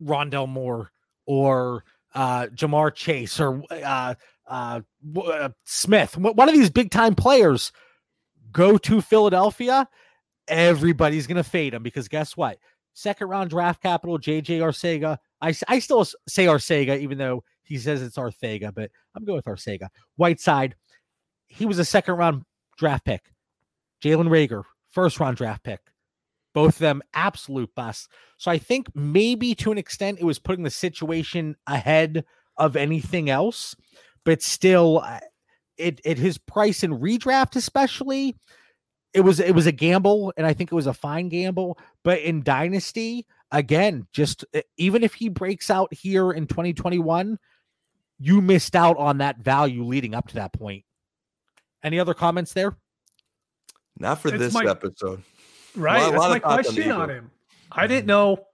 Rondale 0.00 0.48
Moore 0.48 0.92
or 1.26 1.82
uh, 2.14 2.46
Ja'Marr 2.54 2.94
Chase 2.94 3.40
or 3.40 3.60
uh, 3.72 4.14
uh, 4.46 4.80
uh, 5.16 5.48
Smith, 5.64 6.16
one 6.16 6.48
of 6.48 6.54
these 6.54 6.70
big 6.70 6.92
time 6.92 7.16
players, 7.16 7.72
go 8.52 8.78
to 8.78 9.00
Philadelphia, 9.00 9.88
everybody's 10.46 11.26
going 11.26 11.38
to 11.38 11.42
fade 11.42 11.74
him 11.74 11.82
because 11.82 12.06
guess 12.06 12.36
what? 12.36 12.58
Second 12.94 13.26
round 13.26 13.50
draft 13.50 13.82
capital, 13.82 14.16
JJ 14.16 14.60
Arcega. 14.60 15.18
I, 15.40 15.52
I 15.66 15.80
still 15.80 16.04
say 16.28 16.46
Arcega, 16.46 17.00
even 17.00 17.18
though 17.18 17.42
he 17.66 17.78
says 17.78 18.00
it's 18.00 18.16
Arthega, 18.16 18.74
but 18.74 18.90
I'm 19.14 19.24
going 19.24 19.36
with 19.36 19.44
Arcega. 19.44 19.88
Whiteside, 20.16 20.74
he 21.46 21.66
was 21.66 21.78
a 21.78 21.84
second 21.84 22.14
round 22.14 22.42
draft 22.78 23.04
pick. 23.04 23.22
Jalen 24.02 24.28
Reagor, 24.28 24.62
first 24.90 25.20
round 25.20 25.36
draft 25.36 25.64
pick. 25.64 25.80
Both 26.54 26.76
of 26.76 26.78
them 26.78 27.02
absolute 27.12 27.70
busts. 27.74 28.08
So 28.38 28.50
I 28.50 28.56
think 28.56 28.88
maybe 28.94 29.54
to 29.56 29.72
an 29.72 29.78
extent 29.78 30.20
it 30.20 30.24
was 30.24 30.38
putting 30.38 30.64
the 30.64 30.70
situation 30.70 31.54
ahead 31.66 32.24
of 32.56 32.76
anything 32.76 33.28
else, 33.28 33.76
but 34.24 34.40
still, 34.42 35.04
it 35.76 36.00
at 36.06 36.16
his 36.16 36.38
price 36.38 36.82
in 36.82 36.98
redraft 36.98 37.56
especially, 37.56 38.36
it 39.12 39.20
was 39.20 39.40
it 39.40 39.54
was 39.54 39.66
a 39.66 39.72
gamble, 39.72 40.32
and 40.36 40.46
I 40.46 40.54
think 40.54 40.72
it 40.72 40.74
was 40.74 40.86
a 40.86 40.94
fine 40.94 41.28
gamble. 41.28 41.78
But 42.02 42.20
in 42.20 42.42
dynasty, 42.42 43.26
again, 43.50 44.06
just 44.12 44.44
even 44.78 45.04
if 45.04 45.14
he 45.14 45.28
breaks 45.28 45.70
out 45.70 45.92
here 45.92 46.32
in 46.32 46.46
2021, 46.46 47.38
you 48.18 48.40
missed 48.40 48.74
out 48.76 48.96
on 48.96 49.18
that 49.18 49.38
value 49.38 49.84
leading 49.84 50.14
up 50.14 50.28
to 50.28 50.34
that 50.36 50.52
point. 50.52 50.84
Any 51.82 51.98
other 51.98 52.14
comments 52.14 52.52
there? 52.52 52.76
Not 53.98 54.20
for 54.20 54.28
it's 54.28 54.38
this 54.38 54.54
my, 54.54 54.64
episode. 54.64 55.22
Right. 55.74 56.00
Lot, 56.00 56.12
That's 56.12 56.28
my 56.28 56.38
question 56.38 56.90
on, 56.90 57.02
on 57.02 57.10
him. 57.10 57.30
I 57.70 57.86
didn't 57.86 58.06
know. 58.06 58.46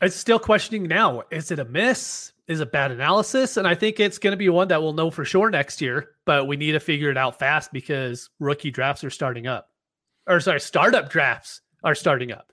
It's 0.00 0.16
still 0.16 0.38
questioning 0.38 0.84
now. 0.84 1.22
Is 1.30 1.50
it 1.50 1.58
a 1.58 1.64
miss? 1.64 2.32
is 2.46 2.60
it 2.60 2.72
bad 2.72 2.90
analysis. 2.90 3.56
And 3.56 3.66
I 3.66 3.74
think 3.74 4.00
it's 4.00 4.18
going 4.18 4.32
to 4.32 4.36
be 4.36 4.48
one 4.48 4.68
that 4.68 4.82
we'll 4.82 4.92
know 4.92 5.10
for 5.10 5.24
sure 5.24 5.50
next 5.50 5.80
year, 5.80 6.10
but 6.24 6.46
we 6.46 6.56
need 6.56 6.72
to 6.72 6.80
figure 6.80 7.10
it 7.10 7.16
out 7.16 7.38
fast 7.38 7.72
because 7.72 8.30
rookie 8.38 8.70
drafts 8.70 9.04
are 9.04 9.10
starting 9.10 9.46
up. 9.46 9.70
Or 10.26 10.40
sorry, 10.40 10.60
startup 10.60 11.10
drafts 11.10 11.60
are 11.82 11.94
starting 11.94 12.32
up. 12.32 12.52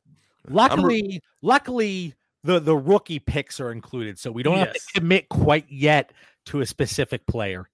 Luckily, 0.49 1.01
re- 1.01 1.21
luckily 1.41 2.13
the 2.43 2.59
the 2.59 2.75
rookie 2.75 3.19
picks 3.19 3.59
are 3.59 3.71
included, 3.71 4.17
so 4.19 4.31
we 4.31 4.43
don't 4.43 4.57
yes. 4.57 4.67
have 4.67 4.75
to 4.75 4.99
commit 4.99 5.29
quite 5.29 5.65
yet 5.69 6.13
to 6.47 6.61
a 6.61 6.65
specific 6.65 7.25
player. 7.27 7.69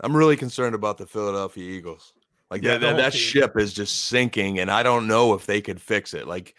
I'm 0.00 0.16
really 0.16 0.36
concerned 0.36 0.74
about 0.74 0.98
the 0.98 1.06
Philadelphia 1.06 1.70
Eagles. 1.70 2.12
Like 2.50 2.62
yeah, 2.62 2.78
that, 2.78 2.80
that, 2.80 2.96
that 2.96 3.14
ship 3.14 3.56
is 3.56 3.72
just 3.72 4.06
sinking, 4.06 4.58
and 4.58 4.70
I 4.70 4.82
don't 4.82 5.06
know 5.06 5.34
if 5.34 5.46
they 5.46 5.60
could 5.60 5.80
fix 5.80 6.14
it. 6.14 6.26
Like 6.26 6.54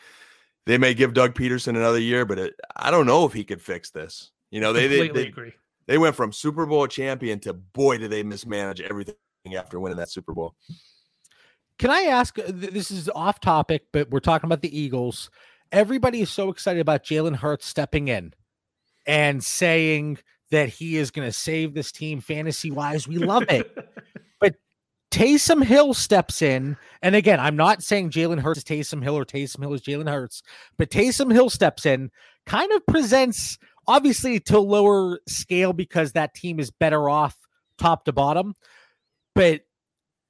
they 0.65 0.77
may 0.77 0.93
give 0.93 1.13
Doug 1.13 1.33
Pederson 1.33 1.75
another 1.75 1.99
year, 1.99 2.25
but 2.25 2.39
it, 2.39 2.53
I 2.75 2.91
don't 2.91 3.05
know 3.05 3.25
if 3.25 3.33
he 3.33 3.43
could 3.43 3.61
fix 3.61 3.89
this. 3.89 4.31
You 4.51 4.61
know, 4.61 4.71
they 4.71 4.87
they, 4.87 5.09
they, 5.09 5.27
agree. 5.27 5.53
they 5.87 5.97
went 5.97 6.15
from 6.15 6.31
Super 6.31 6.65
Bowl 6.65 6.87
champion 6.87 7.39
to 7.41 7.53
boy, 7.53 7.97
did 7.97 8.11
they 8.11 8.23
mismanage 8.23 8.79
everything 8.81 9.15
after 9.55 9.79
winning 9.79 9.97
that 9.97 10.09
Super 10.09 10.33
Bowl. 10.33 10.55
Can 11.77 11.89
I 11.89 12.01
ask? 12.01 12.37
Uh, 12.37 12.43
this 12.47 12.91
is 12.91 13.09
off 13.09 13.39
topic, 13.39 13.87
but 13.91 14.09
we're 14.11 14.19
talking 14.19 14.47
about 14.47 14.61
the 14.61 14.77
Eagles. 14.77 15.29
Everybody 15.71 16.21
is 16.21 16.29
so 16.29 16.49
excited 16.49 16.79
about 16.79 17.03
Jalen 17.03 17.35
Hurts 17.35 17.65
stepping 17.65 18.07
in 18.07 18.33
and 19.05 19.43
saying 19.43 20.19
that 20.51 20.69
he 20.69 20.97
is 20.97 21.11
going 21.11 21.27
to 21.27 21.33
save 21.33 21.73
this 21.73 21.91
team 21.91 22.19
fantasy 22.19 22.71
wise. 22.71 23.07
We 23.07 23.17
love 23.17 23.45
it. 23.49 23.75
but 24.39 24.55
Taysom 25.11 25.63
Hill 25.63 25.93
steps 25.93 26.41
in. 26.41 26.77
And 27.01 27.15
again, 27.15 27.39
I'm 27.39 27.55
not 27.55 27.83
saying 27.83 28.11
Jalen 28.11 28.39
Hurts 28.39 28.59
is 28.59 28.63
Taysom 28.63 29.01
Hill 29.01 29.17
or 29.17 29.25
Taysom 29.25 29.61
Hill 29.61 29.73
is 29.73 29.81
Jalen 29.81 30.09
Hurts, 30.09 30.43
but 30.77 30.89
Taysom 30.89 31.31
Hill 31.31 31.49
steps 31.49 31.85
in, 31.85 32.11
kind 32.45 32.71
of 32.73 32.85
presents 32.85 33.57
obviously 33.87 34.39
to 34.39 34.57
a 34.57 34.59
lower 34.59 35.19
scale 35.27 35.73
because 35.73 36.11
that 36.11 36.33
team 36.35 36.59
is 36.59 36.69
better 36.69 37.09
off 37.09 37.37
top 37.77 38.05
to 38.05 38.11
bottom. 38.11 38.55
But 39.33 39.61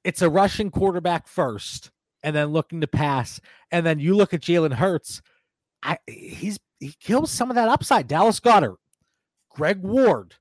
it's 0.04 0.22
a 0.22 0.30
rushing 0.30 0.70
quarterback 0.70 1.26
first, 1.26 1.90
and 2.22 2.34
then 2.34 2.48
looking 2.48 2.80
to 2.80 2.86
pass, 2.86 3.40
and 3.70 3.84
then 3.84 3.98
you 3.98 4.14
look 4.16 4.32
at 4.34 4.40
Jalen 4.40 4.74
Hurts. 4.74 5.22
I, 5.82 5.98
he's 6.06 6.58
he 6.80 6.94
kills 7.00 7.30
some 7.30 7.50
of 7.50 7.56
that 7.56 7.68
upside. 7.68 8.08
Dallas 8.08 8.40
Goedert, 8.40 8.76
Greg 9.50 9.78
Ward, 9.78 10.34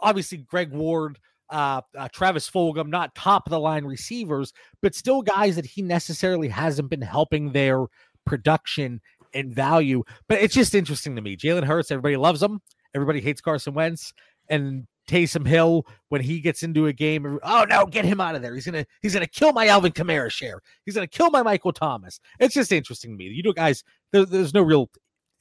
obviously 0.00 0.38
Greg 0.38 0.72
Ward, 0.72 1.18
uh, 1.50 1.82
uh, 1.96 2.08
Travis 2.12 2.48
Fulgham, 2.48 2.88
not 2.88 3.14
top 3.14 3.46
of 3.46 3.50
the 3.50 3.60
line 3.60 3.84
receivers, 3.84 4.52
but 4.80 4.94
still 4.94 5.22
guys 5.22 5.56
that 5.56 5.66
he 5.66 5.82
necessarily 5.82 6.48
hasn't 6.48 6.90
been 6.90 7.02
helping 7.02 7.52
their 7.52 7.84
production 8.24 9.00
and 9.34 9.54
value. 9.54 10.02
But 10.28 10.40
it's 10.40 10.54
just 10.54 10.74
interesting 10.74 11.16
to 11.16 11.22
me. 11.22 11.36
Jalen 11.36 11.64
Hurts, 11.64 11.90
everybody 11.90 12.16
loves 12.16 12.42
him. 12.42 12.60
Everybody 12.94 13.20
hates 13.20 13.40
Carson 13.40 13.74
Wentz, 13.74 14.12
and 14.48 14.86
Taysom 15.08 15.46
Hill 15.46 15.86
when 16.08 16.20
he 16.20 16.40
gets 16.40 16.62
into 16.62 16.86
a 16.86 16.92
game. 16.92 17.38
Oh 17.42 17.64
no, 17.68 17.86
get 17.86 18.04
him 18.04 18.20
out 18.20 18.34
of 18.34 18.42
there. 18.42 18.54
He's 18.54 18.66
gonna 18.66 18.86
he's 19.00 19.14
gonna 19.14 19.26
kill 19.26 19.52
my 19.52 19.66
Alvin 19.66 19.92
Kamara 19.92 20.30
share. 20.30 20.60
He's 20.84 20.94
gonna 20.94 21.06
kill 21.06 21.30
my 21.30 21.42
Michael 21.42 21.72
Thomas. 21.72 22.20
It's 22.38 22.54
just 22.54 22.72
interesting 22.72 23.12
to 23.12 23.16
me. 23.16 23.26
You 23.26 23.42
know, 23.42 23.52
guys, 23.52 23.84
there, 24.12 24.24
there's 24.24 24.54
no 24.54 24.62
real 24.62 24.90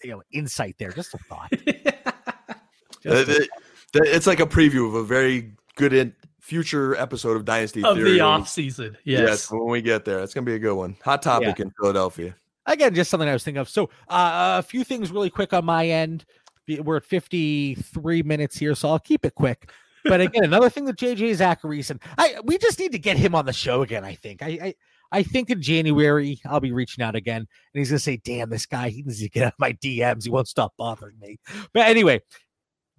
you 0.04 0.12
know 0.12 0.22
insight 0.32 0.76
there. 0.80 0.92
Just 0.92 1.14
a 1.14 1.18
thought. 1.18 1.52
just 3.04 3.30
a, 3.30 3.50
it's 3.94 4.28
like 4.28 4.40
a 4.40 4.46
preview 4.46 4.88
of 4.88 4.96
a 4.96 5.04
very 5.04 5.54
good 5.76 5.94
in, 5.94 6.14
future 6.40 6.96
episode 6.96 7.36
of 7.38 7.46
Dynasty 7.46 7.84
of 7.84 7.96
Theory 7.96 8.14
the 8.14 8.22
off 8.22 8.48
season. 8.48 8.98
Yes. 9.04 9.22
yes, 9.22 9.52
when 9.52 9.70
we 9.70 9.82
get 9.82 10.06
there, 10.06 10.20
it's 10.20 10.34
gonna 10.34 10.46
be 10.46 10.56
a 10.56 10.60
good 10.60 10.76
one. 10.76 10.96
Hot 11.04 11.22
topic 11.22 11.60
yeah. 11.60 11.66
in 11.66 11.72
Philadelphia. 11.80 12.36
Again, 12.68 12.94
just 12.94 13.10
something 13.10 13.28
I 13.28 13.34
was 13.34 13.44
thinking 13.44 13.60
of. 13.60 13.70
So, 13.70 13.86
uh, 14.08 14.60
a 14.60 14.64
few 14.64 14.84
things 14.84 15.12
really 15.12 15.32
quick 15.32 15.52
on 15.52 15.66
my 15.66 15.88
end 15.88 16.26
we're 16.68 16.98
at 16.98 17.06
53 17.06 18.24
minutes 18.24 18.58
here, 18.58 18.76
so 18.76 18.90
I'll 18.90 19.00
keep 19.00 19.26
it 19.26 19.36
quick. 19.36 19.72
But 20.04 20.22
again, 20.22 20.44
another 20.44 20.70
thing 20.70 20.86
that 20.86 20.98
JJ 20.98 21.38
Zachariason, 21.38 22.02
I 22.18 22.38
we 22.44 22.58
just 22.58 22.80
need 22.80 22.92
to 22.94 23.00
get 23.00 23.18
him 23.18 23.36
on 23.36 23.46
the 23.46 23.54
show 23.54 23.82
again. 23.82 24.04
I 24.04 24.16
think. 24.16 24.42
I, 24.42 24.48
I 24.48 24.76
I 25.14 25.24
think 25.24 25.50
in 25.50 25.62
January 25.62 26.40
I'll 26.46 26.60
be 26.60 26.72
reaching 26.72 27.04
out 27.04 27.16
again, 27.16 27.42
and 27.42 27.80
he's 27.80 27.90
gonna 27.90 28.00
say, 28.00 28.18
"Damn, 28.18 28.50
this 28.50 28.66
guy, 28.66 28.90
he 28.90 29.04
needs 29.04 29.20
to 29.20 29.30
get 29.30 29.44
out 29.44 29.54
of 29.54 29.60
my 29.60 29.74
DMs. 29.74 30.24
He 30.24 30.30
won't 30.30 30.48
stop 30.48 30.74
bothering 30.78 31.20
me." 31.20 31.38
But 31.74 31.88
anyway, 31.88 32.22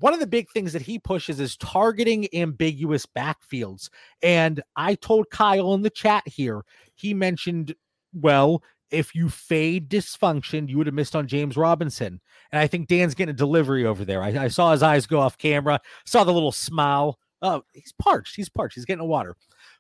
one 0.03 0.13
of 0.15 0.21
the 0.21 0.27
big 0.27 0.51
things 0.51 0.73
that 0.73 0.83
he 0.83 0.99
pushes 0.99 1.39
is 1.39 1.57
targeting 1.57 2.27
ambiguous 2.35 3.07
backfields. 3.07 3.89
And 4.21 4.61
I 4.75 4.97
told 4.97 5.31
Kyle 5.31 5.75
in 5.75 5.83
the 5.83 5.91
chat 5.91 6.27
here, 6.27 6.63
he 6.97 7.15
mentioned, 7.15 7.77
well, 8.13 8.65
if 8.93 9.15
you 9.15 9.29
fade 9.29 9.89
dysfunction, 9.89 10.69
you 10.69 10.77
would 10.77 10.87
have 10.87 10.95
missed 10.95 11.17
on 11.17 11.27
James 11.27 11.57
Robinson. 11.57 12.21
And 12.53 12.61
I 12.61 12.67
think 12.67 12.89
Dan's 12.89 13.15
getting 13.15 13.35
a 13.35 13.37
delivery 13.37 13.87
over 13.87 14.05
there. 14.05 14.23
I, 14.23 14.45
I 14.45 14.49
saw 14.49 14.71
his 14.71 14.83
eyes 14.83 15.07
go 15.07 15.19
off 15.19 15.39
camera, 15.39 15.81
saw 16.05 16.23
the 16.23 16.33
little 16.33 16.53
smile. 16.53 17.19
Oh, 17.41 17.63
he's 17.73 17.95
parched. 17.99 18.37
He's 18.37 18.51
parched. 18.51 18.75
He's 18.75 18.85
getting 18.85 19.01
a 19.01 19.07
water. 19.07 19.35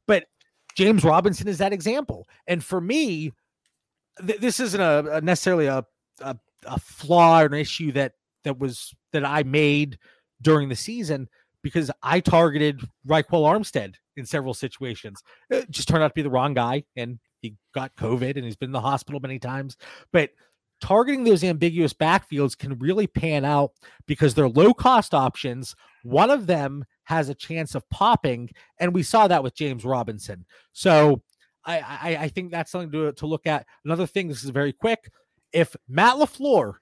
But 0.06 0.24
James 0.74 1.04
Robinson 1.04 1.46
is 1.46 1.58
that 1.58 1.72
example. 1.72 2.26
And 2.46 2.64
for 2.64 2.80
me, 2.80 3.32
th- 4.26 4.40
this 4.40 4.58
isn't 4.58 4.80
a, 4.80 5.16
a 5.16 5.20
necessarily 5.20 5.66
a, 5.66 5.84
a, 6.20 6.36
a 6.64 6.80
flaw 6.80 7.42
or 7.42 7.46
an 7.46 7.54
issue 7.54 7.92
that 7.92 8.14
that 8.44 8.58
was 8.58 8.94
that 9.12 9.24
I 9.24 9.42
made 9.42 9.98
during 10.40 10.68
the 10.68 10.76
season 10.76 11.28
because 11.62 11.90
I 12.02 12.20
targeted 12.20 12.80
Ryquell 13.06 13.44
Armstead 13.44 13.94
in 14.16 14.26
several 14.26 14.54
situations. 14.54 15.22
It 15.50 15.70
just 15.70 15.86
turned 15.86 16.02
out 16.02 16.08
to 16.08 16.14
be 16.14 16.22
the 16.22 16.30
wrong 16.30 16.54
guy, 16.54 16.84
and 16.96 17.18
he 17.42 17.56
got 17.74 17.94
COVID 17.96 18.36
and 18.36 18.44
he's 18.44 18.56
been 18.56 18.68
in 18.68 18.72
the 18.72 18.80
hospital 18.80 19.20
many 19.20 19.38
times. 19.38 19.76
But 20.12 20.30
targeting 20.80 21.24
those 21.24 21.44
ambiguous 21.44 21.92
backfields 21.92 22.56
can 22.56 22.78
really 22.78 23.06
pan 23.06 23.44
out 23.44 23.72
because 24.06 24.34
they're 24.34 24.48
low 24.48 24.72
cost 24.72 25.12
options. 25.12 25.74
One 26.02 26.30
of 26.30 26.46
them 26.46 26.84
has 27.04 27.28
a 27.28 27.34
chance 27.34 27.74
of 27.74 27.88
popping, 27.90 28.50
and 28.78 28.94
we 28.94 29.02
saw 29.02 29.28
that 29.28 29.42
with 29.42 29.54
James 29.54 29.84
Robinson. 29.84 30.46
So 30.72 31.22
I, 31.64 31.78
I, 31.80 32.16
I 32.22 32.28
think 32.28 32.50
that's 32.50 32.70
something 32.70 32.92
to, 32.92 33.12
to 33.12 33.26
look 33.26 33.46
at. 33.46 33.66
Another 33.84 34.06
thing, 34.06 34.28
this 34.28 34.42
is 34.42 34.50
very 34.50 34.72
quick. 34.72 35.10
If 35.52 35.76
Matt 35.88 36.16
LaFleur 36.16 36.74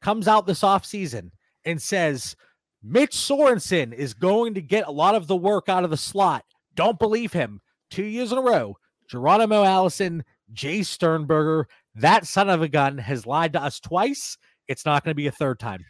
comes 0.00 0.28
out 0.28 0.46
this 0.46 0.60
offseason 0.60 1.30
and 1.64 1.80
says 1.80 2.36
Mitch 2.82 3.16
Sorensen 3.16 3.92
is 3.92 4.14
going 4.14 4.54
to 4.54 4.62
get 4.62 4.86
a 4.86 4.92
lot 4.92 5.14
of 5.14 5.26
the 5.26 5.36
work 5.36 5.68
out 5.68 5.84
of 5.84 5.90
the 5.90 5.96
slot, 5.96 6.44
don't 6.74 6.98
believe 6.98 7.32
him. 7.32 7.60
Two 7.90 8.04
years 8.04 8.32
in 8.32 8.38
a 8.38 8.42
row, 8.42 8.76
Geronimo 9.12 9.62
Allison, 9.62 10.24
Jace 10.54 10.86
Sternberger, 10.86 11.68
that 11.94 12.26
son 12.26 12.48
of 12.48 12.62
a 12.62 12.68
gun 12.68 12.96
has 12.96 13.26
lied 13.26 13.52
to 13.52 13.62
us 13.62 13.78
twice. 13.78 14.38
It's 14.68 14.86
not 14.86 15.04
going 15.04 15.10
to 15.10 15.14
be 15.14 15.26
a 15.26 15.32
third 15.32 15.60
time. 15.60 15.84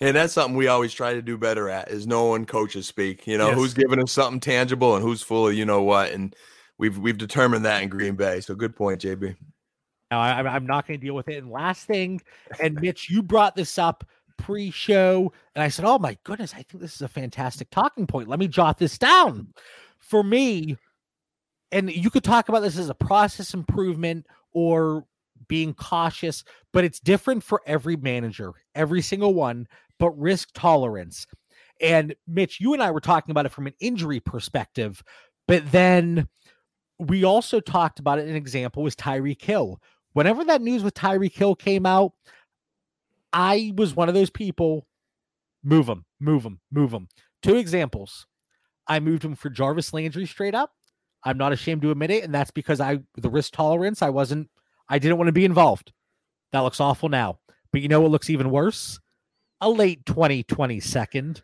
And 0.00 0.16
that's 0.16 0.32
something 0.32 0.56
we 0.56 0.66
always 0.66 0.92
try 0.92 1.14
to 1.14 1.22
do 1.22 1.38
better 1.38 1.68
at 1.68 1.92
is 1.92 2.08
knowing 2.08 2.44
coaches 2.44 2.88
speak. 2.88 3.24
You 3.28 3.38
know, 3.38 3.50
yes. 3.50 3.54
who's 3.54 3.72
giving 3.72 4.02
us 4.02 4.10
something 4.10 4.40
tangible 4.40 4.96
and 4.96 5.04
who's 5.04 5.22
full 5.22 5.46
of 5.46 5.54
you 5.54 5.64
know 5.64 5.80
what. 5.80 6.10
And 6.10 6.34
we've 6.76 6.98
we've 6.98 7.18
determined 7.18 7.64
that 7.64 7.84
in 7.84 7.88
Green 7.88 8.16
Bay. 8.16 8.40
So 8.40 8.56
good 8.56 8.74
point, 8.74 9.00
JB. 9.00 9.36
Now 10.10 10.18
I, 10.18 10.42
I'm 10.42 10.66
not 10.66 10.88
going 10.88 10.98
to 10.98 11.06
deal 11.06 11.14
with 11.14 11.28
it. 11.28 11.36
And 11.36 11.52
last 11.52 11.86
thing, 11.86 12.20
and 12.60 12.80
Mitch, 12.80 13.08
you 13.08 13.22
brought 13.22 13.54
this 13.54 13.78
up 13.78 14.04
pre-show, 14.38 15.32
and 15.54 15.62
I 15.62 15.68
said, 15.68 15.84
"Oh 15.84 16.00
my 16.00 16.18
goodness, 16.24 16.52
I 16.52 16.62
think 16.62 16.82
this 16.82 16.96
is 16.96 17.02
a 17.02 17.08
fantastic 17.08 17.70
talking 17.70 18.08
point. 18.08 18.28
Let 18.28 18.40
me 18.40 18.48
jot 18.48 18.78
this 18.78 18.98
down." 18.98 19.52
For 20.00 20.24
me, 20.24 20.76
and 21.72 21.90
you 21.90 22.10
could 22.10 22.24
talk 22.24 22.48
about 22.48 22.60
this 22.60 22.78
as 22.78 22.88
a 22.88 22.94
process 22.94 23.54
improvement 23.54 24.26
or 24.52 25.04
being 25.48 25.74
cautious, 25.74 26.44
but 26.72 26.84
it's 26.84 27.00
different 27.00 27.42
for 27.42 27.62
every 27.66 27.96
manager, 27.96 28.52
every 28.74 29.02
single 29.02 29.34
one, 29.34 29.66
but 29.98 30.10
risk 30.18 30.50
tolerance. 30.54 31.26
And 31.80 32.14
Mitch, 32.26 32.60
you 32.60 32.74
and 32.74 32.82
I 32.82 32.90
were 32.90 33.00
talking 33.00 33.30
about 33.30 33.46
it 33.46 33.52
from 33.52 33.66
an 33.66 33.74
injury 33.80 34.20
perspective, 34.20 35.02
but 35.46 35.70
then 35.70 36.28
we 36.98 37.24
also 37.24 37.60
talked 37.60 37.98
about 37.98 38.18
it. 38.18 38.28
An 38.28 38.36
example 38.36 38.82
was 38.82 38.96
Tyreek 38.96 39.40
Hill. 39.40 39.80
Whenever 40.12 40.44
that 40.44 40.62
news 40.62 40.82
with 40.82 40.94
Tyreek 40.94 41.34
Hill 41.34 41.54
came 41.54 41.86
out, 41.86 42.12
I 43.32 43.72
was 43.76 43.94
one 43.94 44.08
of 44.08 44.14
those 44.14 44.30
people. 44.30 44.86
Move 45.62 45.88
him, 45.88 46.04
move 46.18 46.44
him, 46.44 46.60
move 46.72 46.92
him. 46.92 47.08
Two 47.42 47.56
examples. 47.56 48.26
I 48.86 49.00
moved 49.00 49.24
him 49.24 49.34
for 49.34 49.50
Jarvis 49.50 49.92
Landry 49.92 50.26
straight 50.26 50.54
up, 50.54 50.72
I'm 51.24 51.38
not 51.38 51.52
ashamed 51.52 51.82
to 51.82 51.90
admit 51.90 52.10
it, 52.10 52.24
and 52.24 52.34
that's 52.34 52.50
because 52.50 52.80
I 52.80 53.00
the 53.16 53.30
risk 53.30 53.52
tolerance. 53.52 54.02
I 54.02 54.10
wasn't. 54.10 54.48
I 54.88 54.98
didn't 54.98 55.18
want 55.18 55.28
to 55.28 55.32
be 55.32 55.44
involved. 55.44 55.92
That 56.52 56.60
looks 56.60 56.80
awful 56.80 57.08
now. 57.08 57.38
But 57.72 57.82
you 57.82 57.88
know 57.88 58.00
what 58.00 58.10
looks 58.10 58.30
even 58.30 58.50
worse? 58.50 58.98
A 59.60 59.68
late 59.68 60.06
2020 60.06 60.80
second, 60.80 61.42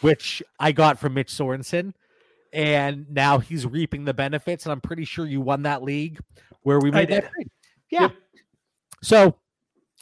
which 0.00 0.42
I 0.58 0.72
got 0.72 0.98
from 0.98 1.14
Mitch 1.14 1.30
Sorensen. 1.30 1.92
And 2.52 3.06
now 3.10 3.38
he's 3.38 3.66
reaping 3.66 4.04
the 4.04 4.14
benefits. 4.14 4.64
And 4.64 4.72
I'm 4.72 4.80
pretty 4.80 5.04
sure 5.04 5.26
you 5.26 5.40
won 5.40 5.62
that 5.62 5.82
league 5.82 6.18
where 6.62 6.78
we 6.78 6.90
made 6.90 7.08
that. 7.08 7.30
Trade. 7.32 7.50
Yeah. 7.90 8.02
Yep. 8.02 8.12
So 9.02 9.34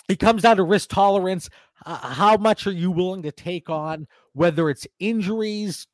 it 0.08 0.18
comes 0.18 0.42
down 0.42 0.56
to 0.56 0.62
risk 0.62 0.90
tolerance. 0.90 1.48
Uh, 1.86 1.96
how 1.96 2.36
much 2.36 2.66
are 2.66 2.72
you 2.72 2.90
willing 2.90 3.22
to 3.22 3.32
take 3.32 3.70
on, 3.70 4.06
whether 4.32 4.68
it's 4.68 4.86
injuries, 4.98 5.86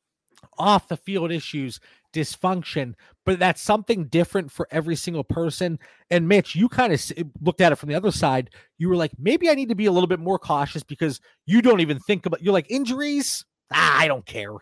off 0.57 0.87
the 0.87 0.97
field 0.97 1.31
issues? 1.31 1.79
Dysfunction, 2.17 2.93
but 3.25 3.39
that's 3.39 3.61
something 3.61 4.05
different 4.05 4.51
for 4.51 4.67
every 4.71 4.95
single 4.95 5.23
person. 5.23 5.77
And 6.09 6.27
Mitch, 6.27 6.55
you 6.55 6.67
kind 6.67 6.93
of 6.93 7.11
looked 7.41 7.61
at 7.61 7.71
it 7.71 7.75
from 7.75 7.89
the 7.89 7.95
other 7.95 8.11
side. 8.11 8.49
You 8.77 8.89
were 8.89 8.95
like, 8.95 9.11
maybe 9.19 9.49
I 9.49 9.53
need 9.53 9.69
to 9.69 9.75
be 9.75 9.85
a 9.85 9.91
little 9.91 10.07
bit 10.07 10.19
more 10.19 10.39
cautious 10.39 10.83
because 10.83 11.21
you 11.45 11.61
don't 11.61 11.79
even 11.79 11.99
think 11.99 12.25
about 12.25 12.41
you're 12.41 12.53
like 12.53 12.69
injuries. 12.69 13.45
Ah, 13.71 13.99
I 13.99 14.07
don't 14.07 14.25
care. 14.25 14.53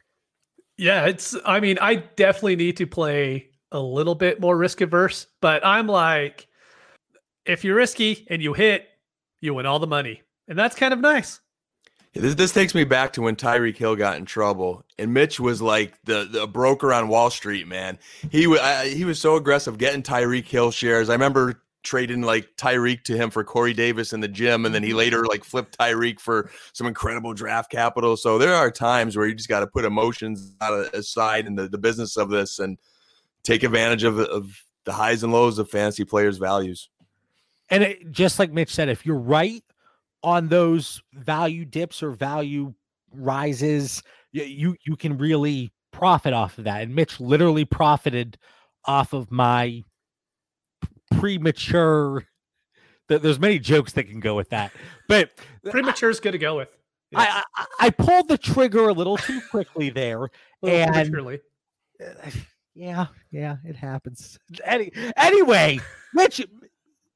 Yeah, 0.78 1.06
it's 1.06 1.36
I 1.46 1.60
mean, 1.60 1.78
I 1.82 1.96
definitely 1.96 2.58
need 2.58 2.78
to 2.78 2.88
play 2.88 3.50
a 3.72 3.80
little 3.80 4.16
bit 4.16 4.42
more 4.42 4.58
risk 4.58 4.82
averse, 4.82 5.28
but 5.42 5.66
I'm 5.66 5.88
like 5.88 6.48
if 7.46 7.64
you're 7.64 7.76
risky 7.76 8.26
and 8.30 8.42
you 8.42 8.54
hit, 8.54 8.88
you 9.40 9.54
win 9.54 9.66
all 9.66 9.80
the 9.80 9.88
money. 9.88 10.22
And 10.48 10.58
that's 10.58 10.76
kind 10.76 10.94
of 10.94 11.00
nice. 11.00 11.40
This, 12.16 12.36
this 12.36 12.54
takes 12.54 12.74
me 12.74 12.86
back 12.86 13.14
to 13.14 13.22
when 13.22 13.36
Tyreek 13.36 13.76
Hill 13.76 13.96
got 13.96 14.18
in 14.18 14.26
trouble, 14.26 14.86
and 14.98 15.14
Mitch 15.14 15.40
was 15.40 15.62
like 15.62 16.00
the, 16.06 16.28
the 16.30 16.48
broker 16.48 16.94
on 16.94 17.10
Wall 17.10 17.30
Street. 17.30 17.68
Man, 17.68 18.00
he 18.32 18.48
was 18.48 18.60
he 18.84 19.04
was 19.04 19.20
so 19.20 19.36
aggressive 19.36 19.78
getting 19.78 20.02
Tyreek 20.02 20.46
Hill 20.46 20.72
shares. 20.72 21.10
I 21.10 21.14
remember 21.14 21.62
trading 21.84 22.22
like 22.22 22.56
Tyreek 22.58 23.04
to 23.04 23.16
him 23.16 23.30
for 23.30 23.44
Corey 23.44 23.74
Davis 23.74 24.14
in 24.14 24.22
the 24.22 24.28
gym, 24.28 24.66
and 24.66 24.74
then 24.74 24.82
he 24.82 24.94
later 24.94 25.26
like 25.26 25.44
flipped 25.44 25.78
Tyreek 25.78 26.20
for 26.20 26.50
some 26.74 26.88
incredible 26.88 27.34
draft 27.34 27.70
capital. 27.70 28.18
So 28.18 28.38
there 28.38 28.56
are 28.56 28.72
times 28.72 29.16
where 29.16 29.28
you 29.28 29.36
just 29.36 29.50
got 29.50 29.60
to 29.60 29.68
put 29.68 29.86
emotions 29.86 30.54
aside 30.62 31.46
in 31.46 31.56
the, 31.56 31.68
the 31.68 31.78
business 31.78 32.18
of 32.18 32.30
this 32.30 32.60
and 32.60 32.78
take 33.44 33.64
advantage 33.64 34.04
of, 34.04 34.20
of 34.20 34.64
the 34.86 34.94
highs 34.94 35.24
and 35.24 35.32
lows 35.32 35.60
of 35.60 35.70
fantasy 35.70 36.06
players' 36.06 36.38
values. 36.38 36.90
And 37.70 37.84
it, 37.84 38.12
just 38.12 38.40
like 38.40 38.52
Mitch 38.52 38.74
said, 38.74 38.90
if 38.90 39.06
you're 39.06 39.16
right 39.16 39.64
on 40.26 40.48
those 40.48 41.04
value 41.14 41.64
dips 41.64 42.02
or 42.02 42.10
value 42.10 42.74
rises, 43.14 44.02
you 44.32 44.76
you 44.84 44.96
can 44.98 45.20
really 45.20 45.72
profit 45.94 46.34
off 46.34 46.58
of 46.58 46.64
that. 46.64 46.82
And 46.82 46.96
Mitch 46.96 47.20
literally 47.20 47.64
profited 47.64 48.38
off 48.86 49.14
of 49.14 49.32
my 49.32 49.84
premature. 51.12 52.26
There's 53.08 53.40
many 53.40 53.60
jokes 53.60 53.94
that 53.94 54.06
can 54.06 54.20
go 54.20 54.36
with 54.36 54.50
that, 54.50 54.72
but 55.08 55.30
premature 55.70 56.10
is 56.10 56.20
good 56.20 56.32
to 56.32 56.40
go 56.40 56.58
with. 56.58 56.70
I, 57.14 57.44
I, 57.56 57.66
I 57.80 57.90
pulled 57.92 58.28
the 58.28 58.38
trigger 58.38 58.90
a 58.90 58.94
little 58.94 59.18
too 59.18 59.40
quickly 59.52 59.92
there, 59.92 60.28
and 60.64 61.40
yeah, 62.74 63.06
yeah, 63.30 63.58
it 63.64 63.76
happens. 63.76 64.40
Any, 64.66 64.92
anyway, 65.16 65.80
Mitch, 66.16 66.44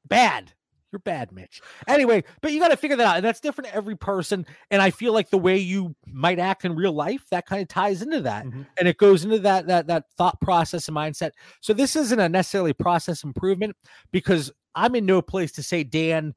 bad. 0.08 0.54
You're 0.92 1.00
bad, 1.00 1.32
Mitch. 1.32 1.62
Anyway, 1.88 2.24
but 2.42 2.52
you 2.52 2.60
got 2.60 2.70
to 2.70 2.78
figure 2.78 2.98
that 2.98 3.06
out. 3.06 3.16
And 3.18 3.26
that's 3.26 3.40
different 3.40 3.74
every 3.76 3.96
person. 3.96 4.46
And 4.72 4.82
I 4.82 4.90
feel 4.90 5.14
like 5.14 5.30
the 5.30 5.38
way 5.38 5.58
you 5.58 5.96
might 6.08 6.40
act 6.40 6.66
in 6.66 6.76
real 6.76 6.94
life, 6.94 7.24
that 7.30 7.46
kind 7.46 7.62
of 7.62 7.68
ties 7.68 8.02
into 8.02 8.22
that. 8.22 8.46
Mm-hmm. 8.46 8.64
And 8.80 8.88
it 8.88 8.98
goes 8.98 9.24
into 9.24 9.40
that 9.40 9.68
that 9.68 9.88
that 9.88 10.06
thought 10.18 10.42
process 10.42 10.88
and 10.88 10.98
mindset. 10.98 11.32
So 11.62 11.74
this 11.74 11.96
isn't 11.96 12.20
a 12.20 12.28
necessarily 12.28 12.74
process 12.74 13.24
improvement 13.24 13.76
because 14.12 14.52
I'm 14.74 14.96
in 14.96 15.06
no 15.06 15.22
place 15.22 15.52
to 15.54 15.64
say, 15.64 15.84
Dan, 15.84 16.34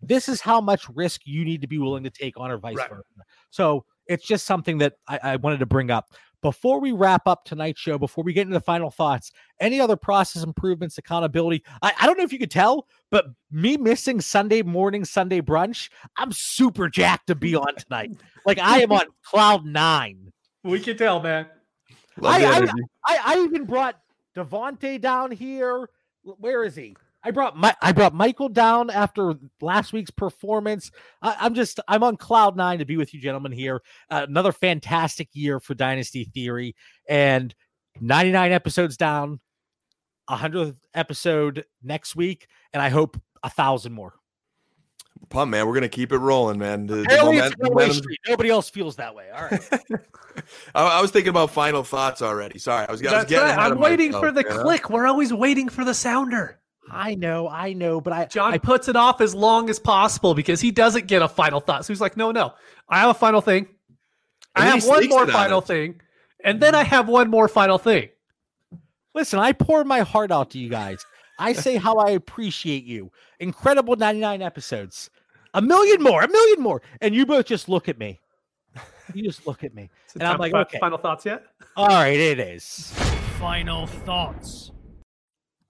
this 0.00 0.28
is 0.28 0.40
how 0.40 0.60
much 0.60 0.88
risk 0.88 1.22
you 1.24 1.44
need 1.44 1.60
to 1.60 1.68
be 1.68 1.78
willing 1.78 2.04
to 2.04 2.10
take 2.10 2.38
on 2.38 2.50
or 2.50 2.58
vice 2.58 2.76
right. 2.76 2.90
versa. 2.90 3.04
So 3.50 3.84
it's 4.06 4.26
just 4.26 4.46
something 4.46 4.78
that 4.78 4.94
I, 5.06 5.20
I 5.22 5.36
wanted 5.36 5.60
to 5.60 5.66
bring 5.66 5.90
up 5.90 6.10
before 6.42 6.80
we 6.80 6.92
wrap 6.92 7.26
up 7.26 7.44
tonight's 7.44 7.80
show, 7.80 7.96
before 7.96 8.24
we 8.24 8.32
get 8.32 8.42
into 8.42 8.54
the 8.54 8.60
final 8.60 8.90
thoughts, 8.90 9.30
any 9.60 9.80
other 9.80 9.96
process 9.96 10.42
improvements, 10.42 10.98
accountability? 10.98 11.64
I, 11.80 11.92
I 12.00 12.06
don't 12.06 12.18
know 12.18 12.24
if 12.24 12.32
you 12.32 12.38
could 12.38 12.50
tell, 12.50 12.86
but 13.10 13.26
me 13.50 13.76
missing 13.76 14.20
Sunday 14.20 14.62
morning, 14.62 15.04
Sunday 15.04 15.40
brunch, 15.40 15.88
I'm 16.16 16.32
super 16.32 16.88
jacked 16.88 17.28
to 17.28 17.34
be 17.34 17.54
on 17.56 17.74
tonight. 17.76 18.10
like 18.44 18.58
I 18.58 18.82
am 18.82 18.92
on 18.92 19.06
cloud 19.24 19.64
nine. 19.64 20.32
We 20.64 20.80
can 20.80 20.96
tell, 20.96 21.20
man. 21.20 21.46
I, 22.22 22.44
I, 22.44 22.58
I, 23.06 23.18
I 23.24 23.44
even 23.44 23.64
brought 23.64 23.98
Devonte 24.36 25.00
down 25.00 25.30
here. 25.30 25.88
Where 26.22 26.62
is 26.62 26.76
he? 26.76 26.94
I 27.24 27.30
brought 27.30 27.56
my 27.56 27.74
I 27.80 27.92
brought 27.92 28.14
Michael 28.14 28.48
down 28.48 28.90
after 28.90 29.34
last 29.60 29.92
week's 29.92 30.10
performance. 30.10 30.90
I, 31.20 31.46
am 31.46 31.54
just 31.54 31.78
I'm 31.86 32.02
on 32.02 32.16
cloud 32.16 32.56
nine 32.56 32.78
to 32.80 32.84
be 32.84 32.96
with 32.96 33.14
you, 33.14 33.20
gentlemen. 33.20 33.52
Here, 33.52 33.80
uh, 34.10 34.26
another 34.28 34.52
fantastic 34.52 35.28
year 35.32 35.60
for 35.60 35.74
Dynasty 35.74 36.24
Theory, 36.24 36.74
and 37.08 37.54
99 38.00 38.52
episodes 38.52 38.96
down, 38.96 39.40
100th 40.28 40.76
episode 40.94 41.64
next 41.82 42.16
week, 42.16 42.48
and 42.72 42.82
I 42.82 42.88
hope 42.88 43.20
a 43.42 43.50
thousand 43.50 43.92
more. 43.92 44.14
Pump, 45.28 45.52
man. 45.52 45.66
We're 45.66 45.74
gonna 45.74 45.88
keep 45.88 46.12
it 46.12 46.18
rolling, 46.18 46.58
man. 46.58 46.86
The, 46.86 46.96
the 46.96 47.18
momentum, 47.22 48.02
Nobody 48.28 48.50
else 48.50 48.68
feels 48.68 48.96
that 48.96 49.14
way. 49.14 49.30
All 49.30 49.44
right. 49.44 49.68
I, 50.74 50.98
I, 50.98 51.00
was 51.00 51.10
thinking 51.12 51.30
about 51.30 51.50
final 51.50 51.84
thoughts 51.84 52.20
already. 52.20 52.58
Sorry, 52.58 52.86
I 52.88 52.90
was, 52.90 53.06
I 53.06 53.18
was 53.18 53.24
getting. 53.26 53.48
Right. 53.48 53.58
I'm 53.58 53.78
waiting 53.78 54.10
myself, 54.10 54.24
for 54.24 54.32
the 54.32 54.42
click. 54.42 54.90
We're 54.90 55.06
always 55.06 55.32
waiting 55.32 55.68
for 55.68 55.84
the 55.84 55.94
sounder. 55.94 56.58
I 56.90 57.14
know, 57.14 57.48
I 57.48 57.72
know, 57.72 58.00
but 58.00 58.12
I 58.12 58.24
John 58.26 58.54
I, 58.54 58.58
puts 58.58 58.88
it 58.88 58.96
off 58.96 59.20
as 59.20 59.34
long 59.34 59.70
as 59.70 59.78
possible 59.78 60.34
because 60.34 60.60
he 60.60 60.70
doesn't 60.70 61.06
get 61.06 61.22
a 61.22 61.28
final 61.28 61.60
thought. 61.60 61.84
So 61.84 61.92
he's 61.92 62.00
like, 62.00 62.16
no, 62.16 62.32
no, 62.32 62.54
I 62.88 63.00
have 63.00 63.10
a 63.10 63.14
final 63.14 63.40
thing. 63.40 63.68
I 64.54 64.66
have 64.66 64.84
one 64.84 65.08
more 65.08 65.26
final 65.26 65.60
thing, 65.60 66.00
and 66.44 66.60
then 66.60 66.74
I 66.74 66.82
have 66.82 67.08
one 67.08 67.30
more 67.30 67.48
final 67.48 67.78
thing. 67.78 68.08
Listen, 69.14 69.38
I 69.38 69.52
pour 69.52 69.84
my 69.84 70.00
heart 70.00 70.30
out 70.30 70.50
to 70.50 70.58
you 70.58 70.68
guys. 70.68 71.04
I 71.38 71.52
say 71.52 71.76
how 71.76 71.96
I 71.96 72.10
appreciate 72.10 72.84
you. 72.84 73.10
Incredible 73.40 73.96
99 73.96 74.42
episodes. 74.42 75.10
A 75.54 75.62
million 75.62 76.02
more, 76.02 76.22
a 76.22 76.28
million 76.28 76.60
more. 76.60 76.82
And 77.00 77.14
you 77.14 77.26
both 77.26 77.46
just 77.46 77.68
look 77.68 77.88
at 77.88 77.98
me. 77.98 78.20
You 79.14 79.22
just 79.22 79.46
look 79.46 79.64
at 79.64 79.74
me. 79.74 79.90
and 80.14 80.22
I'm 80.22 80.38
like, 80.38 80.54
okay. 80.54 80.78
Final 80.78 80.98
thoughts 80.98 81.26
yet? 81.26 81.44
All 81.76 81.88
right, 81.88 82.18
it 82.18 82.38
is. 82.38 82.92
Final 83.38 83.86
thoughts. 83.86 84.70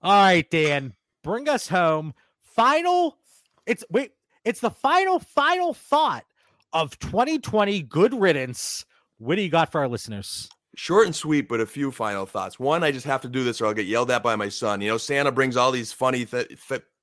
All 0.01 0.11
right, 0.11 0.49
Dan 0.49 0.93
bring 1.23 1.49
us 1.49 1.67
home. 1.67 2.13
Final, 2.41 3.17
it's 3.65 3.83
wait, 3.89 4.11
it's 4.45 4.59
the 4.59 4.69
final, 4.69 5.19
final 5.19 5.73
thought 5.73 6.25
of 6.73 6.97
2020. 6.99 7.81
Good 7.83 8.13
riddance. 8.13 8.85
What 9.17 9.35
do 9.35 9.41
you 9.41 9.49
got 9.49 9.71
for 9.71 9.81
our 9.81 9.87
listeners? 9.87 10.49
Short 10.75 11.05
and 11.05 11.15
sweet, 11.15 11.47
but 11.47 11.59
a 11.59 11.65
few 11.65 11.91
final 11.91 12.25
thoughts. 12.25 12.59
One, 12.59 12.83
I 12.83 12.91
just 12.91 13.05
have 13.05 13.21
to 13.21 13.29
do 13.29 13.43
this 13.43 13.61
or 13.61 13.67
I'll 13.67 13.73
get 13.73 13.85
yelled 13.85 14.11
at 14.11 14.23
by 14.23 14.35
my 14.35 14.49
son. 14.49 14.81
You 14.81 14.89
know, 14.89 14.97
Santa 14.97 15.31
brings 15.31 15.55
all 15.55 15.71
these 15.71 15.93
funny, 15.93 16.25
th- 16.25 16.57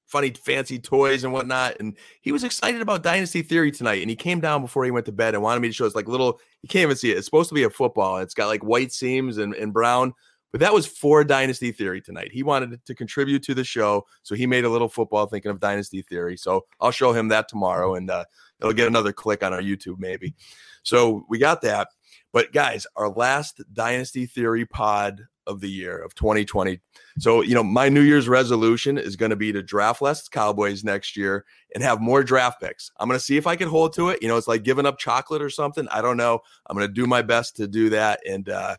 funny, 0.06 0.30
fancy 0.30 0.78
toys 0.78 1.22
and 1.22 1.32
whatnot. 1.32 1.76
And 1.78 1.96
he 2.20 2.32
was 2.32 2.42
excited 2.42 2.82
about 2.82 3.04
Dynasty 3.04 3.42
Theory 3.42 3.70
tonight. 3.70 4.02
And 4.02 4.10
he 4.10 4.16
came 4.16 4.40
down 4.40 4.60
before 4.60 4.84
he 4.84 4.90
went 4.90 5.06
to 5.06 5.12
bed 5.12 5.34
and 5.34 5.42
wanted 5.42 5.60
me 5.60 5.68
to 5.68 5.74
show 5.74 5.86
us 5.86 5.94
like 5.94 6.08
little, 6.08 6.40
you 6.62 6.68
can't 6.68 6.82
even 6.82 6.96
see 6.96 7.12
it. 7.12 7.16
It's 7.16 7.26
supposed 7.26 7.48
to 7.50 7.54
be 7.54 7.62
a 7.62 7.70
football. 7.70 8.18
It's 8.18 8.34
got 8.34 8.48
like 8.48 8.64
white 8.64 8.92
seams 8.92 9.38
and, 9.38 9.54
and 9.54 9.72
brown. 9.72 10.14
But 10.52 10.60
that 10.60 10.74
was 10.74 10.86
for 10.86 11.22
Dynasty 11.24 11.72
Theory 11.72 12.00
tonight. 12.00 12.30
He 12.32 12.42
wanted 12.42 12.84
to 12.84 12.94
contribute 12.94 13.42
to 13.44 13.54
the 13.54 13.64
show, 13.64 14.06
so 14.22 14.34
he 14.34 14.46
made 14.46 14.64
a 14.64 14.68
little 14.68 14.88
football 14.88 15.26
thinking 15.26 15.50
of 15.50 15.60
Dynasty 15.60 16.02
Theory. 16.02 16.36
So 16.36 16.66
I'll 16.80 16.90
show 16.90 17.12
him 17.12 17.28
that 17.28 17.48
tomorrow, 17.48 17.94
and 17.94 18.10
uh, 18.10 18.24
it'll 18.60 18.72
get 18.72 18.88
another 18.88 19.12
click 19.12 19.42
on 19.42 19.52
our 19.52 19.62
YouTube 19.62 19.98
maybe. 19.98 20.34
So 20.82 21.24
we 21.28 21.38
got 21.38 21.62
that. 21.62 21.88
But 22.32 22.52
guys, 22.52 22.86
our 22.96 23.08
last 23.08 23.60
Dynasty 23.72 24.26
Theory 24.26 24.64
pod 24.64 25.26
of 25.46 25.60
the 25.60 25.68
year 25.68 25.98
of 25.98 26.14
2020. 26.14 26.80
So, 27.18 27.42
you 27.42 27.54
know, 27.54 27.62
my 27.62 27.88
New 27.88 28.02
Year's 28.02 28.28
resolution 28.28 28.96
is 28.96 29.16
going 29.16 29.30
to 29.30 29.36
be 29.36 29.52
to 29.52 29.62
draft 29.62 30.00
less 30.00 30.28
Cowboys 30.28 30.84
next 30.84 31.16
year 31.16 31.44
and 31.74 31.82
have 31.82 32.00
more 32.00 32.22
draft 32.22 32.60
picks. 32.60 32.90
I'm 32.98 33.08
going 33.08 33.18
to 33.18 33.24
see 33.24 33.36
if 33.36 33.46
I 33.46 33.56
can 33.56 33.68
hold 33.68 33.92
to 33.94 34.10
it. 34.10 34.22
You 34.22 34.28
know, 34.28 34.36
it's 34.36 34.46
like 34.46 34.62
giving 34.62 34.86
up 34.86 34.98
chocolate 34.98 35.42
or 35.42 35.50
something. 35.50 35.88
I 35.88 36.02
don't 36.02 36.16
know. 36.16 36.40
I'm 36.66 36.76
going 36.76 36.88
to 36.88 36.94
do 36.94 37.06
my 37.06 37.22
best 37.22 37.56
to 37.56 37.66
do 37.66 37.90
that. 37.90 38.20
And, 38.28 38.48
uh, 38.48 38.76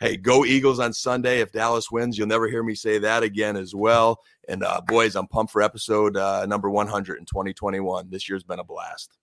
hey, 0.00 0.16
go 0.16 0.44
Eagles 0.44 0.78
on 0.78 0.92
Sunday. 0.92 1.40
If 1.40 1.52
Dallas 1.52 1.90
wins, 1.90 2.18
you'll 2.18 2.26
never 2.26 2.48
hear 2.48 2.62
me 2.62 2.74
say 2.74 2.98
that 2.98 3.22
again 3.22 3.56
as 3.56 3.74
well. 3.74 4.20
And 4.48 4.62
uh, 4.62 4.80
boys, 4.86 5.16
I'm 5.16 5.26
pumped 5.26 5.52
for 5.52 5.62
episode 5.62 6.16
uh, 6.16 6.46
number 6.46 6.70
100 6.70 7.18
in 7.18 7.24
2021. 7.24 8.10
This 8.10 8.28
year's 8.28 8.44
been 8.44 8.58
a 8.58 8.64
blast. 8.64 9.16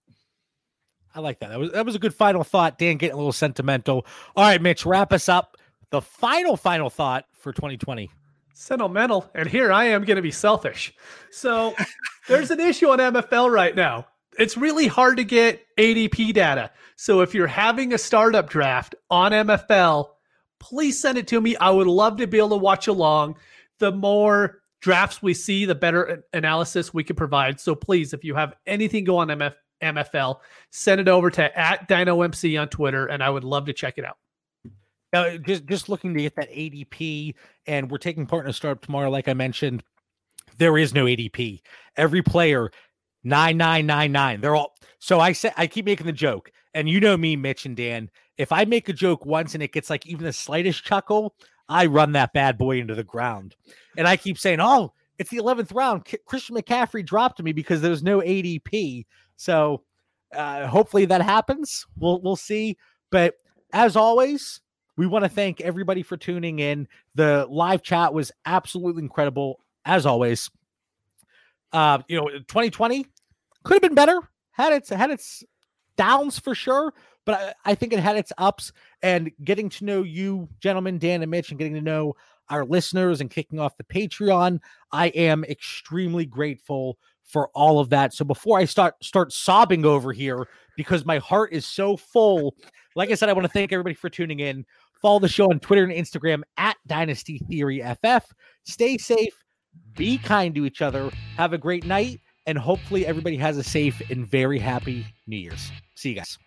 I 1.15 1.19
like 1.19 1.39
that. 1.39 1.49
That 1.49 1.59
was 1.59 1.71
that 1.71 1.85
was 1.85 1.95
a 1.95 1.99
good 1.99 2.15
final 2.15 2.43
thought. 2.43 2.79
Dan 2.79 2.97
getting 2.97 3.13
a 3.13 3.17
little 3.17 3.31
sentimental. 3.31 4.05
All 4.35 4.43
right, 4.45 4.61
Mitch, 4.61 4.85
wrap 4.85 5.13
us 5.13 5.29
up. 5.29 5.57
The 5.91 6.01
final 6.01 6.57
final 6.57 6.89
thought 6.89 7.25
for 7.33 7.53
2020. 7.53 8.09
Sentimental, 8.55 9.29
and 9.35 9.47
here 9.47 9.71
I 9.71 9.85
am 9.85 10.05
going 10.05 10.15
to 10.15 10.21
be 10.21 10.31
selfish. 10.31 10.93
So 11.31 11.75
there's 12.27 12.51
an 12.51 12.59
issue 12.59 12.89
on 12.89 12.99
MFL 12.99 13.51
right 13.51 13.75
now. 13.75 14.07
It's 14.39 14.57
really 14.57 14.87
hard 14.87 15.17
to 15.17 15.23
get 15.23 15.61
ADP 15.77 16.33
data. 16.33 16.71
So 16.95 17.21
if 17.21 17.35
you're 17.35 17.47
having 17.47 17.93
a 17.93 17.97
startup 17.97 18.49
draft 18.49 18.95
on 19.09 19.31
MFL, 19.31 20.07
please 20.63 20.97
send 20.97 21.17
it 21.17 21.27
to 21.27 21.41
me. 21.41 21.57
I 21.57 21.69
would 21.69 21.87
love 21.87 22.15
to 22.17 22.25
be 22.25 22.37
able 22.37 22.49
to 22.49 22.55
watch 22.55 22.87
along. 22.87 23.35
The 23.79 23.91
more 23.91 24.61
drafts 24.79 25.21
we 25.21 25.33
see, 25.33 25.65
the 25.65 25.75
better 25.75 26.23
analysis 26.31 26.93
we 26.93 27.03
can 27.03 27.17
provide. 27.17 27.59
So 27.59 27.75
please, 27.75 28.13
if 28.13 28.23
you 28.23 28.33
have 28.35 28.53
anything 28.65 29.03
go 29.03 29.17
on 29.17 29.27
MF, 29.27 29.53
MFL, 29.81 30.39
send 30.71 31.01
it 31.01 31.09
over 31.09 31.29
to 31.31 31.59
at 31.59 31.89
DynoMC 31.89 32.59
on 32.61 32.69
Twitter, 32.69 33.07
and 33.07 33.21
I 33.21 33.29
would 33.29 33.43
love 33.43 33.65
to 33.65 33.73
check 33.73 33.97
it 33.97 34.05
out. 34.05 34.17
Uh, 35.11 35.37
just 35.37 35.65
just 35.65 35.89
looking 35.89 36.13
to 36.13 36.21
get 36.21 36.35
that 36.37 36.49
ADP, 36.49 37.35
and 37.67 37.91
we're 37.91 37.97
taking 37.97 38.25
part 38.25 38.45
in 38.45 38.49
a 38.49 38.53
startup 38.53 38.85
tomorrow. 38.85 39.09
Like 39.09 39.27
I 39.27 39.33
mentioned, 39.33 39.83
there 40.57 40.77
is 40.77 40.93
no 40.93 41.05
ADP. 41.05 41.61
Every 41.97 42.21
player 42.21 42.71
nine 43.25 43.57
nine 43.57 43.85
nine 43.85 44.13
nine. 44.13 44.39
They're 44.39 44.55
all 44.55 44.73
so 44.99 45.19
I 45.19 45.33
say 45.33 45.51
I 45.57 45.67
keep 45.67 45.85
making 45.85 46.05
the 46.05 46.13
joke, 46.13 46.51
and 46.73 46.89
you 46.89 46.99
know 46.99 47.17
me, 47.17 47.35
Mitch 47.35 47.65
and 47.65 47.75
Dan. 47.75 48.09
If 48.37 48.51
I 48.51 48.65
make 48.65 48.89
a 48.89 48.93
joke 48.93 49.25
once 49.25 49.53
and 49.53 49.63
it 49.63 49.73
gets 49.73 49.89
like 49.89 50.05
even 50.07 50.25
the 50.25 50.33
slightest 50.33 50.83
chuckle, 50.83 51.35
I 51.69 51.85
run 51.85 52.13
that 52.13 52.33
bad 52.33 52.57
boy 52.57 52.79
into 52.79 52.95
the 52.95 53.03
ground. 53.03 53.55
And 53.97 54.07
I 54.07 54.17
keep 54.17 54.37
saying, 54.37 54.59
oh, 54.59 54.93
it's 55.17 55.29
the 55.29 55.37
11th 55.37 55.73
round. 55.73 56.05
K- 56.05 56.17
Christian 56.25 56.55
McCaffrey 56.55 57.05
dropped 57.05 57.41
me 57.41 57.53
because 57.53 57.81
there 57.81 57.91
was 57.91 58.03
no 58.03 58.19
ADP. 58.19 59.05
So 59.35 59.83
uh, 60.35 60.67
hopefully 60.67 61.05
that 61.05 61.21
happens. 61.21 61.85
We'll 61.97 62.21
we'll 62.21 62.35
see. 62.35 62.77
But 63.11 63.35
as 63.71 63.95
always, 63.95 64.61
we 64.97 65.07
want 65.07 65.25
to 65.25 65.29
thank 65.29 65.61
everybody 65.61 66.03
for 66.03 66.17
tuning 66.17 66.59
in. 66.59 66.87
The 67.15 67.47
live 67.49 67.83
chat 67.83 68.13
was 68.13 68.31
absolutely 68.45 69.03
incredible, 69.03 69.59
as 69.85 70.05
always. 70.05 70.49
Uh, 71.71 71.99
you 72.07 72.17
know, 72.17 72.27
2020 72.27 73.05
could 73.63 73.73
have 73.75 73.81
been 73.81 73.95
better. 73.95 74.19
Had 74.51 74.73
its 74.73 74.89
had 74.89 75.09
its 75.09 75.43
downs 75.97 76.39
for 76.39 76.55
sure, 76.55 76.93
but 77.25 77.55
I, 77.65 77.71
I, 77.71 77.75
think 77.75 77.93
it 77.93 77.99
had 77.99 78.17
its 78.17 78.31
ups. 78.37 78.71
And 79.01 79.31
getting 79.43 79.69
to 79.69 79.85
know 79.85 80.03
you, 80.03 80.49
gentlemen, 80.59 80.99
Dan 80.99 81.21
and 81.21 81.31
Mitch, 81.31 81.49
and 81.49 81.57
getting 81.57 81.75
to 81.75 81.81
know 81.81 82.15
our 82.49 82.65
listeners 82.65 83.21
and 83.21 83.29
kicking 83.29 83.59
off 83.59 83.77
the 83.77 83.83
Patreon, 83.83 84.59
I 84.91 85.07
am 85.07 85.43
extremely 85.43 86.25
grateful 86.25 86.97
for 87.23 87.49
all 87.49 87.79
of 87.79 87.89
that. 87.89 88.13
So 88.13 88.25
before 88.25 88.59
I 88.59 88.65
start 88.65 89.03
start 89.03 89.31
sobbing 89.31 89.85
over 89.85 90.11
here 90.11 90.47
because 90.75 91.05
my 91.05 91.19
heart 91.19 91.53
is 91.53 91.65
so 91.65 91.97
full, 91.97 92.55
like 92.95 93.11
I 93.11 93.15
said, 93.15 93.29
I 93.29 93.33
want 93.33 93.45
to 93.45 93.51
thank 93.51 93.71
everybody 93.71 93.95
for 93.95 94.09
tuning 94.09 94.39
in. 94.39 94.65
Follow 95.01 95.19
the 95.19 95.27
show 95.27 95.49
on 95.49 95.59
Twitter 95.59 95.83
and 95.83 95.93
Instagram 95.93 96.43
at 96.57 96.77
Dynasty 96.87 97.39
Theory 97.49 97.81
FF. 97.81 98.31
Stay 98.63 98.97
safe, 98.97 99.43
be 99.95 100.17
kind 100.17 100.55
to 100.55 100.65
each 100.65 100.81
other, 100.81 101.11
have 101.35 101.53
a 101.53 101.57
great 101.57 101.85
night, 101.85 102.21
and 102.45 102.57
hopefully 102.57 103.05
everybody 103.05 103.37
has 103.37 103.57
a 103.57 103.63
safe 103.63 104.01
and 104.09 104.27
very 104.27 104.59
happy 104.59 105.05
New 105.27 105.37
Year's. 105.37 105.71
See 105.95 106.09
you 106.09 106.15
guys. 106.15 106.37